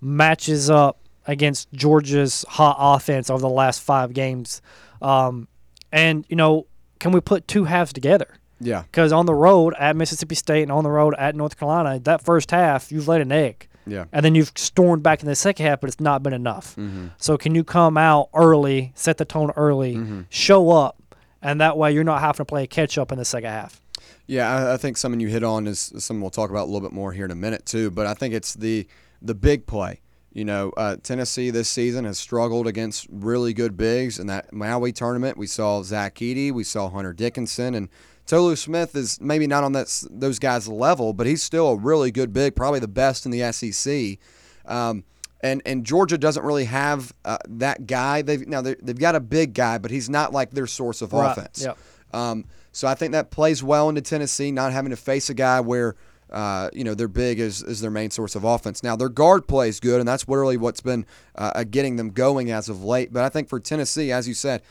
matches 0.00 0.70
up 0.70 0.98
against 1.26 1.72
Georgia's 1.72 2.44
hot 2.48 2.76
offense 2.78 3.30
over 3.30 3.40
the 3.40 3.48
last 3.48 3.82
five 3.82 4.12
games. 4.12 4.62
Um, 5.02 5.48
and 5.92 6.24
you 6.28 6.36
know, 6.36 6.66
can 6.98 7.12
we 7.12 7.20
put 7.20 7.46
two 7.48 7.64
halves 7.64 7.92
together? 7.92 8.38
Yeah. 8.60 8.82
Because 8.82 9.12
on 9.12 9.26
the 9.26 9.34
road 9.34 9.74
at 9.78 9.96
Mississippi 9.96 10.34
State 10.34 10.62
and 10.62 10.72
on 10.72 10.84
the 10.84 10.90
road 10.90 11.14
at 11.18 11.36
North 11.36 11.58
Carolina, 11.58 11.98
that 12.00 12.22
first 12.22 12.50
half 12.50 12.90
you've 12.90 13.08
laid 13.08 13.20
an 13.20 13.32
egg. 13.32 13.68
Yeah. 13.86 14.04
And 14.12 14.22
then 14.24 14.34
you've 14.34 14.52
stormed 14.54 15.02
back 15.02 15.22
in 15.22 15.28
the 15.28 15.34
second 15.34 15.64
half, 15.64 15.80
but 15.80 15.88
it's 15.88 16.00
not 16.00 16.22
been 16.22 16.34
enough. 16.34 16.76
So 17.16 17.38
can 17.38 17.54
you 17.54 17.64
come 17.64 17.96
out 17.96 18.28
early, 18.34 18.92
set 18.94 19.16
the 19.16 19.24
tone 19.24 19.50
early, 19.56 20.24
show 20.28 20.70
up, 20.70 21.00
and 21.40 21.60
that 21.60 21.78
way 21.78 21.92
you're 21.92 22.04
not 22.04 22.20
having 22.20 22.36
to 22.38 22.44
play 22.44 22.66
catch 22.66 22.98
up 22.98 23.12
in 23.12 23.18
the 23.18 23.24
second 23.24 23.50
half. 23.50 23.80
Yeah, 24.28 24.48
I, 24.48 24.74
I 24.74 24.76
think 24.76 24.96
something 24.96 25.18
you 25.20 25.28
hit 25.28 25.42
on 25.42 25.66
is 25.66 25.80
something 25.98 26.20
we'll 26.20 26.30
talk 26.30 26.50
about 26.50 26.64
a 26.64 26.70
little 26.70 26.86
bit 26.86 26.92
more 26.92 27.12
here 27.12 27.24
in 27.24 27.30
a 27.32 27.34
minute 27.36 27.66
too. 27.66 27.90
But 27.90 28.06
I 28.06 28.14
think 28.14 28.32
it's 28.34 28.54
the 28.54 28.86
the 29.20 29.34
big 29.34 29.66
play. 29.66 30.00
You 30.32 30.44
know, 30.44 30.70
uh, 30.76 30.96
Tennessee 31.02 31.50
this 31.50 31.68
season 31.68 32.04
has 32.04 32.18
struggled 32.18 32.66
against 32.68 33.06
really 33.10 33.52
good 33.54 33.76
bigs. 33.76 34.18
In 34.20 34.26
that 34.28 34.52
Maui 34.52 34.92
tournament, 34.92 35.36
we 35.38 35.46
saw 35.48 35.82
Zach 35.82 36.16
Edey, 36.16 36.52
we 36.52 36.62
saw 36.62 36.88
Hunter 36.90 37.12
Dickinson, 37.14 37.74
and 37.74 37.88
Tolu 38.26 38.54
Smith 38.54 38.94
is 38.94 39.18
maybe 39.20 39.46
not 39.46 39.64
on 39.64 39.72
that 39.72 40.02
those 40.10 40.38
guys' 40.38 40.68
level, 40.68 41.14
but 41.14 41.26
he's 41.26 41.42
still 41.42 41.70
a 41.70 41.76
really 41.76 42.12
good 42.12 42.32
big, 42.32 42.54
probably 42.54 42.78
the 42.78 42.86
best 42.86 43.24
in 43.24 43.32
the 43.32 43.50
SEC. 43.52 44.18
Um, 44.66 45.04
And 45.42 45.62
and 45.64 45.84
Georgia 45.86 46.18
doesn't 46.18 46.44
really 46.44 46.64
have 46.66 47.12
uh, 47.24 47.38
that 47.48 47.86
guy. 47.86 48.22
They've 48.22 48.46
now 48.46 48.60
they- 48.60 48.76
they've 48.82 48.98
got 48.98 49.14
a 49.14 49.20
big 49.20 49.54
guy, 49.54 49.78
but 49.78 49.90
he's 49.90 50.10
not 50.10 50.32
like 50.32 50.50
their 50.50 50.66
source 50.66 51.00
of 51.00 51.12
Right, 51.12 51.30
offense. 51.32 51.62
yep. 51.64 51.78
Um, 52.12 52.44
so 52.72 52.86
I 52.88 52.94
think 52.94 53.12
that 53.12 53.30
plays 53.30 53.62
well 53.62 53.88
into 53.88 54.00
Tennessee, 54.00 54.50
not 54.52 54.72
having 54.72 54.90
to 54.90 54.96
face 54.96 55.30
a 55.30 55.34
guy 55.34 55.60
where 55.60 55.96
uh, 56.30 56.68
you 56.72 56.84
know 56.84 56.94
their 56.94 57.08
big 57.08 57.40
is 57.40 57.62
is 57.62 57.80
their 57.80 57.90
main 57.90 58.10
source 58.10 58.34
of 58.34 58.44
offense. 58.44 58.82
Now 58.82 58.96
their 58.96 59.08
guard 59.08 59.48
play 59.48 59.68
is 59.68 59.80
good, 59.80 60.00
and 60.00 60.08
that's 60.08 60.28
really 60.28 60.56
what's 60.56 60.80
been 60.80 61.06
uh, 61.34 61.64
getting 61.64 61.96
them 61.96 62.10
going 62.10 62.50
as 62.50 62.68
of 62.68 62.84
late. 62.84 63.12
But 63.12 63.24
I 63.24 63.28
think 63.28 63.48
for 63.48 63.58
Tennessee, 63.58 64.12
as 64.12 64.28
you 64.28 64.34
said, 64.34 64.62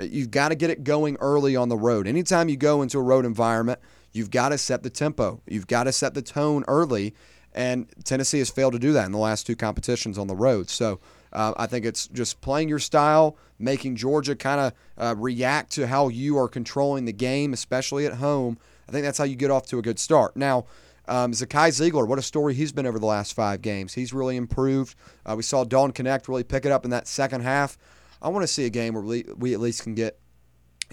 uh, 0.00 0.04
you've 0.04 0.30
got 0.30 0.48
to 0.48 0.54
get 0.54 0.70
it 0.70 0.84
going 0.84 1.16
early 1.20 1.54
on 1.54 1.68
the 1.68 1.76
road. 1.76 2.06
Anytime 2.06 2.48
you 2.48 2.56
go 2.56 2.82
into 2.82 2.98
a 2.98 3.02
road 3.02 3.26
environment, 3.26 3.78
you've 4.12 4.30
got 4.30 4.50
to 4.50 4.58
set 4.58 4.82
the 4.82 4.90
tempo. 4.90 5.40
You've 5.46 5.66
got 5.66 5.84
to 5.84 5.92
set 5.92 6.14
the 6.14 6.22
tone 6.22 6.64
early, 6.66 7.14
and 7.52 7.86
Tennessee 8.04 8.38
has 8.38 8.50
failed 8.50 8.72
to 8.72 8.78
do 8.78 8.92
that 8.94 9.04
in 9.04 9.12
the 9.12 9.18
last 9.18 9.46
two 9.46 9.56
competitions 9.56 10.18
on 10.18 10.26
the 10.26 10.36
road. 10.36 10.70
So. 10.70 11.00
Uh, 11.32 11.52
I 11.56 11.66
think 11.66 11.84
it's 11.84 12.08
just 12.08 12.40
playing 12.40 12.68
your 12.68 12.78
style, 12.78 13.36
making 13.58 13.96
Georgia 13.96 14.36
kind 14.36 14.60
of 14.60 14.72
uh, 14.98 15.14
react 15.16 15.72
to 15.72 15.86
how 15.86 16.08
you 16.08 16.38
are 16.38 16.48
controlling 16.48 17.04
the 17.04 17.12
game, 17.12 17.52
especially 17.52 18.06
at 18.06 18.14
home. 18.14 18.58
I 18.88 18.92
think 18.92 19.04
that's 19.04 19.18
how 19.18 19.24
you 19.24 19.36
get 19.36 19.50
off 19.50 19.66
to 19.66 19.78
a 19.78 19.82
good 19.82 19.98
start. 19.98 20.36
Now, 20.36 20.66
um, 21.08 21.32
Zakai 21.32 21.70
Zeigler, 21.70 22.06
what 22.06 22.18
a 22.18 22.22
story 22.22 22.54
he's 22.54 22.72
been 22.72 22.86
over 22.86 22.98
the 22.98 23.06
last 23.06 23.34
five 23.34 23.62
games. 23.62 23.94
He's 23.94 24.12
really 24.12 24.36
improved. 24.36 24.94
Uh, 25.26 25.34
we 25.36 25.42
saw 25.42 25.64
Dalton 25.64 26.06
Knecht 26.06 26.28
really 26.28 26.44
pick 26.44 26.64
it 26.64 26.72
up 26.72 26.84
in 26.84 26.90
that 26.90 27.08
second 27.08 27.40
half. 27.40 27.76
I 28.20 28.28
want 28.28 28.44
to 28.44 28.46
see 28.46 28.66
a 28.66 28.70
game 28.70 28.94
where 28.94 29.02
we, 29.02 29.24
we 29.36 29.52
at 29.52 29.60
least 29.60 29.82
can 29.82 29.94
get 29.94 30.18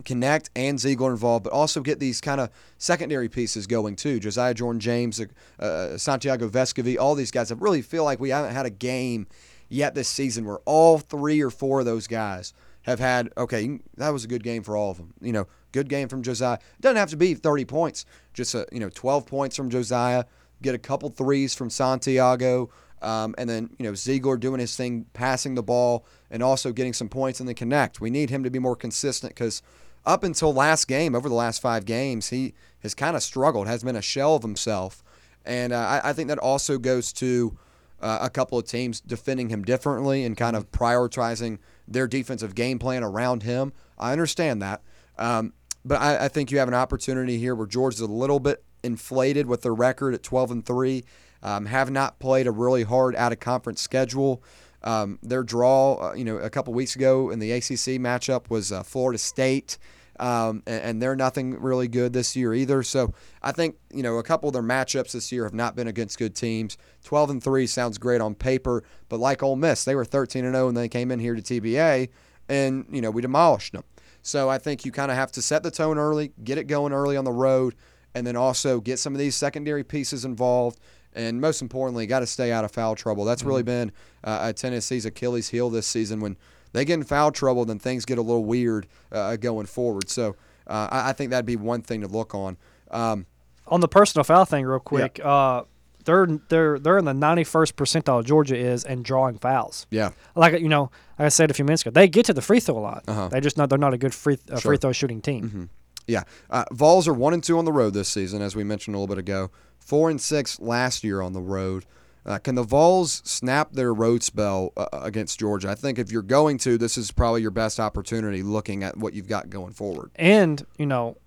Knecht 0.04 0.50
and 0.56 0.80
Zeigler 0.80 1.12
involved, 1.12 1.44
but 1.44 1.54
also 1.54 1.82
get 1.82 2.00
these 2.00 2.22
kind 2.22 2.42
of 2.42 2.50
secondary 2.78 3.30
pieces 3.30 3.68
going 3.68 3.96
too. 3.96 4.20
Josiah 4.20 4.54
Jordan 4.54 4.80
James, 4.80 5.20
uh, 5.20 5.26
uh, 5.64 5.98
Santiago 5.98 6.50
Vescovi, 6.50 6.98
all 6.98 7.16
these 7.16 7.32
guys. 7.32 7.52
I 7.52 7.56
really 7.56 7.82
feel 7.82 8.04
like 8.04 8.20
we 8.20 8.30
haven't 8.30 8.54
had 8.54 8.66
a 8.66 8.72
game 8.72 9.28
yet 9.70 9.96
this 9.96 10.10
season 10.10 10.46
where 10.46 10.60
all 10.66 10.98
three 10.98 11.42
or 11.42 11.50
four 11.50 11.80
of 11.80 11.86
those 11.86 12.08
guys 12.08 12.54
have 12.84 13.00
had, 13.00 13.32
okay, 13.38 13.80
that 13.98 14.10
was 14.10 14.26
a 14.26 14.28
good 14.28 14.44
game 14.44 14.64
for 14.64 14.76
all 14.76 14.92
of 14.92 14.98
them. 14.98 15.14
You 15.22 15.32
know, 15.32 15.48
good 15.72 15.90
game 15.90 16.08
from 16.08 16.24
Josiah. 16.24 16.58
Doesn't 16.82 16.98
have 16.98 17.12
to 17.12 17.18
be 17.18 17.36
30 17.36 17.66
points, 17.66 18.06
just, 18.34 18.56
a, 18.56 18.66
you 18.72 18.80
know, 18.80 18.90
12 18.90 19.26
points 19.26 19.56
from 19.56 19.70
Josiah, 19.70 20.26
get 20.62 20.76
a 20.76 20.80
couple 20.80 21.10
threes 21.10 21.54
from 21.54 21.70
Santiago. 21.70 22.70
Um, 23.02 23.34
and 23.38 23.50
then 23.50 23.70
you 23.80 23.86
know 23.86 23.94
Zeigler 23.94 24.38
doing 24.38 24.60
his 24.60 24.76
thing, 24.76 25.06
passing 25.14 25.56
the 25.56 25.64
ball, 25.64 26.06
and 26.30 26.44
also 26.44 26.74
getting 26.74 26.92
some 26.92 27.08
points 27.08 27.40
in 27.40 27.46
the 27.46 27.54
connect. 27.54 28.02
We 28.02 28.10
need 28.10 28.30
him 28.30 28.44
to 28.44 28.50
be 28.50 28.60
more 28.60 28.76
consistent 28.76 29.34
because 29.34 29.62
up 30.06 30.22
until 30.22 30.54
last 30.54 30.86
game, 30.90 31.16
over 31.16 31.30
the 31.30 31.36
last 31.36 31.62
five 31.62 31.86
games, 31.86 32.30
he 32.30 32.54
has 32.82 32.94
kind 32.94 33.16
of 33.16 33.24
struggled, 33.24 33.68
has 33.68 33.84
been 33.84 33.96
a 33.96 34.02
shell 34.02 34.36
of 34.36 34.42
himself, 34.42 35.02
and 35.46 35.72
uh, 35.72 35.78
I, 36.04 36.10
I 36.10 36.14
think 36.14 36.28
that 36.28 36.40
also 36.40 36.78
goes 36.78 37.14
to 37.14 37.58
uh, 38.02 38.20
a 38.22 38.30
couple 38.30 38.58
of 38.58 38.66
teams 38.66 39.02
defending 39.02 39.50
him 39.50 39.64
differently 39.64 40.24
and 40.24 40.38
kind 40.38 40.56
of 40.56 40.72
prioritizing 40.72 41.60
their 41.88 42.08
defensive 42.08 42.56
game 42.56 42.80
plan 42.80 43.04
around 43.04 43.44
him. 43.44 43.74
I 43.98 44.12
understand 44.12 44.62
that, 44.62 44.82
um, 45.18 45.54
but 45.84 46.00
I, 46.00 46.26
I 46.26 46.28
think 46.28 46.52
you 46.52 46.60
have 46.60 46.68
an 46.68 46.74
opportunity 46.74 47.38
here 47.38 47.56
where 47.56 47.68
Georgia's 47.68 48.02
a 48.02 48.06
little 48.08 48.40
bit 48.40 48.64
inflated 48.84 49.48
with 49.48 49.62
their 49.62 49.74
record 49.74 50.14
at 50.14 50.24
12 50.24 50.52
and 50.52 50.66
three. 50.66 51.04
Um, 51.42 51.68
have 51.68 51.90
not 51.90 52.20
played 52.20 52.48
a 52.48 52.52
really 52.52 52.84
hard 52.84 53.16
out 53.16 53.32
of 53.32 53.40
conference 53.40 53.82
schedule. 53.82 54.44
Um, 54.84 55.20
their 55.22 55.44
draw, 55.44 56.10
uh, 56.10 56.14
you 56.14 56.24
know, 56.24 56.38
a 56.38 56.50
couple 56.50 56.74
weeks 56.74 56.96
ago 56.96 57.30
in 57.30 57.40
the 57.40 57.52
ACC 57.52 58.00
matchup 58.00 58.50
was 58.50 58.72
uh, 58.72 58.84
Florida 58.84 59.18
State, 59.18 59.78
um, 60.20 60.64
and, 60.68 60.84
and 60.84 61.02
they're 61.02 61.16
nothing 61.16 61.60
really 61.60 61.88
good 61.88 62.14
this 62.14 62.36
year 62.36 62.54
either. 62.54 62.84
So 62.84 63.14
I 63.42 63.52
think 63.52 63.76
you 63.94 64.04
know 64.04 64.18
a 64.18 64.24
couple 64.24 64.50
of 64.50 64.54
their 64.54 64.64
matchups 64.64 65.14
this 65.14 65.32
year 65.32 65.44
have 65.46 65.54
not 65.54 65.76
been 65.76 65.88
against 65.88 66.20
good 66.20 66.36
teams. 66.36 66.78
Twelve 67.04 67.30
and 67.30 67.42
three 67.42 67.68
sounds 67.68 67.98
great 67.98 68.22
on 68.22 68.36
paper, 68.36 68.84
but 69.08 69.20
like 69.20 69.42
Ole 69.42 69.56
Miss, 69.56 69.84
they 69.84 69.96
were 69.96 70.06
thirteen 70.06 70.46
and 70.46 70.56
zero 70.56 70.68
and 70.68 70.78
they 70.78 70.90
came 70.90 71.12
in 71.12 71.20
here 71.20 71.36
to 71.36 71.42
TBA, 71.42 72.10
and 72.48 72.86
you 72.92 73.02
know 73.02 73.12
we 73.12 73.22
demolished 73.22 73.74
them. 73.74 73.84
So 74.22 74.50
I 74.50 74.58
think 74.58 74.86
you 74.86 74.92
kind 74.92 75.12
of 75.12 75.18
have 75.18 75.32
to 75.34 75.42
set 75.42 75.64
the 75.64 75.72
tone 75.72 75.98
early, 75.98 76.34
get 76.44 76.58
it 76.58 76.66
going 76.66 76.94
early 76.94 77.16
on 77.16 77.24
the 77.24 77.32
road, 77.32 77.76
and 78.14 78.28
then 78.28 78.36
also 78.36 78.80
get 78.82 79.00
some 79.00 79.14
of 79.14 79.20
these 79.20 79.36
secondary 79.36 79.84
pieces 79.84 80.26
involved. 80.26 80.80
And 81.14 81.42
most 81.42 81.62
importantly, 81.62 82.06
got 82.06 82.20
to 82.20 82.28
stay 82.28 82.52
out 82.52 82.64
of 82.64 82.72
foul 82.72 82.96
trouble. 82.96 83.26
That's 83.26 83.44
really 83.44 83.64
been 83.64 83.92
uh, 84.24 84.54
Tennessee's 84.54 85.06
Achilles 85.06 85.50
heel 85.50 85.70
this 85.70 85.88
season. 85.88 86.20
When 86.20 86.38
they 86.74 86.86
get 86.86 86.96
in 86.96 87.04
foul 87.04 87.32
trouble, 87.32 87.66
then 87.66 87.80
things 87.80 88.06
get 88.06 88.18
a 88.18 88.22
little 88.22 88.46
weird 88.46 88.88
uh, 89.12 89.36
going 89.38 89.66
forward. 89.66 90.10
So 90.10 90.36
uh, 90.68 90.88
I, 90.92 91.10
I 91.10 91.14
think 91.14 91.32
that'd 91.32 91.46
be 91.46 91.56
one 91.56 91.82
thing 91.82 92.02
to 92.02 92.08
look 92.08 92.34
on. 92.36 92.58
Um, 92.92 93.26
On 93.68 93.82
the 93.82 93.88
personal 93.88 94.24
foul 94.24 94.46
thing, 94.46 94.66
real 94.66 94.80
quick, 94.80 95.20
uh, 95.24 95.64
they're 96.06 96.26
they're 96.50 96.80
they're 96.80 96.98
in 96.98 97.06
the 97.06 97.14
91st 97.14 97.74
percentile. 97.74 98.24
Georgia 98.26 98.56
is 98.58 98.84
in 98.84 99.04
drawing 99.04 99.38
fouls. 99.38 99.86
yeah, 99.92 100.12
Like 100.36 100.60
you 100.62 100.70
know, 100.70 100.90
like 101.20 101.26
I 101.26 101.30
said 101.30 101.52
a 101.52 101.54
few 101.54 101.66
minutes 101.66 101.82
ago, 101.84 101.92
they 101.92 102.08
get 102.08 102.26
to 102.28 102.34
the 102.34 102.42
free 102.42 102.60
throw 102.60 102.76
line. 102.82 103.02
Uh-huh. 103.08 103.28
They 103.28 103.42
just 103.42 103.58
not 103.58 103.70
they're 103.70 103.78
not 103.78 103.94
a 103.94 103.98
good 103.98 104.14
free 104.14 104.38
uh, 104.52 104.58
Sure. 104.60 104.70
free 104.72 104.78
throw 104.78 104.92
shooting 104.92 105.22
team. 105.22 105.70
yeah. 106.08 106.24
Uh, 106.50 106.64
Vols 106.72 107.08
are 107.08 107.14
one 107.14 107.34
and 107.34 107.44
two 107.44 107.58
on 107.60 107.66
the 107.66 107.72
road 107.74 107.94
this 107.94 108.10
season, 108.10 108.42
as 108.42 108.56
we 108.56 108.64
mentioned 108.64 108.96
a 108.96 109.00
little 109.00 109.14
bit 109.14 109.20
ago. 109.20 109.52
Four 109.78 110.10
and 110.10 110.20
six 110.22 110.60
last 110.60 111.04
year 111.04 111.22
on 111.22 111.34
the 111.34 111.42
road. 111.42 111.86
Uh, 112.30 112.38
can 112.38 112.54
the 112.54 112.64
Vols 112.64 113.24
snap 113.26 113.72
their 113.72 113.92
road 113.92 114.22
spell 114.22 114.72
uh, 114.78 114.88
against 114.94 115.40
Georgia? 115.40 115.70
I 115.70 115.76
think 115.76 115.98
if 115.98 116.12
you're 116.12 116.22
going 116.22 116.60
to, 116.60 116.78
this 116.78 116.96
is 116.96 117.12
probably 117.12 117.42
your 117.42 117.50
best 117.50 117.80
opportunity 117.80 118.44
looking 118.44 118.84
at 118.84 118.96
what 118.96 119.14
you've 119.14 119.28
got 119.28 119.50
going 119.50 119.74
forward. 119.74 120.12
And 120.16 120.64
you 120.78 120.86
know, 120.86 121.18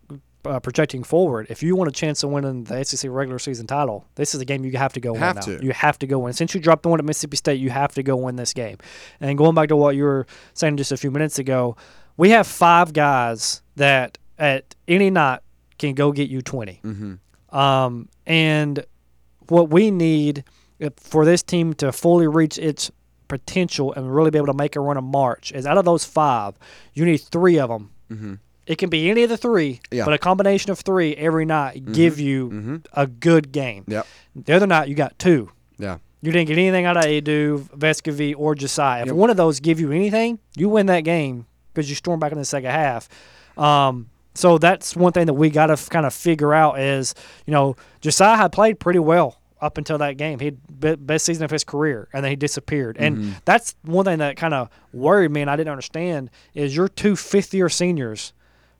uh, 0.45 0.61
projecting 0.61 1.03
forward, 1.03 1.49
if 1.51 1.61
you 1.61 1.75
want 1.75 1.89
a 1.89 1.93
chance 1.93 2.23
of 2.23 2.31
winning 2.31 2.65
the 2.65 2.85
SEC 2.85 3.11
regular 3.11 3.41
season 3.41 3.67
title, 3.67 4.07
this 4.15 4.33
is 4.33 4.41
a 4.41 4.45
game 4.45 4.65
you 4.65 4.79
have 4.79 4.93
to 4.93 5.01
go 5.01 5.15
Have 5.15 5.37
win. 5.37 5.55
now. 5.55 5.59
to. 5.59 5.65
You 5.65 5.73
have 5.73 5.99
to 5.99 6.07
go 6.07 6.21
win. 6.21 6.35
Since 6.35 6.55
you 6.55 6.61
dropped 6.61 6.85
the 6.85 6.89
one 6.89 7.01
at 7.01 7.05
Mississippi 7.05 7.37
State, 7.37 7.59
you 7.61 7.71
have 7.71 7.93
to 7.95 8.05
go 8.05 8.15
win 8.15 8.37
this 8.37 8.53
game. 8.53 8.79
And 9.21 9.37
going 9.37 9.57
back 9.57 9.71
to 9.71 9.77
what 9.77 9.97
you 9.97 10.05
were 10.05 10.27
saying 10.55 10.77
just 10.77 10.93
a 10.93 10.97
few 10.97 11.11
minutes 11.11 11.41
ago, 11.41 11.77
we 12.17 12.31
have 12.31 12.47
five 12.47 12.93
guys 12.93 13.63
that 13.75 14.19
at 14.39 14.77
any 14.87 15.11
night 15.11 15.41
can 15.79 15.95
go 15.95 16.13
get 16.13 16.31
you 16.31 16.43
20. 16.43 16.81
Mm-hmm. 16.85 17.57
Um, 17.59 18.09
and 18.25 18.85
what 19.49 19.71
we 19.71 19.91
need 19.91 20.39
uh, 20.41 20.51
for 20.97 21.25
this 21.25 21.43
team 21.43 21.75
to 21.75 21.93
fully 21.93 22.27
reach 22.27 22.59
its 22.59 22.91
potential 23.29 23.93
and 23.95 24.15
really 24.15 24.31
be 24.31 24.39
able 24.39 24.47
to 24.49 24.55
make 24.55 24.77
a 24.77 24.81
run 24.81 24.97
of 24.97 25.05
March 25.05 25.53
is 25.53 25.67
out 25.67 25.79
of 25.79 25.85
those 25.85 26.05
five, 26.05 26.55
you 26.95 27.05
need 27.05 27.19
three 27.19 27.59
of 27.59 27.69
them. 27.71 27.91
Mm-hmm. 28.11 28.35
It 28.67 28.77
can 28.79 28.91
be 28.91 29.11
any 29.11 29.23
of 29.25 29.31
the 29.31 29.37
three, 29.37 29.81
Yeah. 29.91 30.05
but 30.05 30.15
a 30.15 30.19
combination 30.19 30.71
of 30.71 30.79
three 30.79 31.15
every 31.17 31.45
night 31.45 31.93
give 31.93 32.21
you 32.21 32.81
a 32.93 33.07
good 33.07 33.51
game. 33.53 33.85
Yep. 33.89 34.07
The 34.37 34.53
other 34.53 34.67
night 34.67 34.89
you 34.89 34.95
got 34.95 35.19
two. 35.19 35.51
Yeah. 35.79 35.99
You 36.21 36.31
didn't 36.31 36.47
get 36.47 36.59
anything 36.59 36.85
out 36.85 36.97
of 36.97 37.05
Aidoo, 37.05 37.69
Vescovi, 37.77 38.35
or 38.37 38.55
Josiah. 38.55 39.05
If 39.07 39.13
one 39.13 39.31
of 39.31 39.37
those 39.37 39.59
give 39.59 39.81
you 39.81 39.91
anything, 39.91 40.39
you 40.57 40.69
win 40.69 40.87
that 40.87 41.01
game 41.01 41.47
because 41.75 41.91
you 41.91 41.97
storm 41.97 42.21
back 42.21 42.31
in 42.31 42.39
the 42.39 42.45
second 42.45 42.71
half. 42.71 43.09
Um, 43.59 44.09
so 44.35 44.57
that's 44.59 44.95
one 44.95 45.13
thing 45.13 45.27
that 45.27 45.35
we 45.35 45.51
got 45.51 45.67
to 45.67 45.91
kind 45.91 46.07
of 46.07 46.15
figure 46.15 46.55
out 46.55 46.79
is, 46.79 47.15
you 47.47 47.53
know, 47.53 47.75
Josiah 48.01 48.37
had 48.37 48.53
played 48.53 48.79
pretty 48.79 49.01
well 49.01 49.42
up 49.63 49.79
until 49.79 49.97
that 49.99 50.17
game. 50.19 50.41
He 50.41 50.47
had 50.47 50.81
be- 50.81 50.97
best 50.97 51.25
season 51.25 51.45
of 51.45 51.51
his 51.51 51.65
career, 51.65 52.09
and 52.13 52.23
then 52.25 52.31
he 52.31 52.37
disappeared. 52.37 52.97
And 52.99 53.17
mm-hmm. 53.17 53.31
that's 53.45 53.75
one 53.83 54.05
thing 54.05 54.19
that 54.19 54.37
kind 54.37 54.53
of 54.53 54.69
worried 54.93 55.31
me, 55.31 55.41
and 55.41 55.51
I 55.51 55.57
didn't 55.57 55.71
understand 55.71 56.29
is 56.53 56.77
your 56.77 56.89
two 56.89 57.17
fifth 57.17 57.55
year 57.55 57.69
seniors. 57.69 58.33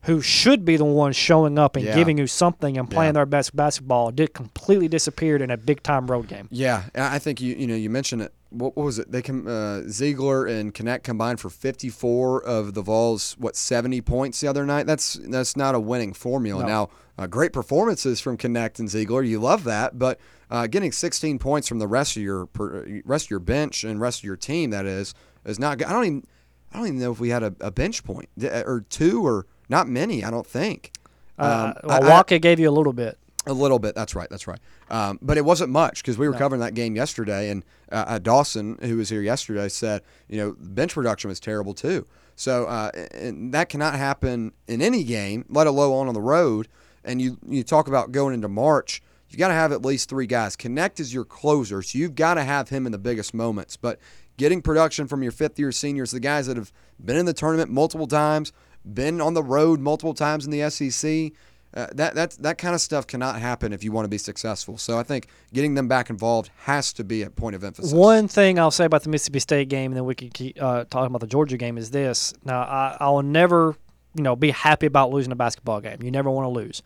Who 0.07 0.19
should 0.19 0.65
be 0.65 0.75
the 0.75 0.83
ones 0.83 1.15
showing 1.15 1.57
up 1.57 1.77
and 1.77 1.85
Yeah. 1.85 1.95
giving 1.95 2.17
you 2.17 2.27
something 2.27 2.77
and 2.77 2.91
playing 2.91 3.11
Yeah. 3.11 3.19
their 3.19 3.25
best 3.25 3.55
basketball 3.55 4.11
did 4.11 4.33
completely 4.33 4.89
disappeared 4.89 5.41
in 5.41 5.49
a 5.49 5.55
big 5.55 5.81
time 5.81 6.07
road 6.11 6.27
game. 6.27 6.49
Yeah, 6.51 6.83
I 6.93 7.19
think 7.19 7.39
you 7.39 7.55
you 7.55 7.67
know 7.67 7.75
you 7.75 7.89
mentioned 7.89 8.21
it. 8.21 8.33
What, 8.53 8.77
what 8.77 8.85
was 8.85 8.99
it? 8.99 9.11
They 9.11 9.21
com- 9.21 9.47
uh, 9.47 9.81
Zeigler 9.89 10.49
and 10.49 10.73
Knecht 10.73 11.03
combined 11.03 11.39
for 11.39 11.49
54 11.49 12.43
of 12.43 12.73
the 12.73 12.81
Vols. 12.81 13.35
What 13.39 13.55
70 13.55 14.01
points 14.01 14.39
the 14.41 14.47
other 14.47 14.65
night? 14.65 14.85
That's 14.85 15.13
that's 15.15 15.57
not 15.57 15.75
a 15.75 15.79
winning 15.79 16.13
formula. 16.13 16.61
No. 16.61 16.67
Now, 16.67 16.89
uh, 17.17 17.27
great 17.27 17.51
performances 17.53 18.19
from 18.19 18.37
Knecht 18.37 18.79
and 18.79 18.87
Zeigler. 18.89 19.27
You 19.27 19.39
love 19.39 19.63
that, 19.65 19.97
but 19.99 20.19
uh, 20.49 20.67
getting 20.67 20.91
16 20.91 21.39
points 21.39 21.67
from 21.67 21.79
the 21.79 21.87
rest 21.87 22.15
of 22.15 22.23
your 22.23 22.45
per, 22.45 23.01
rest 23.05 23.25
of 23.25 23.29
your 23.31 23.39
bench 23.39 23.83
and 23.83 23.99
rest 23.99 24.19
of 24.19 24.23
your 24.25 24.37
team 24.37 24.69
that 24.69 24.85
is 24.85 25.13
is 25.45 25.59
not 25.59 25.77
good. 25.79 25.87
I 25.87 25.93
don't 25.93 26.05
even 26.05 26.23
I 26.71 26.77
don't 26.77 26.87
even 26.87 26.99
know 26.99 27.11
if 27.11 27.19
we 27.19 27.29
had 27.29 27.43
a, 27.43 27.53
a 27.59 27.71
bench 27.71 28.03
point 28.03 28.29
or 28.43 28.85
two 28.89 29.25
or 29.25 29.45
not 29.69 29.87
many. 29.87 30.23
I 30.23 30.29
don't 30.31 30.47
think. 30.47 30.91
Uh, 31.39 31.73
Um, 31.83 31.89
well, 31.89 32.03
I- 32.03 32.09
Waka 32.09 32.39
gave 32.39 32.59
you 32.59 32.69
a 32.69 32.71
little 32.71 32.93
bit. 32.93 33.17
A 33.45 33.53
little 33.53 33.79
bit. 33.79 33.93
That's 33.93 34.15
right. 34.15 34.29
That's 34.29 34.47
right. 34.47 34.59
Um, 34.89 35.19
but 35.21 35.37
it 35.37 35.43
wasn't 35.43 35.69
much 35.69 36.01
because 36.01 36.17
we 36.17 36.29
were 36.29 36.33
covering 36.33 36.61
that 36.61 36.75
game 36.75 36.95
yesterday, 36.95 37.49
and 37.49 37.65
uh, 37.91 38.05
uh, 38.07 38.19
Dawson, 38.19 38.77
who 38.81 38.97
was 38.97 39.09
here 39.09 39.21
yesterday, 39.21 39.67
said, 39.67 40.01
you 40.29 40.37
know, 40.37 40.55
bench 40.57 40.93
production 40.93 41.27
was 41.27 41.41
terrible 41.41 41.73
too. 41.73 42.07
So 42.35 42.65
uh, 42.65 42.91
and 43.11 43.53
that 43.53 43.69
cannot 43.69 43.95
happen 43.95 44.53
in 44.67 44.81
any 44.81 45.03
game, 45.03 45.45
let 45.49 45.67
alone 45.67 46.07
on 46.07 46.13
the 46.13 46.21
road. 46.21 46.67
And 47.03 47.21
you 47.21 47.37
you 47.47 47.63
talk 47.63 47.87
about 47.89 48.13
going 48.13 48.33
into 48.33 48.47
March, 48.47 49.01
you've 49.29 49.39
got 49.39 49.49
to 49.49 49.53
have 49.53 49.71
at 49.71 49.83
least 49.83 50.09
three 50.09 50.27
guys. 50.27 50.55
Knecht 50.55 50.99
is 50.99 51.13
your 51.13 51.25
closer, 51.25 51.81
so 51.81 51.97
you've 51.97 52.15
got 52.15 52.35
to 52.35 52.43
have 52.43 52.69
him 52.69 52.85
in 52.85 52.91
the 52.91 52.97
biggest 52.97 53.33
moments. 53.33 53.75
But 53.75 53.99
getting 54.37 54.61
production 54.61 55.07
from 55.07 55.21
your 55.21 55.31
fifth 55.31 55.59
year 55.59 55.71
seniors, 55.71 56.11
the 56.11 56.19
guys 56.19 56.47
that 56.47 56.55
have 56.55 56.71
been 57.03 57.17
in 57.17 57.25
the 57.25 57.33
tournament 57.33 57.69
multiple 57.69 58.07
times, 58.07 58.53
been 58.85 59.21
on 59.21 59.33
the 59.33 59.43
road 59.43 59.79
multiple 59.79 60.13
times 60.13 60.45
in 60.45 60.51
the 60.51 60.69
SEC, 60.69 61.31
uh, 61.75 61.87
that 61.95 62.13
that 62.15 62.31
that 62.39 62.57
kind 62.57 62.75
of 62.75 62.81
stuff 62.81 63.07
cannot 63.07 63.39
happen 63.39 63.73
if 63.73 63.83
you 63.83 63.91
want 63.91 64.05
to 64.05 64.09
be 64.09 64.17
successful. 64.17 64.77
So 64.77 64.99
I 64.99 65.03
think 65.03 65.27
getting 65.53 65.73
them 65.73 65.87
back 65.87 66.09
involved 66.09 66.51
has 66.63 66.93
to 66.93 67.03
be 67.03 67.23
a 67.23 67.29
point 67.29 67.55
of 67.55 67.63
emphasis. 67.63 67.91
One 67.91 68.27
thing 68.27 68.59
I'll 68.59 68.71
say 68.71 68.85
about 68.85 69.03
the 69.03 69.09
Mississippi 69.09 69.39
State 69.39 69.69
game, 69.69 69.91
and 69.91 69.97
then 69.97 70.05
we 70.05 70.15
can 70.15 70.29
keep 70.29 70.61
uh, 70.61 70.85
talking 70.89 71.07
about 71.07 71.21
the 71.21 71.27
Georgia 71.27 71.57
game, 71.57 71.77
is 71.77 71.91
this. 71.91 72.33
Now, 72.43 72.61
I, 72.61 72.97
I 72.99 73.09
will 73.09 73.23
never, 73.23 73.75
you 74.13 74.23
know, 74.23 74.35
be 74.35 74.51
happy 74.51 74.85
about 74.85 75.11
losing 75.11 75.31
a 75.31 75.35
basketball 75.35 75.81
game. 75.81 75.97
You 76.03 76.11
never 76.11 76.29
want 76.29 76.45
to 76.45 76.49
lose. 76.49 76.83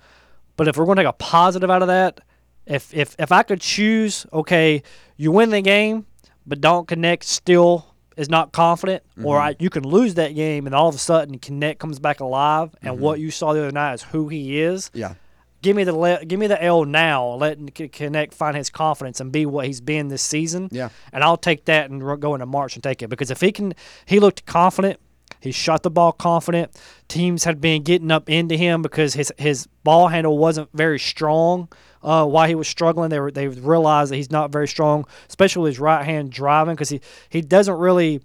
But 0.55 0.67
if 0.67 0.77
we're 0.77 0.85
going 0.85 0.97
to 0.97 1.03
take 1.03 1.09
a 1.09 1.13
positive 1.13 1.69
out 1.69 1.81
of 1.81 1.89
that, 1.89 2.21
if 2.65 2.93
if 2.93 3.15
if 3.19 3.31
I 3.31 3.43
could 3.43 3.61
choose, 3.61 4.25
okay, 4.31 4.83
you 5.17 5.31
win 5.31 5.49
the 5.49 5.61
game, 5.61 6.05
but 6.45 6.61
Dalton 6.61 7.01
Knecht 7.01 7.23
still 7.23 7.93
is 8.17 8.29
not 8.29 8.51
confident, 8.51 9.03
or 9.23 9.37
mm-hmm. 9.37 9.47
I, 9.47 9.55
you 9.59 9.69
can 9.69 9.83
lose 9.83 10.15
that 10.15 10.35
game 10.35 10.65
and 10.65 10.75
all 10.75 10.89
of 10.89 10.95
a 10.95 10.97
sudden 10.97 11.37
Knecht 11.37 11.77
comes 11.77 11.99
back 11.99 12.19
alive, 12.19 12.75
and 12.81 12.95
mm-hmm. 12.95 13.03
what 13.03 13.19
you 13.19 13.31
saw 13.31 13.53
the 13.53 13.61
other 13.61 13.71
night 13.71 13.93
is 13.93 14.03
who 14.03 14.27
he 14.27 14.59
is 14.59 14.89
yeah. 14.93 15.13
give 15.61 15.75
me 15.75 15.83
the 15.83 15.95
le- 15.95 16.25
give 16.25 16.39
me 16.39 16.47
the 16.47 16.61
L 16.61 16.83
now. 16.85 17.35
Let 17.35 17.59
Knecht 17.59 18.33
find 18.33 18.57
his 18.57 18.69
confidence 18.69 19.21
and 19.21 19.31
be 19.31 19.45
what 19.45 19.67
he's 19.67 19.81
been 19.81 20.07
this 20.07 20.23
season. 20.23 20.69
Yeah. 20.71 20.89
and 21.13 21.23
I'll 21.23 21.37
take 21.37 21.65
that 21.65 21.89
and 21.89 22.01
go 22.19 22.33
into 22.33 22.45
March 22.45 22.75
and 22.75 22.83
take 22.83 23.01
it 23.01 23.09
because 23.09 23.31
if 23.31 23.41
he 23.41 23.51
can, 23.51 23.73
he 24.05 24.19
looked 24.19 24.45
confident. 24.45 24.99
He 25.39 25.51
shot 25.51 25.83
the 25.83 25.91
ball 25.91 26.11
confident. 26.11 26.71
Teams 27.07 27.43
had 27.43 27.61
been 27.61 27.83
getting 27.83 28.11
up 28.11 28.29
into 28.29 28.55
him 28.55 28.81
because 28.81 29.13
his 29.13 29.31
his 29.37 29.67
ball 29.83 30.07
handle 30.07 30.37
wasn't 30.37 30.69
very 30.73 30.99
strong. 30.99 31.69
Uh, 32.03 32.25
while 32.25 32.47
he 32.47 32.55
was 32.55 32.67
struggling, 32.67 33.09
they 33.09 33.19
were 33.19 33.31
they 33.31 33.47
realized 33.47 34.11
that 34.11 34.17
he's 34.17 34.31
not 34.31 34.51
very 34.51 34.67
strong, 34.67 35.05
especially 35.29 35.71
his 35.71 35.79
right 35.79 36.05
hand 36.05 36.31
driving 36.31 36.75
because 36.75 36.89
he 36.89 37.01
he 37.29 37.41
doesn't 37.41 37.77
really 37.77 38.21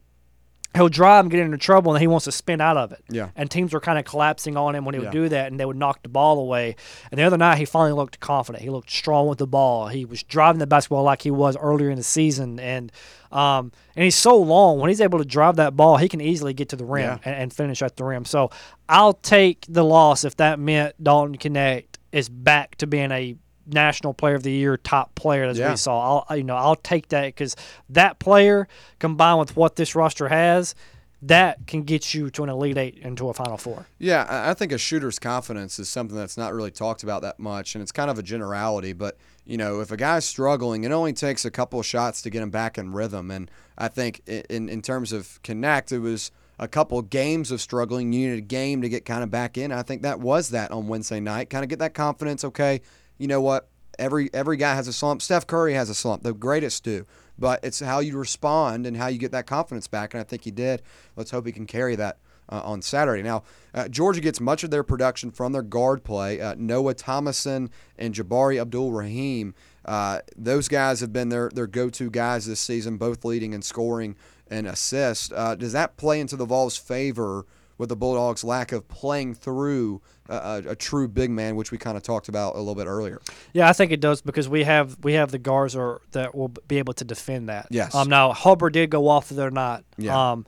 he'll 0.74 0.88
drive 0.88 1.24
and 1.24 1.30
get 1.30 1.40
into 1.40 1.58
trouble 1.58 1.92
and 1.94 2.00
he 2.00 2.06
wants 2.06 2.24
to 2.24 2.32
spin 2.32 2.60
out 2.60 2.76
of 2.78 2.92
it. 2.92 3.04
Yeah. 3.10 3.28
And 3.36 3.50
teams 3.50 3.72
were 3.74 3.80
kind 3.80 3.98
of 3.98 4.04
collapsing 4.06 4.56
on 4.56 4.74
him 4.74 4.84
when 4.86 4.94
he 4.94 4.98
would 5.00 5.06
Yeah. 5.06 5.10
do 5.22 5.28
that 5.28 5.50
and 5.50 5.60
they 5.60 5.64
would 5.66 5.76
knock 5.76 6.02
the 6.02 6.08
ball 6.08 6.38
away. 6.38 6.76
And 7.10 7.18
the 7.18 7.24
other 7.24 7.36
night 7.36 7.58
he 7.58 7.64
finally 7.66 7.92
looked 7.92 8.20
confident. 8.20 8.62
He 8.64 8.70
looked 8.70 8.90
strong 8.90 9.26
with 9.28 9.38
the 9.38 9.46
ball. 9.46 9.88
He 9.88 10.04
was 10.06 10.22
driving 10.22 10.60
the 10.60 10.66
basketball 10.66 11.02
like 11.02 11.22
he 11.22 11.30
was 11.30 11.56
earlier 11.58 11.90
in 11.90 11.96
the 11.96 12.02
season 12.02 12.58
and 12.58 12.90
um 13.30 13.72
and 13.96 14.04
he's 14.04 14.14
so 14.16 14.36
long 14.36 14.78
when 14.78 14.88
he's 14.88 15.00
able 15.00 15.18
to 15.18 15.24
drive 15.24 15.56
that 15.56 15.74
ball 15.76 15.96
he 15.96 16.08
can 16.08 16.20
easily 16.20 16.52
get 16.52 16.68
to 16.70 16.76
the 16.76 16.84
rim 16.84 17.02
Yeah. 17.04 17.18
and, 17.24 17.34
and 17.42 17.52
finish 17.52 17.82
at 17.82 17.96
the 17.96 18.04
rim. 18.04 18.24
So 18.24 18.50
I'll 18.88 19.14
take 19.14 19.66
the 19.68 19.84
loss 19.84 20.24
if 20.24 20.36
that 20.36 20.58
meant 20.58 21.02
Dalton 21.02 21.36
Knecht 21.36 21.96
is 22.12 22.28
back 22.28 22.76
to 22.76 22.86
being 22.86 23.10
a 23.10 23.36
national 23.66 24.14
player 24.14 24.34
of 24.34 24.42
the 24.42 24.52
year 24.52 24.76
top 24.76 25.14
player 25.14 25.44
as 25.44 25.58
Yeah. 25.58 25.70
we 25.70 25.76
saw. 25.76 26.24
I'll 26.28 26.36
you 26.36 26.44
know 26.44 26.56
I'll 26.56 26.76
take 26.76 27.08
that 27.08 27.26
because 27.26 27.54
that 27.90 28.18
player 28.18 28.68
combined 28.98 29.38
with 29.40 29.56
what 29.56 29.76
this 29.76 29.94
roster 29.94 30.28
has, 30.28 30.74
that 31.22 31.66
can 31.68 31.82
get 31.82 32.14
you 32.14 32.30
to 32.30 32.42
an 32.42 32.48
elite 32.48 32.76
eight 32.76 32.98
and 33.02 33.16
to 33.16 33.28
a 33.28 33.34
final 33.34 33.56
four. 33.56 33.86
Yeah, 33.98 34.26
I 34.28 34.54
think 34.54 34.72
a 34.72 34.78
shooter's 34.78 35.18
confidence 35.20 35.78
is 35.78 35.88
something 35.88 36.16
that's 36.16 36.36
not 36.36 36.52
really 36.52 36.72
talked 36.72 37.04
about 37.04 37.22
that 37.22 37.38
much, 37.38 37.74
and 37.76 37.82
it's 37.82 37.92
kind 37.92 38.10
of 38.10 38.18
a 38.18 38.22
generality. 38.22 38.92
But 38.92 39.16
you 39.44 39.56
know, 39.56 39.80
if 39.80 39.90
a 39.92 39.96
guy's 39.96 40.24
struggling, 40.24 40.84
it 40.84 40.90
only 40.92 41.12
takes 41.12 41.44
a 41.44 41.50
couple 41.50 41.78
of 41.80 41.86
shots 41.86 42.22
to 42.22 42.30
get 42.30 42.42
him 42.42 42.50
back 42.50 42.76
in 42.78 42.92
rhythm. 42.92 43.30
And 43.30 43.50
I 43.78 43.88
think 43.88 44.22
in 44.26 44.68
in 44.68 44.82
terms 44.82 45.12
of 45.12 45.40
Knecht, 45.44 45.92
it 45.92 46.00
was 46.00 46.32
a 46.58 46.66
couple 46.68 47.00
games 47.02 47.50
of 47.50 47.60
struggling. 47.60 48.12
You 48.12 48.20
needed 48.28 48.38
a 48.38 48.42
game 48.42 48.82
to 48.82 48.88
get 48.88 49.04
kind 49.04 49.22
of 49.22 49.30
back 49.30 49.56
in. 49.56 49.70
I 49.72 49.82
think 49.82 50.02
that 50.02 50.18
was 50.20 50.50
that 50.50 50.70
on 50.72 50.86
Wednesday 50.88 51.18
night. 51.20 51.50
Kind 51.50 51.62
of 51.64 51.68
get 51.68 51.78
that 51.78 51.94
confidence. 51.94 52.44
Okay, 52.44 52.82
you 53.22 53.28
know 53.28 53.40
what? 53.40 53.68
Every 54.00 54.28
every 54.34 54.56
guy 54.56 54.74
has 54.74 54.88
a 54.88 54.92
slump. 54.92 55.22
Steph 55.22 55.46
Curry 55.46 55.74
has 55.74 55.88
a 55.88 55.94
slump. 55.94 56.24
The 56.24 56.34
greatest 56.34 56.82
do. 56.82 57.06
But 57.38 57.60
it's 57.62 57.78
how 57.78 58.00
you 58.00 58.18
respond 58.18 58.84
and 58.84 58.96
how 58.96 59.06
you 59.06 59.18
get 59.18 59.30
that 59.30 59.46
confidence 59.46 59.86
back. 59.86 60.12
And 60.12 60.20
I 60.20 60.24
think 60.24 60.42
he 60.42 60.50
did. 60.50 60.82
Let's 61.14 61.30
hope 61.30 61.46
he 61.46 61.52
can 61.52 61.66
carry 61.66 61.94
that 61.94 62.18
uh, 62.48 62.62
on 62.64 62.82
Saturday. 62.82 63.22
Now, 63.22 63.44
uh, 63.74 63.86
Georgia 63.86 64.20
gets 64.20 64.40
much 64.40 64.64
of 64.64 64.70
their 64.70 64.82
production 64.82 65.30
from 65.30 65.52
their 65.52 65.62
guard 65.62 66.02
play. 66.02 66.40
Uh, 66.40 66.56
Noah 66.58 66.94
Thomasson 66.94 67.70
and 67.96 68.12
Jabri 68.12 68.60
Abdur-Rahim. 68.60 69.54
Uh, 69.84 70.18
those 70.36 70.66
guys 70.66 71.00
have 71.00 71.12
been 71.12 71.28
their, 71.28 71.48
their 71.54 71.68
go 71.68 71.90
to 71.90 72.10
guys 72.10 72.46
this 72.46 72.60
season, 72.60 72.96
both 72.96 73.24
leading 73.24 73.52
in 73.52 73.62
scoring 73.62 74.16
and 74.50 74.66
assist. 74.66 75.32
Uh, 75.32 75.54
does 75.54 75.72
that 75.72 75.96
play 75.96 76.18
into 76.20 76.36
the 76.36 76.44
Vols' 76.44 76.76
favor 76.76 77.46
with 77.82 77.88
the 77.88 77.96
Bulldogs' 77.96 78.44
lack 78.44 78.70
of 78.70 78.86
playing 78.86 79.34
through 79.34 80.00
a, 80.28 80.34
a, 80.36 80.62
a 80.68 80.76
true 80.76 81.08
big 81.08 81.32
man, 81.32 81.56
which 81.56 81.72
we 81.72 81.78
kind 81.78 81.96
of 81.96 82.04
talked 82.04 82.28
about 82.28 82.54
a 82.54 82.58
little 82.58 82.76
bit 82.76 82.86
earlier? 82.86 83.20
Yeah, 83.52 83.68
I 83.68 83.72
think 83.72 83.90
it 83.90 83.98
does 83.98 84.22
because 84.22 84.48
we 84.48 84.62
have 84.62 84.96
we 85.02 85.14
have 85.14 85.32
the 85.32 85.38
guards 85.38 85.74
are, 85.74 86.00
that 86.12 86.32
will 86.32 86.46
be 86.68 86.78
able 86.78 86.94
to 86.94 87.04
defend 87.04 87.48
that. 87.48 87.66
Yes. 87.70 87.92
Um. 87.92 88.08
Now 88.08 88.32
Hubbard 88.32 88.72
did 88.74 88.88
go 88.88 89.08
off 89.08 89.28
the 89.30 89.34
other 89.34 89.50
night. 89.50 89.82
Yeah. 89.98 90.30
Um, 90.30 90.46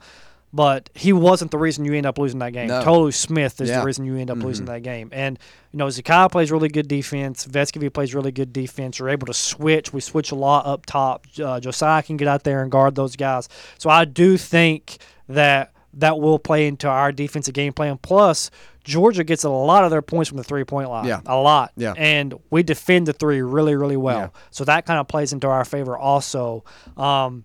but 0.52 0.90
he 0.94 1.12
wasn't 1.12 1.50
the 1.50 1.58
reason 1.58 1.84
you 1.84 1.94
end 1.94 2.06
up 2.06 2.16
losing 2.16 2.38
that 2.38 2.52
game. 2.52 2.68
No. 2.68 2.84
Tolu 2.84 3.10
Smith 3.10 3.60
is 3.60 3.68
Yeah. 3.68 3.80
the 3.80 3.86
reason 3.86 4.04
you 4.04 4.14
end 4.14 4.30
up 4.30 4.38
losing 4.38 4.66
that 4.66 4.84
game. 4.84 5.08
And 5.10 5.36
you 5.72 5.78
know 5.78 5.88
Zakai 5.88 6.30
plays 6.30 6.52
really 6.52 6.68
good 6.68 6.86
defense. 6.86 7.44
Vescovi 7.44 7.92
plays 7.92 8.14
really 8.14 8.30
good 8.30 8.52
defense. 8.52 9.00
You're 9.00 9.08
able 9.08 9.26
to 9.26 9.34
switch. 9.34 9.92
We 9.92 10.00
switch 10.00 10.30
a 10.30 10.36
lot 10.36 10.66
up 10.66 10.86
top. 10.86 11.26
Uh, 11.42 11.58
Josiah 11.58 12.04
can 12.04 12.16
get 12.16 12.28
out 12.28 12.44
there 12.44 12.62
and 12.62 12.70
guard 12.70 12.94
those 12.94 13.16
guys. 13.16 13.48
So 13.78 13.90
I 13.90 14.04
do 14.04 14.36
think 14.36 14.98
that 15.28 15.72
that 15.98 16.18
will 16.18 16.38
play 16.38 16.66
into 16.66 16.88
our 16.88 17.12
defensive 17.12 17.54
game 17.54 17.72
plan. 17.72 17.98
Plus, 17.98 18.50
Georgia 18.84 19.24
gets 19.24 19.44
a 19.44 19.50
lot 19.50 19.84
of 19.84 19.90
their 19.90 20.02
points 20.02 20.28
from 20.28 20.38
the 20.38 20.44
three 20.44 20.64
point 20.64 20.90
line. 20.90 21.06
Yeah. 21.06 21.20
A 21.26 21.36
lot. 21.36 21.72
Yeah. 21.76 21.94
And 21.96 22.34
we 22.50 22.62
defend 22.62 23.06
the 23.06 23.12
three 23.12 23.42
really, 23.42 23.74
really 23.74 23.96
well. 23.96 24.18
Yeah. 24.18 24.40
So 24.50 24.64
that 24.64 24.86
kind 24.86 25.00
of 25.00 25.08
plays 25.08 25.32
into 25.32 25.48
our 25.48 25.64
favor 25.64 25.96
also. 25.96 26.64
Um, 26.96 27.44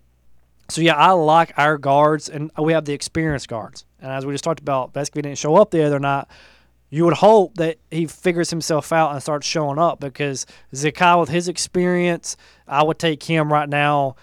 so 0.70 0.82
yeah, 0.82 0.96
I 0.96 1.12
like 1.12 1.52
our 1.58 1.78
guards, 1.78 2.30
and 2.30 2.52
we 2.58 2.74
have 2.74 2.86
the 2.86 2.94
experienced 2.94 3.48
guards. 3.48 3.86
And 4.00 4.12
as 4.12 4.26
we 4.26 4.34
just 4.34 4.44
talked 4.44 4.60
about, 4.60 4.94
Vescovi 4.94 5.24
didn't 5.24 5.38
show 5.38 5.56
up 5.56 5.72
the 5.72 5.84
other 5.84 6.00
night. 6.00 6.28
You 6.92 7.06
would 7.06 7.16
hope 7.16 7.56
that 7.56 7.78
he 7.92 8.08
figures 8.08 8.50
himself 8.50 8.92
out 8.92 9.12
and 9.12 9.22
starts 9.22 9.46
showing 9.46 9.78
up 9.78 10.00
because 10.00 10.46
Zakai, 10.74 11.20
with 11.20 11.30
his 11.30 11.48
experience, 11.48 12.36
I 12.68 12.84
would 12.84 13.00
take 13.00 13.24
him 13.24 13.52
right 13.52 13.70
now 13.70 14.16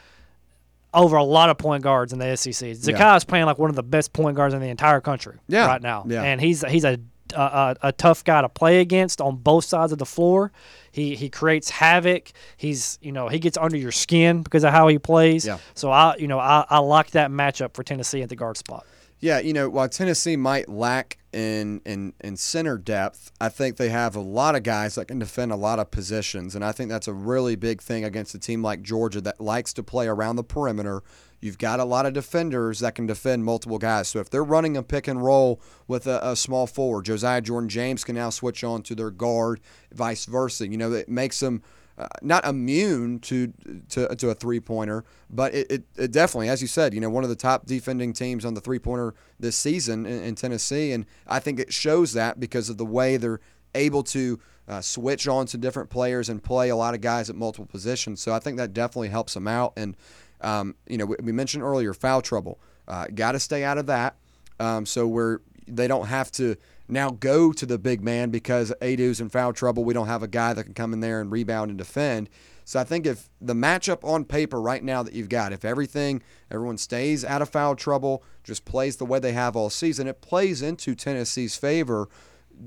over 0.96 1.16
a 1.16 1.22
lot 1.24 1.50
of 1.50 1.58
point 1.58 1.84
guards 1.84 2.12
in 2.12 2.18
the 2.18 2.36
SEC. 2.36 2.52
Zakai 2.72 2.98
Yeah. 2.98 3.14
is 3.16 3.24
playing 3.24 3.46
like 3.46 3.58
one 3.58 3.70
of 3.70 3.76
the 3.76 3.82
best 3.84 4.12
point 4.12 4.36
guards 4.36 4.54
in 4.54 4.60
the 4.60 4.68
entire 4.68 5.00
country 5.00 5.36
Yeah. 5.46 5.66
right 5.66 5.82
now, 5.82 6.04
Yeah. 6.08 6.22
and 6.22 6.40
he's 6.40 6.64
he's 6.66 6.84
a, 6.84 6.98
a 7.36 7.76
a 7.82 7.92
tough 7.92 8.24
guy 8.24 8.40
to 8.42 8.48
play 8.48 8.80
against 8.80 9.20
on 9.20 9.36
both 9.36 9.64
sides 9.64 9.92
of 9.92 9.98
the 9.98 10.06
floor. 10.06 10.50
He 10.92 11.14
he 11.14 11.28
creates 11.28 11.70
havoc. 11.70 12.32
He's 12.56 12.98
you 13.02 13.12
know 13.12 13.28
he 13.28 13.38
gets 13.38 13.58
under 13.58 13.76
your 13.76 13.92
skin 13.92 14.42
because 14.42 14.64
of 14.64 14.72
how 14.72 14.88
he 14.88 14.98
plays. 14.98 15.44
Yeah. 15.46 15.58
So 15.74 15.90
I 15.90 16.16
you 16.16 16.26
know 16.28 16.38
I, 16.38 16.64
I 16.70 16.78
like 16.78 17.10
that 17.12 17.30
matchup 17.30 17.74
for 17.74 17.82
Tennessee 17.82 18.22
at 18.22 18.28
the 18.28 18.36
guard 18.36 18.56
spot. 18.56 18.86
Yeah, 19.18 19.38
you 19.38 19.54
know, 19.54 19.70
while 19.70 19.88
Tennessee 19.88 20.36
might 20.36 20.68
lack 20.68 21.18
in, 21.32 21.80
in 21.86 22.12
in 22.20 22.36
center 22.36 22.76
depth, 22.76 23.32
I 23.40 23.48
think 23.48 23.76
they 23.76 23.88
have 23.88 24.14
a 24.14 24.20
lot 24.20 24.54
of 24.54 24.62
guys 24.62 24.94
that 24.96 25.08
can 25.08 25.18
defend 25.18 25.52
a 25.52 25.56
lot 25.56 25.78
of 25.78 25.90
positions, 25.90 26.54
and 26.54 26.64
I 26.64 26.72
think 26.72 26.90
that's 26.90 27.08
a 27.08 27.14
really 27.14 27.56
big 27.56 27.80
thing 27.80 28.04
against 28.04 28.34
a 28.34 28.38
team 28.38 28.62
like 28.62 28.82
Georgia 28.82 29.22
that 29.22 29.40
likes 29.40 29.72
to 29.74 29.82
play 29.82 30.06
around 30.06 30.36
the 30.36 30.44
perimeter. 30.44 31.02
You've 31.40 31.58
got 31.58 31.80
a 31.80 31.84
lot 31.84 32.06
of 32.06 32.12
defenders 32.12 32.80
that 32.80 32.94
can 32.94 33.06
defend 33.06 33.44
multiple 33.44 33.78
guys. 33.78 34.08
So 34.08 34.20
if 34.20 34.30
they're 34.30 34.44
running 34.44 34.76
a 34.76 34.82
pick 34.82 35.06
and 35.06 35.22
roll 35.22 35.60
with 35.86 36.06
a, 36.06 36.26
a 36.26 36.36
small 36.36 36.66
forward, 36.66 37.04
Josiah 37.04 37.40
Jordan 37.40 37.68
James 37.68 38.04
can 38.04 38.14
now 38.14 38.30
switch 38.30 38.64
on 38.64 38.82
to 38.82 38.94
their 38.94 39.10
guard, 39.10 39.60
vice 39.92 40.24
versa. 40.26 40.66
You 40.66 40.76
know, 40.78 40.92
it 40.92 41.08
makes 41.08 41.40
them 41.40 41.62
uh, 41.98 42.06
not 42.22 42.44
immune 42.44 43.18
to 43.20 43.52
to, 43.88 44.14
to 44.16 44.30
a 44.30 44.34
three 44.34 44.60
pointer, 44.60 45.04
but 45.30 45.54
it, 45.54 45.70
it, 45.70 45.84
it 45.96 46.12
definitely, 46.12 46.48
as 46.48 46.60
you 46.60 46.68
said, 46.68 46.92
you 46.92 47.00
know, 47.00 47.10
one 47.10 47.24
of 47.24 47.30
the 47.30 47.36
top 47.36 47.66
defending 47.66 48.12
teams 48.12 48.44
on 48.44 48.54
the 48.54 48.60
three 48.60 48.78
pointer 48.78 49.14
this 49.40 49.56
season 49.56 50.06
in, 50.06 50.22
in 50.22 50.34
Tennessee, 50.34 50.92
and 50.92 51.06
I 51.26 51.38
think 51.38 51.58
it 51.58 51.72
shows 51.72 52.12
that 52.12 52.38
because 52.38 52.68
of 52.68 52.76
the 52.76 52.84
way 52.84 53.16
they're 53.16 53.40
able 53.74 54.02
to 54.02 54.38
uh, 54.68 54.80
switch 54.80 55.28
on 55.28 55.46
to 55.46 55.56
different 55.56 55.90
players 55.90 56.28
and 56.28 56.42
play 56.42 56.68
a 56.70 56.76
lot 56.76 56.94
of 56.94 57.00
guys 57.00 57.30
at 57.30 57.36
multiple 57.36 57.66
positions. 57.66 58.20
So 58.20 58.32
I 58.32 58.40
think 58.40 58.56
that 58.56 58.72
definitely 58.72 59.08
helps 59.08 59.34
them 59.34 59.46
out. 59.46 59.72
And 59.76 59.96
um, 60.40 60.74
you 60.86 60.98
know, 60.98 61.06
we, 61.06 61.16
we 61.22 61.32
mentioned 61.32 61.62
earlier 61.62 61.94
foul 61.94 62.20
trouble. 62.20 62.58
Uh, 62.88 63.06
Got 63.14 63.32
to 63.32 63.40
stay 63.40 63.64
out 63.64 63.78
of 63.78 63.86
that. 63.86 64.16
Um, 64.58 64.86
so 64.86 65.06
we're 65.06 65.40
they 65.66 65.88
don't 65.88 66.06
have 66.06 66.30
to 66.32 66.56
now 66.88 67.10
go 67.10 67.52
to 67.52 67.66
the 67.66 67.78
big 67.78 68.02
man 68.02 68.30
because 68.30 68.72
Aidoo's 68.80 69.20
in 69.20 69.28
foul 69.28 69.52
trouble. 69.52 69.84
We 69.84 69.94
don't 69.94 70.06
have 70.06 70.22
a 70.22 70.28
guy 70.28 70.52
that 70.54 70.64
can 70.64 70.74
come 70.74 70.92
in 70.92 71.00
there 71.00 71.20
and 71.20 71.30
rebound 71.30 71.70
and 71.70 71.78
defend. 71.78 72.28
So 72.64 72.80
I 72.80 72.84
think 72.84 73.06
if 73.06 73.28
the 73.40 73.54
matchup 73.54 74.02
on 74.02 74.24
paper 74.24 74.60
right 74.60 74.82
now 74.82 75.02
that 75.02 75.12
you've 75.12 75.28
got, 75.28 75.52
if 75.52 75.64
everything, 75.64 76.22
everyone 76.50 76.78
stays 76.78 77.24
out 77.24 77.42
of 77.42 77.48
foul 77.48 77.76
trouble, 77.76 78.24
just 78.42 78.64
plays 78.64 78.96
the 78.96 79.04
way 79.04 79.18
they 79.18 79.32
have 79.32 79.54
all 79.54 79.70
season, 79.70 80.08
it 80.08 80.20
plays 80.20 80.62
into 80.62 80.94
Tennessee's 80.94 81.56
favor 81.56 82.08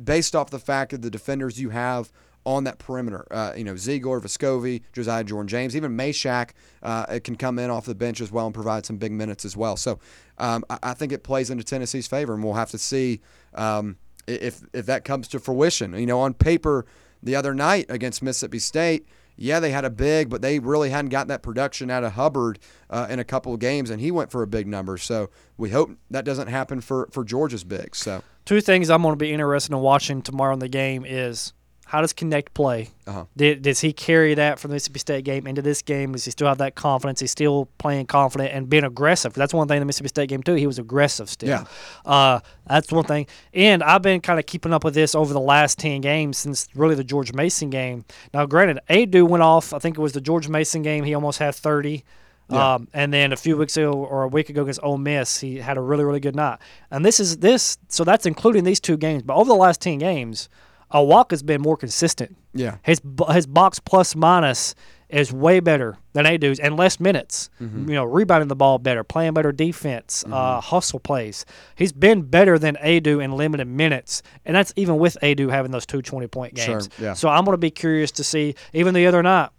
based 0.03 0.35
off 0.35 0.49
the 0.49 0.59
fact 0.59 0.91
that 0.91 1.01
the 1.01 1.09
defenders 1.09 1.59
you 1.59 1.71
have 1.71 2.11
on 2.49 2.63
that 2.63 2.79
perimeter. 2.79 3.27
Uh, 3.29 3.53
you 3.55 3.63
know, 3.63 3.75
Zeigler, 3.75 4.19
Vescovi, 4.19 4.81
Josiah 4.91 5.23
Jordan 5.23 5.47
James, 5.47 5.75
even 5.75 5.95
Mashack 5.95 6.51
uh, 6.81 7.19
can 7.23 7.35
come 7.35 7.59
in 7.59 7.69
off 7.69 7.85
the 7.85 7.93
bench 7.93 8.21
as 8.21 8.31
well 8.31 8.47
and 8.47 8.55
provide 8.55 8.87
some 8.87 8.97
big 8.97 9.11
minutes 9.11 9.45
as 9.45 9.55
well. 9.55 9.77
So 9.77 9.99
um, 10.39 10.65
I, 10.67 10.79
I 10.81 10.93
think 10.95 11.11
it 11.11 11.23
plays 11.23 11.51
into 11.51 11.63
Tennessee's 11.63 12.07
favor, 12.07 12.33
and 12.33 12.43
we'll 12.43 12.55
have 12.55 12.71
to 12.71 12.79
see 12.79 13.21
um, 13.53 13.97
if 14.25 14.61
if 14.73 14.87
that 14.87 15.05
comes 15.05 15.27
to 15.29 15.39
fruition. 15.39 15.93
You 15.93 16.07
know, 16.07 16.19
on 16.19 16.33
paper, 16.33 16.87
the 17.21 17.35
other 17.35 17.53
night 17.53 17.85
against 17.87 18.23
Mississippi 18.23 18.59
State. 18.59 19.07
Yeah, 19.41 19.61
they 19.61 19.71
had 19.71 19.85
a 19.85 19.89
big, 19.89 20.29
but 20.29 20.41
they 20.41 20.59
really 20.59 20.89
hadn't 20.89 21.11
got 21.11 21.29
that 21.29 21.41
production 21.41 21.89
out 21.89 22.03
of 22.03 22.11
Hubbard 22.13 22.59
uh, 22.89 23.07
in 23.09 23.19
a 23.19 23.23
couple 23.23 23.53
of 23.53 23.61
games, 23.61 23.89
and 23.89 24.01
he 24.01 24.11
went 24.11 24.31
for 24.31 24.43
a 24.43 24.47
big 24.47 24.67
number. 24.67 24.97
So 24.97 25.29
we 25.55 25.69
hope 25.69 25.91
that 26.11 26.25
doesn't 26.25 26.49
happen 26.49 26.81
for, 26.81 27.07
for 27.13 27.23
Georgia's 27.23 27.63
big. 27.63 27.95
So 27.95 28.21
Two 28.43 28.59
things 28.59 28.89
I'm 28.89 29.03
going 29.03 29.13
to 29.13 29.17
be 29.17 29.31
interested 29.31 29.73
in 29.73 29.79
watching 29.79 30.21
tomorrow 30.21 30.53
in 30.53 30.59
the 30.59 30.67
game 30.67 31.05
is 31.07 31.53
How 31.89 32.01
does 32.01 32.13
Knecht 32.13 32.53
play? 32.53 32.89
Uh-huh. 33.07 33.25
Did, 33.35 33.63
does 33.63 33.79
he 33.79 33.93
carry 33.93 34.35
that 34.35 34.59
from 34.59 34.69
the 34.69 34.75
Mississippi 34.75 34.99
State 34.99 35.25
game 35.25 35.47
into 35.47 35.63
this 35.63 35.81
game? 35.81 36.11
Does 36.11 36.23
he 36.23 36.29
still 36.29 36.47
have 36.47 36.59
that 36.59 36.75
confidence? 36.75 37.19
He's 37.19 37.31
still 37.31 37.67
playing 37.79 38.05
confident 38.05 38.53
and 38.53 38.69
being 38.69 38.83
aggressive. 38.83 39.33
That's 39.33 39.55
one 39.55 39.67
thing 39.67 39.77
in 39.77 39.81
the 39.81 39.87
Mississippi 39.87 40.09
State 40.09 40.29
game 40.29 40.43
too. 40.43 40.53
He 40.53 40.67
was 40.67 40.77
aggressive 40.77 41.31
still. 41.31 41.49
Yeah. 41.49 41.65
Uh, 42.05 42.41
that's 42.67 42.91
one 42.91 43.05
thing. 43.05 43.25
And 43.55 43.81
I've 43.81 44.03
been 44.03 44.21
kind 44.21 44.39
of 44.39 44.45
keeping 44.45 44.71
up 44.71 44.83
with 44.83 44.93
this 44.93 45.15
over 45.15 45.33
the 45.33 45.39
last 45.39 45.79
ten 45.79 46.01
games 46.01 46.37
since 46.37 46.67
really 46.75 46.93
the 46.93 47.03
George 47.03 47.33
Mason 47.33 47.71
game. 47.71 48.05
Now, 48.35 48.45
granted, 48.45 48.77
Aidoo 48.87 49.27
went 49.27 49.41
off. 49.41 49.73
I 49.73 49.79
think 49.79 49.97
it 49.97 50.01
was 50.01 50.13
the 50.13 50.21
George 50.21 50.47
Mason 50.47 50.83
game. 50.83 51.03
He 51.05 51.15
almost 51.15 51.39
had 51.39 51.55
thirty. 51.55 52.03
Yeah. 52.51 52.75
Um, 52.75 52.87
and 52.93 53.11
then 53.11 53.33
a 53.33 53.35
few 53.35 53.57
weeks 53.57 53.77
ago 53.77 53.93
or 53.93 54.21
a 54.21 54.27
week 54.27 54.49
ago 54.49 54.61
against 54.61 54.81
Ole 54.83 54.99
Miss, 54.99 55.39
he 55.39 55.57
had 55.57 55.75
a 55.75 55.81
really 55.81 56.03
really 56.03 56.19
good 56.19 56.35
night. 56.35 56.59
And 56.91 57.03
this 57.03 57.19
is 57.19 57.37
this, 57.37 57.79
so 57.87 58.03
that's 58.03 58.27
including 58.27 58.63
these 58.63 58.79
two 58.79 58.95
games. 58.95 59.23
But 59.23 59.37
over 59.37 59.47
the 59.47 59.55
last 59.55 59.81
ten 59.81 59.97
games, 59.97 60.49
Awaka's 60.91 61.43
been 61.43 61.61
more 61.61 61.77
consistent. 61.77 62.35
Yeah. 62.53 62.77
His 62.83 63.01
his 63.31 63.45
box 63.47 63.79
plus 63.79 64.15
minus 64.15 64.73
is 65.09 65.31
way 65.33 65.59
better 65.59 65.97
than 66.13 66.25
Aidoo's 66.25 66.59
and 66.59 66.77
less 66.77 66.99
minutes. 66.99 67.49
Mm-hmm. 67.61 67.89
You 67.89 67.95
know, 67.95 68.03
rebounding 68.05 68.47
the 68.47 68.55
ball 68.55 68.77
better, 68.77 69.03
playing 69.03 69.33
better 69.33 69.51
defense, 69.51 70.23
uh, 70.31 70.61
hustle 70.61 70.99
plays. 70.99 71.45
He's 71.75 71.91
been 71.91 72.21
better 72.23 72.59
than 72.59 72.75
Aidoo 72.77 73.19
in 73.23 73.31
limited 73.31 73.67
minutes, 73.67 74.21
and 74.45 74.55
that's 74.55 74.71
even 74.75 74.97
with 74.99 75.17
Aidoo 75.23 75.49
having 75.49 75.71
those 75.71 75.85
two 75.87 76.01
20 76.03 76.27
point 76.27 76.57
Sure, 76.57 76.75
games. 76.75 76.89
yeah. 76.99 77.13
So 77.13 77.27
I'm 77.29 77.43
going 77.43 77.53
to 77.53 77.57
be 77.59 77.71
curious 77.71 78.11
to 78.11 78.23
see. 78.23 78.53
Even 78.73 78.93
the 78.93 79.07
other 79.07 79.23
night, 79.23 79.49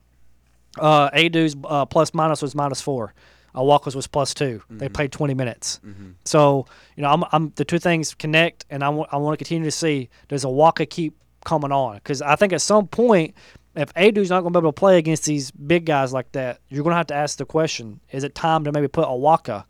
uh, 0.79 1.11
Aidoo's 1.11 1.57
uh, 1.65 1.85
plus 1.87 2.15
minus 2.15 2.43
was 2.43 2.55
minus 2.55 2.81
four. 2.81 3.13
Uh, 3.57 3.63
Walker's 3.63 3.97
was 3.97 4.07
plus 4.07 4.33
2 4.35 4.63
They 4.71 4.87
Mm-hmm. 4.87 4.93
played 4.95 5.13
20 5.13 5.35
minutes. 5.35 5.81
So, 6.25 6.67
you 6.97 7.03
know, 7.03 7.11
I'm, 7.11 7.25
I'm 7.33 7.53
the 7.57 7.65
two 7.65 7.79
things 7.79 8.15
Knecht, 8.15 8.63
and 8.71 8.83
I 8.85 8.89
want 8.91 9.11
to 9.11 9.37
continue 9.37 9.65
to 9.65 9.71
see 9.71 10.09
does 10.29 10.45
Awaka 10.45 10.89
keep 10.89 11.17
coming 11.45 11.73
on? 11.73 11.97
Because 11.97 12.23
I 12.23 12.37
think 12.37 12.53
at 12.53 12.61
some 12.63 12.87
point, 12.87 13.35
if 13.75 13.93
Aidoo's 13.95 14.31
not 14.31 14.41
going 14.43 14.53
to 14.53 14.61
be 14.61 14.63
able 14.65 14.73
to 14.73 14.79
play 14.79 14.99
against 14.99 15.25
these 15.25 15.51
big 15.51 15.87
guys 15.87 16.13
like 16.13 16.31
that, 16.33 16.61
you're 16.69 16.83
going 16.83 16.93
to 16.93 16.97
have 16.99 17.07
to 17.09 17.15
ask 17.15 17.39
the 17.39 17.47
question: 17.47 18.01
Is 18.11 18.25
it 18.25 18.35
time 18.35 18.65
to 18.65 18.73
maybe 18.73 18.89
put 18.89 19.07
Awaka 19.07 19.65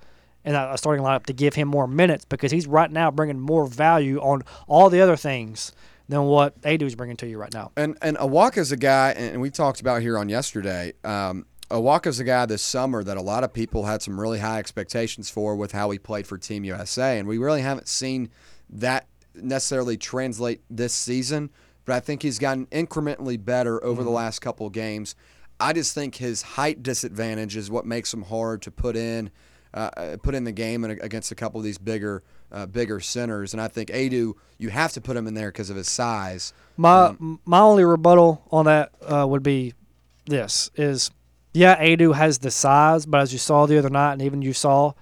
in 0.44 0.54
a 0.54 0.76
starting 0.78 1.04
lineup 1.04 1.26
to 1.26 1.32
give 1.32 1.54
him 1.54 1.68
more 1.68 1.86
minutes? 1.86 2.24
Because 2.24 2.50
he's 2.50 2.66
right 2.66 2.90
now 2.90 3.10
bringing 3.10 3.38
more 3.38 3.66
value 3.66 4.18
on 4.20 4.42
all 4.66 4.88
the 4.90 5.00
other 5.02 5.16
things 5.16 5.72
than 6.08 6.22
what 6.24 6.60
Aidoo's 6.62 6.94
bringing 6.96 7.16
to 7.18 7.26
you 7.28 7.38
right 7.38 7.52
now. 7.54 7.70
And 7.76 7.96
and 8.02 8.16
Awaka's 8.16 8.72
a 8.72 8.76
guy, 8.76 9.10
and 9.10 9.40
we 9.40 9.50
talked 9.50 9.80
about 9.80 10.00
here 10.02 10.18
on 10.18 10.28
yesterday. 10.28 10.92
Um, 11.04 11.44
Awaka's 11.70 12.18
a 12.18 12.24
guy 12.24 12.46
this 12.46 12.62
summer 12.62 13.04
that 13.04 13.16
a 13.16 13.22
lot 13.22 13.44
of 13.44 13.52
people 13.52 13.84
had 13.84 14.02
some 14.02 14.20
really 14.20 14.40
high 14.40 14.58
expectations 14.58 15.30
for 15.30 15.54
with 15.54 15.72
how 15.72 15.90
he 15.90 15.98
played 15.98 16.26
for 16.26 16.36
Team 16.36 16.64
USA, 16.64 17.18
and 17.18 17.28
we 17.28 17.38
really 17.38 17.62
haven't 17.62 17.88
seen 17.88 18.30
that 18.70 19.06
necessarily 19.34 19.96
translate 19.96 20.62
this 20.68 20.92
season. 20.92 21.50
But 21.84 21.94
I 21.96 22.00
think 22.00 22.22
he's 22.22 22.38
gotten 22.38 22.66
incrementally 22.66 23.42
better 23.42 23.82
over 23.84 24.02
the 24.02 24.10
last 24.10 24.40
couple 24.40 24.66
of 24.66 24.72
games. 24.72 25.14
I 25.58 25.72
just 25.72 25.94
think 25.94 26.16
his 26.16 26.42
height 26.42 26.82
disadvantage 26.82 27.56
is 27.56 27.70
what 27.70 27.86
makes 27.86 28.12
him 28.12 28.22
hard 28.22 28.62
to 28.62 28.70
put 28.70 28.96
in, 28.96 29.30
uh, 29.74 29.90
uh, 29.96 30.16
put 30.22 30.34
in 30.34 30.44
the 30.44 30.52
game 30.52 30.84
against 30.84 31.30
a 31.30 31.34
couple 31.34 31.60
of 31.60 31.64
these 31.64 31.78
bigger, 31.78 32.22
uh, 32.50 32.66
bigger 32.66 33.00
centers. 33.00 33.52
And 33.52 33.60
I 33.60 33.68
think 33.68 33.90
Aidoo, 33.90 34.34
you 34.58 34.70
have 34.70 34.92
to 34.92 35.00
put 35.00 35.16
him 35.16 35.26
in 35.26 35.34
there 35.34 35.48
because 35.48 35.70
of 35.70 35.76
his 35.76 35.88
size. 35.88 36.52
My 36.76 37.06
Um, 37.06 37.40
my 37.44 37.60
only 37.60 37.84
rebuttal 37.84 38.42
on 38.50 38.64
that 38.64 38.92
uh, 39.02 39.26
would 39.28 39.42
be 39.42 39.74
this: 40.26 40.70
is 40.76 41.10
yeah, 41.53 41.76
Aidoo 41.82 42.14
has 42.14 42.38
the 42.38 42.51
size, 42.51 43.07
but 43.07 43.20
as 43.20 43.32
you 43.32 43.38
saw 43.38 43.66
the 43.66 43.78
other 43.78 43.90
night, 43.90 44.12
and 44.14 44.22
even 44.22 44.42
you 44.42 44.53
saw, 44.53 44.92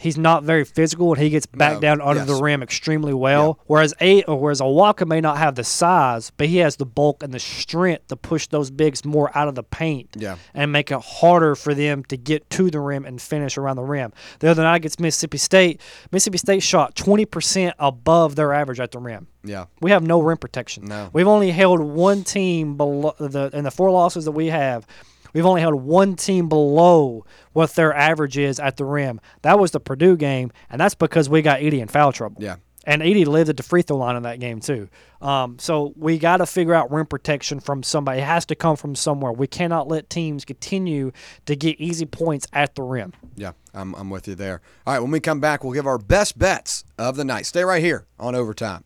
he's 0.00 0.16
not 0.16 0.44
very 0.44 0.64
physical, 0.64 1.12
and 1.12 1.20
he 1.20 1.28
gets 1.28 1.44
back 1.46 1.74
No, 1.74 1.80
down 1.80 2.00
under 2.00 2.20
yes. 2.20 2.28
the 2.28 2.36
rim 2.42 2.62
extremely 2.62 3.12
well. 3.12 3.58
Whereas 3.66 3.92
a 4.00 4.22
or 4.24 4.40
whereas 4.40 4.60
Awaka 4.60 5.06
may 5.06 5.20
not 5.20 5.38
have 5.38 5.56
the 5.56 5.64
size, 5.64 6.30
but 6.36 6.46
he 6.46 6.58
has 6.58 6.76
the 6.76 6.86
bulk 6.86 7.22
and 7.22 7.34
the 7.34 7.38
strength 7.40 8.06
to 8.08 8.16
push 8.16 8.46
those 8.46 8.70
bigs 8.70 9.04
more 9.04 9.36
out 9.36 9.48
of 9.48 9.54
the 9.56 9.64
paint 9.64 10.10
Yeah. 10.16 10.36
and 10.54 10.70
make 10.72 10.90
it 10.92 11.00
harder 11.00 11.54
for 11.56 11.74
them 11.74 12.04
to 12.04 12.16
get 12.16 12.48
to 12.50 12.70
the 12.70 12.78
rim 12.80 13.04
and 13.04 13.20
finish 13.20 13.58
around 13.58 13.74
the 13.76 13.82
rim. 13.82 14.12
The 14.38 14.48
other 14.48 14.62
night 14.62 14.76
against 14.76 15.00
Mississippi 15.00 15.38
State, 15.38 15.80
Mississippi 16.12 16.38
State 16.38 16.62
shot 16.62 16.94
20% 16.94 17.72
above 17.78 18.36
their 18.36 18.52
average 18.52 18.78
at 18.80 18.92
the 18.92 18.98
rim. 19.00 19.26
Yeah. 19.44 19.64
We 19.80 19.90
have 19.90 20.02
no 20.06 20.20
rim 20.22 20.38
protection. 20.38 20.84
No. 20.86 21.10
We've 21.12 21.26
only 21.28 21.50
held 21.50 21.80
one 21.80 22.22
team 22.22 22.76
below 22.76 23.14
the 23.18 23.50
in 23.52 23.64
the 23.64 23.70
four 23.70 23.90
losses 23.90 24.24
that 24.26 24.32
we 24.32 24.46
have. 24.46 24.86
We've 25.32 25.46
only 25.46 25.60
held 25.60 25.74
one 25.74 26.16
team 26.16 26.48
below 26.48 27.24
what 27.52 27.74
their 27.74 27.94
average 27.94 28.38
is 28.38 28.58
at 28.60 28.76
the 28.76 28.84
rim. 28.84 29.20
That 29.42 29.58
was 29.58 29.70
the 29.70 29.80
Purdue 29.80 30.16
game, 30.16 30.52
and 30.70 30.80
that's 30.80 30.94
because 30.94 31.28
we 31.28 31.42
got 31.42 31.60
Edey 31.60 31.80
in 31.80 31.88
foul 31.88 32.12
trouble. 32.12 32.42
Yeah. 32.42 32.56
And 32.84 33.02
Edey 33.02 33.26
lived 33.26 33.50
at 33.50 33.58
the 33.58 33.62
free 33.62 33.82
throw 33.82 33.98
line 33.98 34.16
in 34.16 34.22
that 34.22 34.40
game 34.40 34.60
too. 34.60 34.88
Um, 35.20 35.58
so 35.58 35.92
we 35.96 36.16
got 36.18 36.38
to 36.38 36.46
figure 36.46 36.72
out 36.72 36.90
rim 36.90 37.04
protection 37.04 37.60
from 37.60 37.82
somebody. 37.82 38.20
It 38.20 38.24
has 38.24 38.46
to 38.46 38.54
come 38.54 38.76
from 38.76 38.94
somewhere. 38.94 39.30
We 39.30 39.46
cannot 39.46 39.88
let 39.88 40.08
teams 40.08 40.46
continue 40.46 41.12
to 41.44 41.54
get 41.54 41.78
easy 41.78 42.06
points 42.06 42.46
at 42.54 42.76
the 42.76 42.82
rim. 42.82 43.12
Yeah, 43.36 43.52
I'm, 43.74 43.94
I'm 43.94 44.08
with 44.08 44.26
you 44.26 44.34
there. 44.34 44.62
All 44.86 44.94
right, 44.94 45.00
when 45.00 45.10
we 45.10 45.20
come 45.20 45.38
back, 45.38 45.62
we'll 45.62 45.74
give 45.74 45.86
our 45.86 45.98
best 45.98 46.38
bets 46.38 46.84
of 46.96 47.16
the 47.16 47.24
night. 47.24 47.44
Stay 47.44 47.62
right 47.62 47.82
here 47.82 48.06
on 48.18 48.34
Overtime. 48.34 48.84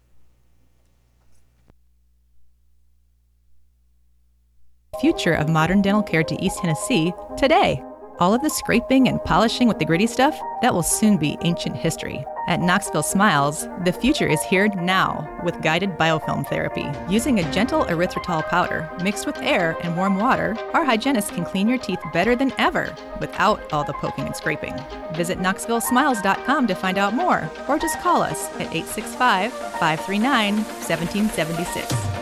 Future 5.00 5.32
of 5.32 5.48
modern 5.48 5.82
dental 5.82 6.02
care 6.02 6.22
to 6.22 6.40
East 6.42 6.58
Tennessee 6.58 7.12
today. 7.36 7.82
All 8.20 8.34
of 8.34 8.42
the 8.42 8.50
scraping 8.50 9.08
and 9.08 9.22
polishing 9.24 9.66
with 9.66 9.80
the 9.80 9.84
gritty 9.84 10.06
stuff, 10.06 10.38
that 10.60 10.72
will 10.72 10.82
soon 10.82 11.16
be 11.16 11.38
ancient 11.42 11.74
history. 11.74 12.24
At 12.46 12.60
Knoxville 12.60 13.02
Smiles, 13.02 13.66
the 13.84 13.92
future 13.92 14.28
is 14.28 14.42
here 14.42 14.68
now 14.68 15.28
with 15.44 15.60
guided 15.60 15.98
biofilm 15.98 16.46
therapy. 16.46 16.86
Using 17.08 17.40
a 17.40 17.52
gentle 17.52 17.84
erythritol 17.86 18.48
powder 18.48 18.88
mixed 19.02 19.26
with 19.26 19.38
air 19.38 19.76
and 19.82 19.96
warm 19.96 20.18
water, 20.18 20.56
our 20.72 20.84
hygienists 20.84 21.30
can 21.30 21.44
clean 21.44 21.68
your 21.68 21.78
teeth 21.78 22.00
better 22.12 22.36
than 22.36 22.52
ever 22.58 22.94
without 23.18 23.72
all 23.72 23.82
the 23.82 23.94
poking 23.94 24.26
and 24.26 24.36
scraping. 24.36 24.74
Visit 25.14 25.38
KnoxvilleSmiles.com 25.38 26.66
to 26.68 26.74
find 26.74 26.98
out 26.98 27.14
more, 27.14 27.50
or 27.66 27.78
just 27.78 27.98
call 28.00 28.22
us 28.22 28.48
at 28.54 28.72
865 28.72 29.52
539 29.52 30.54
1776. 30.56 32.21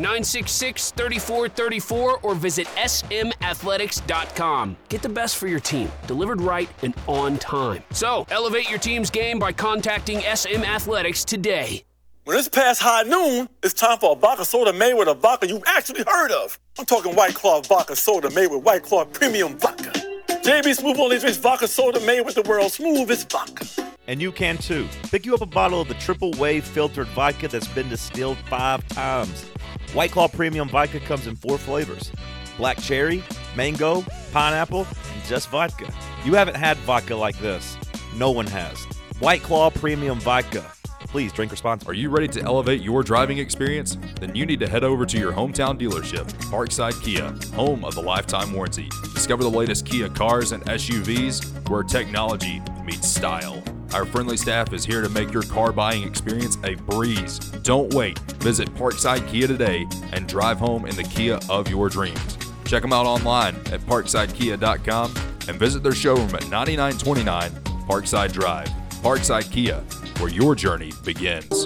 966 0.01 0.91
3434 0.91 2.19
or 2.19 2.35
visit 2.35 2.67
smathletics.com. 2.67 4.77
Get 4.89 5.01
the 5.01 5.09
best 5.09 5.37
for 5.37 5.47
your 5.47 5.59
team, 5.59 5.91
delivered 6.07 6.41
right 6.41 6.69
and 6.81 6.93
on 7.07 7.37
time. 7.37 7.83
So, 7.91 8.25
elevate 8.31 8.69
your 8.69 8.79
team's 8.79 9.09
game 9.09 9.39
by 9.39 9.53
contacting 9.53 10.21
SM 10.21 10.63
Athletics 10.63 11.23
today. 11.23 11.83
When 12.23 12.37
it's 12.37 12.47
past 12.47 12.81
high 12.83 13.03
noon, 13.03 13.49
it's 13.63 13.73
time 13.73 13.97
for 13.97 14.13
a 14.13 14.15
vodka 14.15 14.45
soda 14.45 14.71
made 14.71 14.93
with 14.93 15.07
a 15.07 15.15
vodka 15.15 15.47
you 15.47 15.61
actually 15.65 16.03
heard 16.03 16.31
of. 16.31 16.59
I'm 16.77 16.85
talking 16.85 17.15
White 17.15 17.33
Claw 17.33 17.61
vodka 17.61 17.95
soda 17.95 18.29
made 18.29 18.47
with 18.47 18.63
White 18.63 18.83
Claw 18.83 19.05
premium 19.05 19.57
vodka. 19.57 19.91
JB 20.29 20.75
Smooth 20.75 20.99
only 20.99 21.19
drinks 21.19 21.37
vodka 21.37 21.67
soda 21.67 21.99
made 22.01 22.21
with 22.21 22.35
the 22.35 22.43
world's 22.43 22.75
smoothest 22.75 23.31
vodka. 23.31 23.65
And 24.07 24.21
you 24.21 24.31
can 24.31 24.57
too. 24.57 24.87
Pick 25.09 25.25
you 25.25 25.33
up 25.33 25.41
a 25.41 25.45
bottle 25.45 25.81
of 25.81 25.87
the 25.87 25.93
triple 25.95 26.31
wave 26.33 26.63
filtered 26.63 27.07
vodka 27.07 27.47
that's 27.47 27.67
been 27.67 27.89
distilled 27.89 28.37
five 28.49 28.87
times. 28.87 29.50
White 29.93 30.11
Claw 30.11 30.29
Premium 30.29 30.69
Vodka 30.69 31.01
comes 31.01 31.27
in 31.27 31.35
four 31.35 31.57
flavors 31.57 32.11
black 32.57 32.77
cherry, 32.77 33.23
mango, 33.55 34.03
pineapple, 34.31 34.85
and 35.13 35.23
just 35.25 35.49
vodka. 35.49 35.91
You 36.23 36.35
haven't 36.35 36.55
had 36.55 36.77
vodka 36.79 37.15
like 37.15 37.37
this. 37.39 37.77
No 38.15 38.29
one 38.29 38.45
has. 38.47 38.77
White 39.19 39.41
Claw 39.41 39.71
Premium 39.71 40.19
Vodka. 40.19 40.63
Please 41.11 41.33
drink 41.33 41.51
responsibly. 41.51 41.91
Are 41.91 41.99
you 41.99 42.09
ready 42.09 42.29
to 42.29 42.41
elevate 42.41 42.81
your 42.81 43.03
driving 43.03 43.37
experience? 43.37 43.97
Then 44.21 44.33
you 44.33 44.45
need 44.45 44.61
to 44.61 44.67
head 44.67 44.85
over 44.85 45.05
to 45.05 45.19
your 45.19 45.33
hometown 45.33 45.77
dealership, 45.77 46.25
Parkside 46.45 47.01
Kia, 47.03 47.33
home 47.53 47.83
of 47.83 47.95
the 47.95 48.01
lifetime 48.01 48.53
warranty. 48.53 48.87
Discover 49.13 49.43
the 49.43 49.49
latest 49.49 49.85
Kia 49.85 50.07
cars 50.07 50.53
and 50.53 50.63
SUVs 50.63 51.69
where 51.69 51.83
technology 51.83 52.61
meets 52.85 53.09
style. 53.09 53.61
Our 53.93 54.05
friendly 54.05 54.37
staff 54.37 54.71
is 54.71 54.85
here 54.85 55.01
to 55.01 55.09
make 55.09 55.33
your 55.33 55.43
car 55.43 55.73
buying 55.73 56.03
experience 56.03 56.57
a 56.63 56.75
breeze. 56.75 57.39
Don't 57.39 57.93
wait. 57.93 58.17
Visit 58.39 58.73
Parkside 58.75 59.27
Kia 59.27 59.47
today 59.47 59.85
and 60.13 60.29
drive 60.29 60.59
home 60.59 60.85
in 60.85 60.95
the 60.95 61.03
Kia 61.03 61.39
of 61.49 61.69
your 61.69 61.89
dreams. 61.89 62.37
Check 62.63 62.81
them 62.83 62.93
out 62.93 63.05
online 63.05 63.55
at 63.73 63.81
parksidekia.com 63.81 65.13
and 65.49 65.59
visit 65.59 65.83
their 65.83 65.91
showroom 65.91 66.33
at 66.33 66.49
9929 66.49 67.51
Parkside 67.85 68.31
Drive. 68.31 68.69
Parkside 69.03 69.51
Kia, 69.51 69.83
where 70.21 70.31
your 70.31 70.53
journey 70.53 70.91
begins. 71.03 71.65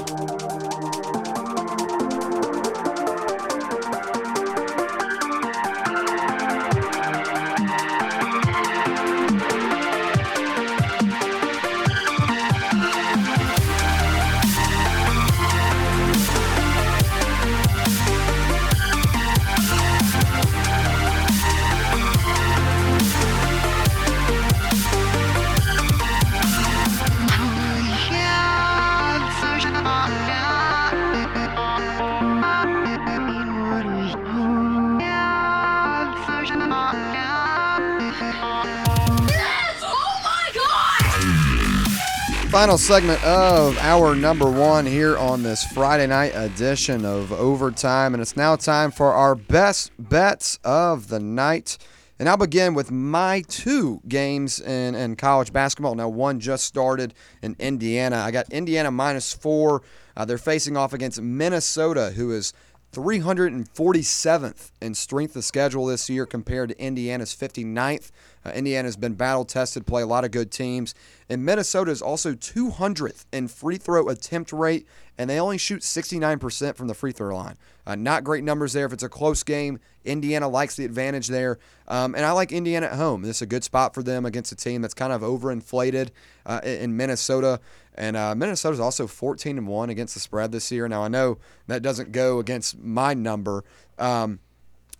Final 42.55 42.77
segment 42.77 43.21
of 43.25 43.77
our 43.79 44.15
number 44.15 44.49
one 44.49 44.85
here 44.85 45.17
on 45.17 45.43
this 45.43 45.65
Friday 45.73 46.07
night 46.07 46.31
edition 46.33 47.03
of 47.03 47.33
Overtime. 47.33 48.13
And 48.13 48.21
it's 48.21 48.37
now 48.37 48.55
time 48.55 48.91
for 48.91 49.11
our 49.11 49.35
best 49.35 49.91
bets 49.99 50.57
of 50.63 51.09
the 51.09 51.19
night. 51.19 51.77
And 52.17 52.29
I'll 52.29 52.37
begin 52.37 52.73
with 52.73 52.91
my 52.91 53.43
two 53.49 53.99
games 54.07 54.61
in, 54.61 54.95
in 54.95 55.17
college 55.17 55.51
basketball. 55.51 55.95
Now, 55.95 56.07
one 56.07 56.39
just 56.39 56.63
started 56.63 57.13
in 57.41 57.57
Indiana. 57.59 58.19
I 58.19 58.31
got 58.31 58.49
Indiana 58.53 58.89
minus 58.89 59.33
four. 59.33 59.81
Uh, 60.15 60.23
they're 60.23 60.37
facing 60.37 60.77
off 60.77 60.93
against 60.93 61.21
Minnesota, 61.21 62.13
who 62.15 62.31
is 62.31 62.53
347th 62.93 64.71
in 64.81 64.95
strength 64.95 65.35
of 65.35 65.43
schedule 65.43 65.87
this 65.87 66.09
year 66.09 66.25
compared 66.25 66.69
to 66.69 66.81
Indiana's 66.81 67.35
59th. 67.35 68.11
Uh, 68.45 68.51
Indiana's 68.51 68.95
been 68.95 69.15
battle 69.15 69.45
tested, 69.45 69.87
play 69.87 70.01
a 70.01 70.05
lot 70.05 70.23
of 70.23 70.31
good 70.31 70.51
teams. 70.51 70.93
And 71.29 71.43
Minnesota 71.43 71.89
is 71.89 72.01
also 72.01 72.33
200th 72.33 73.25
in 73.33 73.47
free 73.47 73.77
throw 73.77 74.07
attempt 74.09 74.53
rate, 74.53 74.85
and 75.17 75.29
they 75.29 75.39
only 75.39 75.57
shoot 75.57 75.81
69% 75.81 76.75
from 76.75 76.87
the 76.87 76.93
free 76.93 77.11
throw 77.11 77.35
line. 77.35 77.55
Uh, 77.87 77.95
not 77.95 78.23
great 78.23 78.43
numbers 78.43 78.73
there. 78.73 78.85
If 78.85 78.93
it's 78.93 79.03
a 79.03 79.09
close 79.09 79.43
game, 79.43 79.79
Indiana 80.03 80.47
likes 80.47 80.75
the 80.75 80.85
advantage 80.85 81.27
there. 81.27 81.57
Um, 81.87 82.15
and 82.15 82.25
I 82.25 82.31
like 82.31 82.51
Indiana 82.51 82.87
at 82.87 82.93
home. 82.93 83.23
This 83.23 83.37
is 83.37 83.41
a 83.41 83.47
good 83.47 83.63
spot 83.63 83.93
for 83.93 84.03
them 84.03 84.25
against 84.25 84.51
a 84.51 84.55
team 84.55 84.81
that's 84.81 84.93
kind 84.93 85.11
of 85.11 85.21
overinflated 85.21 86.09
uh, 86.45 86.61
in 86.63 86.95
Minnesota. 86.95 87.59
And 87.95 88.15
uh, 88.15 88.35
Minnesota's 88.35 88.79
also 88.79 89.07
14 89.07 89.57
and 89.57 89.67
1 89.67 89.89
against 89.89 90.13
the 90.13 90.19
spread 90.19 90.51
this 90.51 90.71
year. 90.71 90.87
Now, 90.87 91.03
I 91.03 91.07
know 91.07 91.37
that 91.67 91.81
doesn't 91.81 92.11
go 92.11 92.39
against 92.39 92.77
my 92.77 93.13
number. 93.13 93.63
Um, 93.97 94.39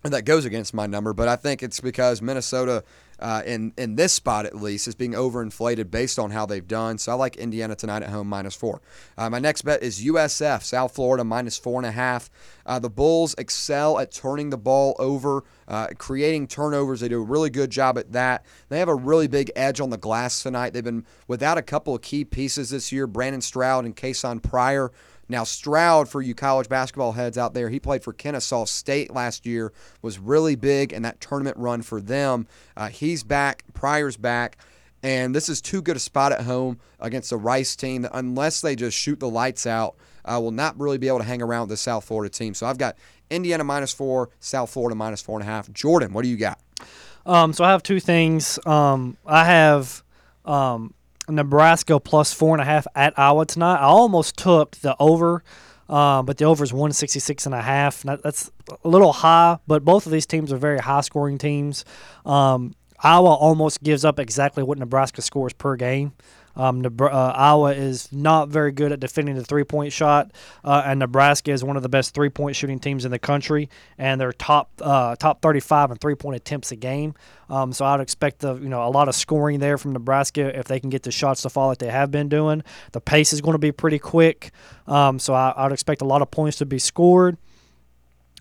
that 0.02 0.24
goes 0.24 0.44
against 0.44 0.74
my 0.74 0.86
number, 0.86 1.12
but 1.12 1.28
I 1.28 1.36
think 1.36 1.62
it's 1.62 1.80
because 1.80 2.22
Minnesota, 2.22 2.84
uh, 3.18 3.42
in 3.46 3.72
in 3.76 3.96
this 3.96 4.12
spot 4.12 4.46
at 4.46 4.54
least, 4.54 4.88
is 4.88 4.94
being 4.94 5.12
overinflated 5.12 5.90
based 5.90 6.18
on 6.18 6.30
how 6.30 6.46
they've 6.46 6.66
done. 6.66 6.98
So 6.98 7.12
I 7.12 7.14
like 7.14 7.36
Indiana 7.36 7.74
tonight 7.74 8.02
at 8.02 8.10
home 8.10 8.28
minus 8.28 8.54
four. 8.54 8.80
Uh, 9.16 9.30
my 9.30 9.38
next 9.38 9.62
bet 9.62 9.82
is 9.82 10.04
USF 10.04 10.62
South 10.62 10.94
Florida 10.94 11.24
minus 11.24 11.58
four 11.58 11.78
and 11.78 11.86
a 11.86 11.92
half. 11.92 12.30
Uh, 12.64 12.78
the 12.78 12.90
Bulls 12.90 13.34
excel 13.38 13.98
at 13.98 14.12
turning 14.12 14.50
the 14.50 14.58
ball 14.58 14.96
over, 14.98 15.44
uh, 15.68 15.88
creating 15.98 16.46
turnovers. 16.46 17.00
They 17.00 17.08
do 17.08 17.20
a 17.20 17.24
really 17.24 17.50
good 17.50 17.70
job 17.70 17.96
at 17.98 18.12
that. 18.12 18.44
They 18.68 18.78
have 18.78 18.88
a 18.88 18.94
really 18.94 19.28
big 19.28 19.50
edge 19.56 19.80
on 19.80 19.90
the 19.90 19.96
glass 19.96 20.42
tonight. 20.42 20.72
They've 20.72 20.84
been 20.84 21.06
without 21.28 21.58
a 21.58 21.62
couple 21.62 21.94
of 21.94 22.02
key 22.02 22.24
pieces 22.24 22.70
this 22.70 22.92
year: 22.92 23.06
Brandon 23.06 23.40
Stroud 23.40 23.84
and 23.84 23.96
Kasean 23.96 24.42
Pryor. 24.42 24.92
Now, 25.28 25.44
Stroud, 25.44 26.08
for 26.08 26.22
you 26.22 26.34
college 26.34 26.68
basketball 26.68 27.12
heads 27.12 27.36
out 27.36 27.54
there, 27.54 27.68
he 27.68 27.80
played 27.80 28.02
for 28.04 28.12
Kennesaw 28.12 28.64
State 28.64 29.12
last 29.12 29.46
year, 29.46 29.72
was 30.02 30.18
really 30.18 30.54
big 30.54 30.92
in 30.92 31.02
that 31.02 31.20
tournament 31.20 31.56
run 31.56 31.82
for 31.82 32.00
them. 32.00 32.46
Uh, 32.76 32.88
he's 32.88 33.24
back, 33.24 33.64
Pryor's 33.74 34.16
back, 34.16 34.58
and 35.02 35.34
this 35.34 35.48
is 35.48 35.60
too 35.60 35.82
good 35.82 35.96
a 35.96 36.00
spot 36.00 36.32
at 36.32 36.42
home 36.42 36.78
against 37.00 37.32
a 37.32 37.36
Rice 37.36 37.76
team 37.76 38.02
that, 38.02 38.12
unless 38.14 38.60
they 38.60 38.76
just 38.76 38.96
shoot 38.96 39.20
the 39.20 39.28
lights 39.28 39.66
out, 39.66 39.96
uh, 40.24 40.40
will 40.40 40.52
not 40.52 40.78
really 40.78 40.98
be 40.98 41.08
able 41.08 41.18
to 41.18 41.24
hang 41.24 41.42
around 41.42 41.68
the 41.68 41.76
South 41.76 42.04
Florida 42.04 42.32
team. 42.32 42.54
So 42.54 42.66
I've 42.66 42.78
got 42.78 42.96
Indiana 43.30 43.64
minus 43.64 43.92
four, 43.92 44.30
South 44.40 44.70
Florida 44.70 44.94
minus 44.94 45.22
four 45.22 45.38
and 45.38 45.48
a 45.48 45.50
half. 45.50 45.72
Jordan, 45.72 46.12
what 46.12 46.22
do 46.22 46.28
you 46.28 46.36
got? 46.36 46.60
Um, 47.24 47.52
so 47.52 47.64
I 47.64 47.70
have 47.70 47.82
two 47.82 48.00
things. 48.00 48.58
Um, 48.66 49.16
I 49.26 49.44
have 49.44 50.02
um, 50.44 50.94
Nebraska 51.28 51.98
plus 52.00 52.32
four 52.32 52.54
and 52.54 52.62
a 52.62 52.64
half 52.64 52.86
at 52.94 53.18
Iowa 53.18 53.46
tonight. 53.46 53.76
I 53.76 53.84
almost 53.86 54.36
took 54.36 54.72
the 54.76 54.96
over, 55.00 55.42
um, 55.88 56.26
but 56.26 56.38
the 56.38 56.44
over 56.44 56.62
is 56.64 56.72
166 56.72 57.46
and 57.46 57.54
a 57.54 57.62
half. 57.62 58.02
That- 58.02 58.22
That's 58.22 58.50
a 58.84 58.88
little 58.88 59.12
high, 59.12 59.58
but 59.66 59.84
both 59.84 60.06
of 60.06 60.12
these 60.12 60.26
teams 60.26 60.52
are 60.52 60.56
very 60.56 60.78
high 60.78 61.00
scoring 61.02 61.38
teams. 61.38 61.84
Um, 62.24 62.74
Iowa 63.00 63.34
almost 63.34 63.82
gives 63.82 64.04
up 64.04 64.18
exactly 64.18 64.62
what 64.62 64.78
Nebraska 64.78 65.20
scores 65.22 65.52
per 65.52 65.76
game. 65.76 66.12
Um, 66.56 66.84
uh, 67.00 67.06
Iowa 67.06 67.72
is 67.72 68.10
not 68.12 68.48
very 68.48 68.72
good 68.72 68.92
at 68.92 69.00
defending 69.00 69.34
the 69.36 69.44
three 69.44 69.64
point 69.64 69.92
shot, 69.92 70.32
uh, 70.64 70.82
and 70.84 70.98
Nebraska 70.98 71.52
is 71.52 71.62
one 71.62 71.76
of 71.76 71.82
the 71.82 71.88
best 71.88 72.14
three 72.14 72.30
point 72.30 72.56
shooting 72.56 72.78
teams 72.78 73.04
in 73.04 73.10
the 73.10 73.18
country, 73.18 73.68
and 73.98 74.20
they're 74.20 74.32
top 74.32 74.70
uh, 74.80 75.16
top 75.16 75.42
35 75.42 75.92
in 75.92 75.96
three 75.98 76.14
point 76.14 76.36
attempts 76.36 76.72
a 76.72 76.76
game. 76.76 77.14
Um, 77.48 77.72
so 77.72 77.84
I'd 77.84 78.00
expect 78.00 78.40
the 78.40 78.54
you 78.54 78.68
know 78.68 78.86
a 78.86 78.90
lot 78.90 79.08
of 79.08 79.14
scoring 79.14 79.60
there 79.60 79.78
from 79.78 79.92
Nebraska 79.92 80.58
if 80.58 80.66
they 80.66 80.80
can 80.80 80.90
get 80.90 81.02
the 81.02 81.12
shots 81.12 81.42
to 81.42 81.50
fall 81.50 81.68
like 81.68 81.78
they 81.78 81.90
have 81.90 82.10
been 82.10 82.28
doing. 82.28 82.62
The 82.92 83.00
pace 83.00 83.32
is 83.32 83.40
going 83.40 83.54
to 83.54 83.58
be 83.58 83.72
pretty 83.72 83.98
quick, 83.98 84.50
um, 84.86 85.18
so 85.18 85.34
I, 85.34 85.52
I'd 85.56 85.72
expect 85.72 86.02
a 86.02 86.06
lot 86.06 86.22
of 86.22 86.30
points 86.30 86.58
to 86.58 86.66
be 86.66 86.78
scored. 86.78 87.36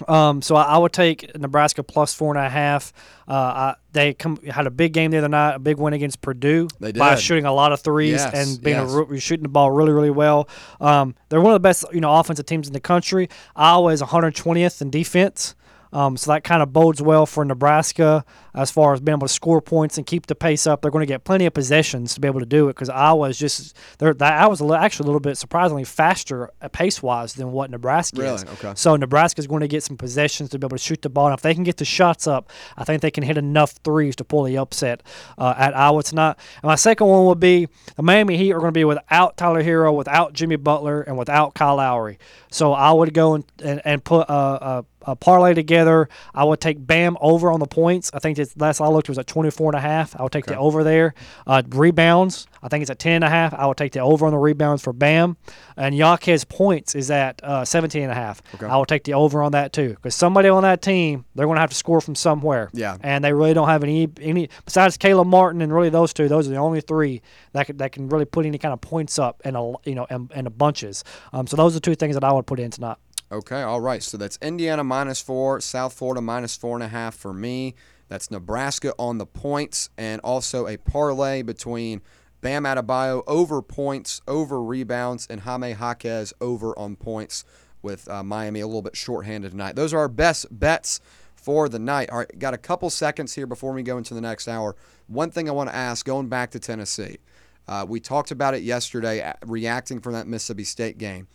Um, 0.08 0.42
so 0.42 0.56
I, 0.56 0.64
I 0.64 0.78
would 0.78 0.92
take 0.92 1.38
Nebraska 1.38 1.84
plus 1.84 2.14
four 2.14 2.36
and 2.36 2.46
a 2.46 2.50
half. 2.50 2.92
Uh, 3.28 3.34
I, 3.34 3.76
they 3.94 4.14
come 4.14 4.38
had 4.44 4.68
a 4.68 4.72
big 4.72 4.94
game 4.94 5.12
the 5.12 5.18
other 5.18 5.30
night, 5.30 5.56
a 5.56 5.60
big 5.60 5.78
win 5.78 5.94
against 5.94 6.22
Purdue 6.22 6.68
They 6.80 6.92
by 6.92 7.16
shooting 7.16 7.46
a 7.46 7.54
lot 7.54 7.72
of 7.72 7.80
threes 7.80 8.14
Yes, 8.14 8.34
and 8.34 8.62
being 8.62 8.76
yes. 8.78 8.94
a, 8.94 9.20
shooting 9.20 9.44
the 9.44 9.50
ball 9.50 9.72
really, 9.72 9.94
really 9.94 10.10
well. 10.10 10.50
Um, 10.82 11.16
they're 11.30 11.42
one 11.42 11.52
of 11.52 11.56
the 11.56 11.68
best 11.68 11.86
you 11.94 12.02
know 12.02 12.14
offensive 12.16 12.46
teams 12.46 12.68
in 12.68 12.74
the 12.74 12.80
country. 12.80 13.30
Iowa 13.56 13.92
is 13.94 14.02
120th 14.02 14.82
in 14.82 14.90
defense. 14.90 15.56
Um, 15.94 16.18
so 16.18 16.32
that 16.32 16.44
kind 16.44 16.62
of 16.62 16.74
bodes 16.74 17.02
well 17.02 17.26
for 17.26 17.46
Nebraska 17.46 18.26
as 18.56 18.72
far 18.72 18.94
as 18.94 19.02
being 19.02 19.18
able 19.18 19.28
to 19.28 19.34
score 19.34 19.62
points 19.62 19.98
and 19.98 20.08
keep 20.08 20.26
the 20.26 20.36
pace 20.36 20.66
up. 20.66 20.82
They're 20.82 20.92
going 20.92 21.06
to 21.06 21.12
get 21.12 21.24
plenty 21.24 21.46
of 21.46 21.54
possessions 21.54 22.14
to 22.16 22.22
be 22.22 22.28
able 22.28 22.40
to 22.40 22.46
do 22.46 22.70
it 22.70 22.74
because 22.74 22.90
Iowa 22.90 23.30
is 23.30 23.38
just 23.38 23.76
they're 24.00 24.14
that 24.14 24.46
a 24.46 24.64
li- 24.64 24.78
actually 24.78 25.06
a 25.06 25.08
little 25.08 25.20
bit 25.20 25.38
surprisingly 25.38 25.84
faster 25.84 26.50
pace 26.72 27.04
wise 27.04 27.34
than 27.34 27.52
what 27.52 27.70
Nebraska 27.70 28.22
is. 28.22 28.44
Really? 28.44 28.58
Okay. 28.58 28.74
So 28.76 28.96
Nebraska 28.96 29.40
is 29.40 29.48
going 29.48 29.62
to 29.62 29.68
get 29.68 29.84
some 29.84 29.98
possessions 29.98 30.50
to 30.52 30.60
be 30.60 30.66
able 30.66 30.78
to 30.78 30.84
shoot 30.84 31.02
the 31.02 31.10
ball. 31.10 31.28
And 31.28 31.34
if 31.34 31.42
they 31.42 31.54
can 31.54 31.64
get 31.64 31.78
the 31.78 31.86
shots 31.86 32.28
up, 32.28 32.50
I 32.78 32.84
think 32.84 33.02
they 33.02 33.12
can 33.12 33.24
hit 33.24 33.38
enough 33.38 33.72
threes 33.84 34.16
to 34.18 34.24
pull 34.24 34.44
the 34.44 34.58
upset 34.58 35.04
uh, 35.38 35.54
at 35.58 35.76
Iowa 35.76 36.04
tonight. 36.04 36.38
And 36.62 36.70
my 36.70 36.76
second 36.76 37.08
one 37.08 37.26
would 37.26 37.40
be 37.40 37.68
the 37.96 38.04
Miami 38.04 38.38
Heat 38.38 38.54
are 38.54 38.60
going 38.60 38.74
to 38.74 38.78
be 38.78 38.86
without 38.86 39.38
Tyler 39.38 39.64
Herro, 39.64 39.96
without 39.96 40.34
Jimmy 40.34 40.56
Butler, 40.56 41.02
and 41.02 41.18
without 41.18 41.54
Kyle 41.54 41.76
Lowry. 41.76 42.18
So 42.50 42.74
I 42.74 42.92
would 42.92 43.14
go 43.14 43.34
and, 43.34 43.44
and, 43.64 43.82
and 43.84 44.04
put 44.04 44.30
a, 44.30 44.34
a, 44.34 44.86
a 45.02 45.16
parlay 45.16 45.54
together. 45.54 46.08
I 46.34 46.46
would 46.46 46.62
take 46.62 46.86
Bam 46.86 47.18
over 47.20 47.52
on 47.52 47.60
the 47.60 47.68
points. 47.68 48.12
I 48.14 48.20
think 48.20 48.38
it's, 48.46 48.58
last 48.58 48.82
I 48.82 48.88
looked 48.88 49.10
was 49.10 49.18
at 49.18 49.28
24 49.28 49.72
and 49.72 49.78
a 49.78 49.82
half. 49.82 50.20
I 50.20 50.24
would 50.24 50.32
take 50.32 50.46
the 50.46 50.58
over 50.58 50.84
there. 50.84 51.14
Uh, 51.46 51.62
rebounds, 51.70 52.48
I 52.62 52.68
think 52.68 52.82
it's 52.82 52.92
at 52.92 53.00
10 53.00 53.14
and 53.14 53.24
a 53.24 53.30
half. 53.30 53.54
I 53.54 53.66
would 53.66 53.78
take 53.78 53.92
the 53.92 54.00
over 54.00 54.26
on 54.26 54.32
the 54.32 54.38
rebounds 54.38 54.82
for 54.82 54.94
Bam. 54.94 55.38
And 55.78 55.96
Jaquez 55.96 56.46
points 56.46 56.96
is 56.96 57.12
at 57.12 57.44
uh, 57.44 57.66
17 57.66 58.04
and 58.04 58.12
a 58.12 58.16
half. 58.16 58.42
I 58.62 58.78
will 58.78 58.86
take 58.86 59.04
the 59.04 59.14
over 59.14 59.42
on 59.42 59.52
that 59.52 59.74
too 59.74 59.90
because 59.90 60.16
somebody 60.16 60.50
on 60.50 60.64
that 60.64 60.82
team, 60.82 61.26
they're 61.36 61.46
going 61.46 61.58
to 61.58 61.62
have 61.62 61.70
to 61.72 61.76
score 61.76 62.02
from 62.02 62.16
somewhere. 62.16 62.70
Yeah. 62.74 62.98
And 63.02 63.24
they 63.24 63.34
really 63.34 63.54
don't 63.54 63.68
have 63.68 63.84
any 63.84 64.10
any 64.22 64.50
besides 64.64 64.98
Caleb 64.98 65.28
Martin 65.28 65.62
and 65.62 65.74
really 65.74 65.90
those 65.90 66.14
two. 66.14 66.28
Those 66.28 66.48
are 66.48 66.52
the 66.52 66.58
only 66.58 66.82
three 66.82 67.22
that 67.54 67.68
can, 67.68 67.78
that 67.78 67.92
can 67.92 68.10
really 68.10 68.26
put 68.26 68.46
any 68.46 68.58
kind 68.58 68.74
of 68.74 68.82
points 68.82 69.20
up 69.20 69.42
in 69.46 69.56
a 69.56 69.72
you 69.88 69.96
know 69.96 70.06
in, 70.10 70.30
in 70.36 70.48
a 70.48 70.50
bunches. 70.50 71.04
Um, 71.34 71.48
so 71.48 71.58
those 71.58 71.76
are 71.76 71.80
two 71.80 71.96
things 71.96 72.16
that 72.16 72.24
I 72.24 72.32
would 72.32 72.46
put 72.46 72.60
in 72.60 72.72
tonight. 72.72 72.98
Okay, 73.32 73.64
all 73.64 73.82
right. 73.82 74.04
So 74.04 74.18
that's 74.18 74.38
Indiana 74.42 74.84
minus 74.84 75.20
four, 75.20 75.60
South 75.60 75.94
Florida 75.94 76.22
minus 76.22 76.56
four 76.56 76.76
and 76.76 76.84
a 76.84 76.88
half 76.88 77.16
for 77.16 77.34
me. 77.34 77.76
That's 78.08 78.30
Nebraska 78.30 78.94
on 79.00 79.18
the 79.18 79.26
points, 79.26 79.90
and 79.98 80.22
also 80.22 80.68
a 80.68 80.78
parlay 80.78 81.42
between 81.42 82.02
Bam 82.42 82.64
Adebayo 82.64 83.24
over 83.26 83.62
points, 83.62 84.22
over 84.28 84.62
rebounds, 84.62 85.26
and 85.30 85.42
Jaime 85.42 85.72
Jaquez 85.72 86.34
over 86.40 86.78
on 86.78 86.96
points 86.96 87.44
with 87.82 88.10
uh, 88.10 88.24
Miami 88.24 88.60
a 88.60 88.68
little 88.68 88.82
bit 88.82 88.96
shorthanded 88.96 89.52
tonight. 89.52 89.76
Those 89.76 89.94
are 89.94 90.00
our 90.00 90.08
best 90.08 90.48
bets 90.52 91.00
for 91.34 91.70
the 91.70 91.80
night. 91.80 92.10
All 92.10 92.20
right, 92.20 92.40
got 92.40 92.54
a 92.54 92.58
couple 92.58 92.90
seconds 92.90 93.34
here 93.34 93.48
before 93.48 93.72
we 93.72 93.84
go 93.84 93.98
into 93.98 94.14
the 94.14 94.22
next 94.22 94.48
hour. 94.48 94.76
One 95.08 95.32
thing 95.32 95.48
I 95.48 95.52
want 95.52 95.70
to 95.70 95.76
ask, 95.76 96.06
going 96.06 96.28
back 96.28 96.52
to 96.52 96.60
Tennessee. 96.60 97.18
Uh, 97.68 97.86
we 97.88 98.00
talked 98.00 98.32
about 98.32 98.54
it 98.54 98.62
yesterday, 98.62 99.22
uh, 99.22 99.34
reacting 99.46 100.00
from 100.00 100.14
that 100.14 100.28
Mississippi 100.28 100.64
State 100.64 100.98
game. 100.98 101.28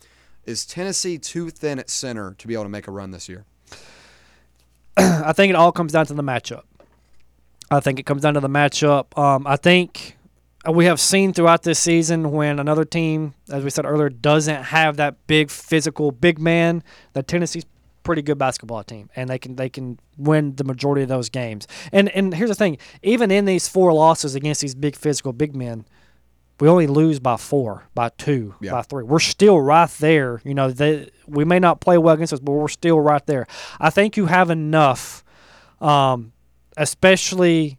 Is 0.45 0.65
Tennessee 0.65 1.17
too 1.17 1.49
thin 1.49 1.77
at 1.79 1.89
center 1.89 2.35
to 2.37 2.47
be 2.47 2.53
able 2.53 2.63
to 2.63 2.69
make 2.69 2.87
a 2.87 2.91
run 2.91 3.11
this 3.11 3.29
year? 3.29 3.45
I 4.97 5.33
think 5.33 5.49
it 5.51 5.55
all 5.55 5.71
comes 5.71 5.91
down 5.93 6.05
to 6.07 6.13
the 6.13 6.23
matchup. 6.23 6.63
I 7.69 7.79
think 7.79 7.99
it 7.99 8.05
comes 8.05 8.21
down 8.23 8.33
to 8.33 8.39
the 8.39 8.49
matchup. 8.49 9.17
Um, 9.17 9.47
I 9.47 9.55
think 9.55 10.17
we 10.69 10.85
have 10.85 10.99
seen 10.99 11.33
throughout 11.33 11.63
this 11.63 11.79
season 11.79 12.31
when 12.31 12.59
another 12.59 12.83
team, 12.83 13.33
as 13.49 13.63
we 13.63 13.69
said 13.69 13.85
earlier, 13.85 14.09
doesn't 14.09 14.63
have 14.63 14.97
that 14.97 15.15
big 15.27 15.49
physical 15.49 16.11
big 16.11 16.37
man, 16.37 16.83
that 17.13 17.27
Tennessee's 17.27 17.65
pretty 18.03 18.21
good 18.21 18.37
basketball 18.37 18.83
team, 18.83 19.09
and 19.15 19.29
they 19.29 19.37
can 19.39 19.55
they 19.55 19.69
can 19.69 19.99
win 20.17 20.55
the 20.55 20.63
majority 20.63 21.03
of 21.03 21.09
those 21.09 21.29
games. 21.29 21.67
And 21.91 22.09
and 22.09 22.33
here's 22.33 22.49
the 22.49 22.55
thing: 22.55 22.77
even 23.03 23.31
in 23.31 23.45
these 23.45 23.67
four 23.67 23.93
losses 23.93 24.35
against 24.35 24.61
these 24.61 24.75
big 24.75 24.95
physical 24.95 25.31
big 25.33 25.55
men, 25.55 25.85
we 26.59 26.67
only 26.67 26.87
lose 26.87 27.19
by 27.19 27.37
four, 27.37 27.85
by 27.95 28.09
two, 28.09 28.55
Yeah. 28.59 28.71
by 28.71 28.81
three. 28.81 29.03
We're 29.03 29.19
still 29.19 29.61
right 29.61 29.89
there. 29.99 30.41
You 30.43 30.53
know, 30.55 30.69
they, 30.71 31.09
we 31.31 31.45
may 31.45 31.59
not 31.59 31.81
play 31.81 31.97
well 31.97 32.15
against 32.15 32.33
us, 32.33 32.39
but 32.39 32.51
we're 32.51 32.67
still 32.67 32.99
right 32.99 33.25
there. 33.25 33.47
I 33.79 33.89
think 33.89 34.17
you 34.17 34.27
have 34.27 34.49
enough, 34.49 35.23
um, 35.79 36.33
especially 36.77 37.77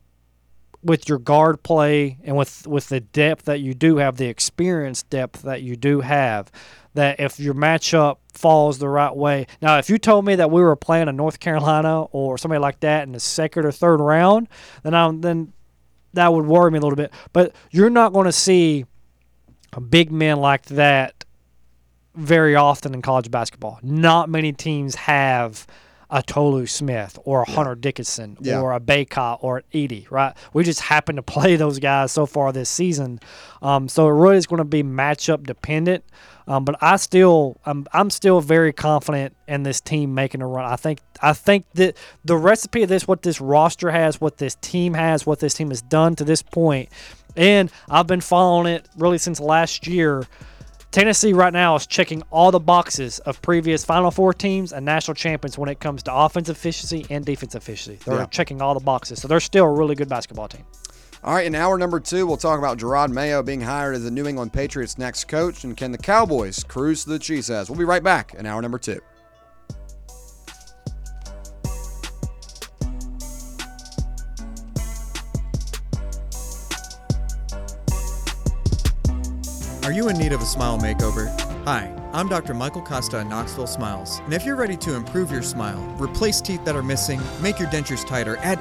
with 0.82 1.08
your 1.08 1.18
guard 1.18 1.62
play 1.62 2.18
and 2.24 2.36
with 2.36 2.66
with 2.66 2.88
the 2.88 3.00
depth 3.00 3.44
that 3.44 3.60
you 3.60 3.74
do 3.74 3.98
have, 3.98 4.16
the 4.16 4.26
experience 4.26 5.02
depth 5.04 5.42
that 5.42 5.62
you 5.62 5.76
do 5.76 6.00
have, 6.00 6.50
that 6.94 7.20
if 7.20 7.38
your 7.38 7.54
matchup 7.54 8.18
falls 8.32 8.78
the 8.78 8.88
right 8.88 9.14
way. 9.14 9.46
Now, 9.60 9.78
if 9.78 9.88
you 9.88 9.98
told 9.98 10.24
me 10.24 10.34
that 10.36 10.50
we 10.50 10.62
were 10.62 10.76
playing 10.76 11.08
a 11.08 11.12
North 11.12 11.38
Carolina 11.40 12.02
or 12.02 12.38
somebody 12.38 12.58
like 12.58 12.80
that 12.80 13.04
in 13.04 13.12
the 13.12 13.20
second 13.20 13.64
or 13.64 13.72
third 13.72 14.00
round, 14.00 14.48
then 14.82 14.94
I'm 14.94 15.20
then 15.20 15.52
that 16.14 16.32
would 16.32 16.46
worry 16.46 16.70
me 16.70 16.78
a 16.78 16.82
little 16.82 16.96
bit. 16.96 17.12
But 17.32 17.54
you're 17.70 17.90
not 17.90 18.12
going 18.12 18.26
to 18.26 18.32
see 18.32 18.84
a 19.72 19.80
big 19.80 20.10
man 20.12 20.38
like 20.38 20.66
that 20.66 21.21
very 22.14 22.54
often 22.54 22.94
in 22.94 23.02
college 23.02 23.30
basketball. 23.30 23.78
Not 23.82 24.28
many 24.28 24.52
teams 24.52 24.94
have 24.94 25.66
a 26.10 26.22
Tolu 26.22 26.66
Smith 26.66 27.18
or 27.24 27.40
a 27.42 27.50
Hunter 27.50 27.74
Dickinson 27.74 28.36
Yeah. 28.40 28.60
or 28.60 28.74
a 28.74 28.80
Baycott 28.80 29.38
or 29.40 29.58
an 29.58 29.62
Edey, 29.72 30.10
right? 30.10 30.36
We 30.52 30.62
just 30.62 30.80
happen 30.80 31.16
to 31.16 31.22
play 31.36 31.56
those 31.56 31.78
guys 31.78 32.12
so 32.12 32.26
far 32.26 32.52
this 32.52 32.68
season. 32.68 33.18
Um, 33.62 33.88
so 33.88 34.06
it 34.08 34.12
really 34.12 34.36
is 34.36 34.46
going 34.46 34.58
to 34.58 34.64
be 34.64 34.82
matchup 34.82 35.44
dependent. 35.46 36.04
Um, 36.46 36.64
but 36.66 36.76
I 36.82 36.96
still, 36.96 37.56
I'm, 37.64 37.86
I'm 37.94 38.10
still 38.10 38.40
very 38.42 38.74
confident 38.74 39.34
in 39.48 39.62
this 39.62 39.80
team 39.80 40.12
making 40.14 40.42
a 40.42 40.46
run. 40.46 40.70
I 40.70 40.76
think, 40.76 40.98
I 41.22 41.32
think 41.32 41.64
that 41.74 41.96
the 42.26 42.36
recipe 42.36 42.82
of 42.82 42.90
this, 42.90 43.08
what 43.08 43.22
this 43.22 43.40
roster 43.40 43.90
has, 43.90 44.20
what 44.20 44.36
this 44.36 44.56
team 44.56 44.92
has, 44.92 45.24
what 45.24 45.38
this 45.38 45.54
team 45.54 45.70
has 45.70 45.80
done 45.80 46.14
to 46.16 46.24
this 46.24 46.42
point, 46.42 46.90
and 47.36 47.70
I've 47.88 48.06
been 48.08 48.20
following 48.20 48.66
it 48.74 48.86
really 48.98 49.16
since 49.18 49.40
last 49.40 49.86
year. 49.86 50.26
Tennessee 50.92 51.32
right 51.32 51.54
now 51.54 51.74
is 51.74 51.86
checking 51.86 52.22
all 52.30 52.50
the 52.50 52.60
boxes 52.60 53.18
of 53.20 53.40
previous 53.40 53.82
Final 53.82 54.10
Four 54.10 54.34
teams 54.34 54.74
and 54.74 54.84
national 54.84 55.14
champions 55.14 55.56
when 55.56 55.70
it 55.70 55.80
comes 55.80 56.02
to 56.02 56.14
offensive 56.14 56.54
efficiency 56.54 57.06
and 57.08 57.24
defense 57.24 57.54
efficiency. 57.54 57.98
They're 58.04 58.18
Yeah. 58.20 58.26
checking 58.26 58.60
all 58.60 58.74
the 58.74 58.80
boxes, 58.84 59.18
so 59.22 59.26
they're 59.26 59.40
still 59.40 59.64
a 59.64 59.72
really 59.72 59.94
good 59.94 60.10
basketball 60.10 60.48
team. 60.48 60.66
All 61.24 61.32
right, 61.32 61.46
in 61.46 61.54
hour 61.54 61.78
number 61.78 61.98
two, 61.98 62.26
we'll 62.26 62.36
talk 62.36 62.58
about 62.58 62.76
Jerod 62.76 63.08
Mayo 63.10 63.42
being 63.42 63.62
hired 63.62 63.94
as 63.94 64.04
the 64.04 64.10
New 64.10 64.26
England 64.26 64.52
Patriots' 64.52 64.98
next 64.98 65.28
coach, 65.28 65.64
and 65.64 65.74
can 65.74 65.92
the 65.92 65.98
Cowboys 65.98 66.62
cruise 66.62 67.04
to 67.04 67.10
the 67.10 67.18
cheese? 67.18 67.48
We'll 67.48 67.78
be 67.78 67.84
right 67.84 68.02
back 68.02 68.34
in 68.34 68.44
hour 68.44 68.60
number 68.60 68.78
two. 68.78 69.00
Are 79.84 79.90
you 79.90 80.08
in 80.08 80.16
need 80.16 80.32
of 80.32 80.40
a 80.40 80.46
smile 80.46 80.78
makeover? 80.78 81.28
Hi, 81.64 81.92
I'm 82.12 82.28
Dr. 82.28 82.54
Michael 82.54 82.82
Costa 82.82 83.18
at 83.18 83.26
Knoxville 83.26 83.66
Smiles. 83.66 84.20
And 84.20 84.32
if 84.32 84.44
you're 84.44 84.54
ready 84.54 84.76
to 84.76 84.94
improve 84.94 85.32
your 85.32 85.42
smile, 85.42 85.80
replace 85.98 86.40
teeth 86.40 86.64
that 86.64 86.76
are 86.76 86.84
missing, 86.84 87.20
make 87.40 87.58
your 87.58 87.68
dentures 87.68 88.06
tighter, 88.06 88.36
add 88.38 88.60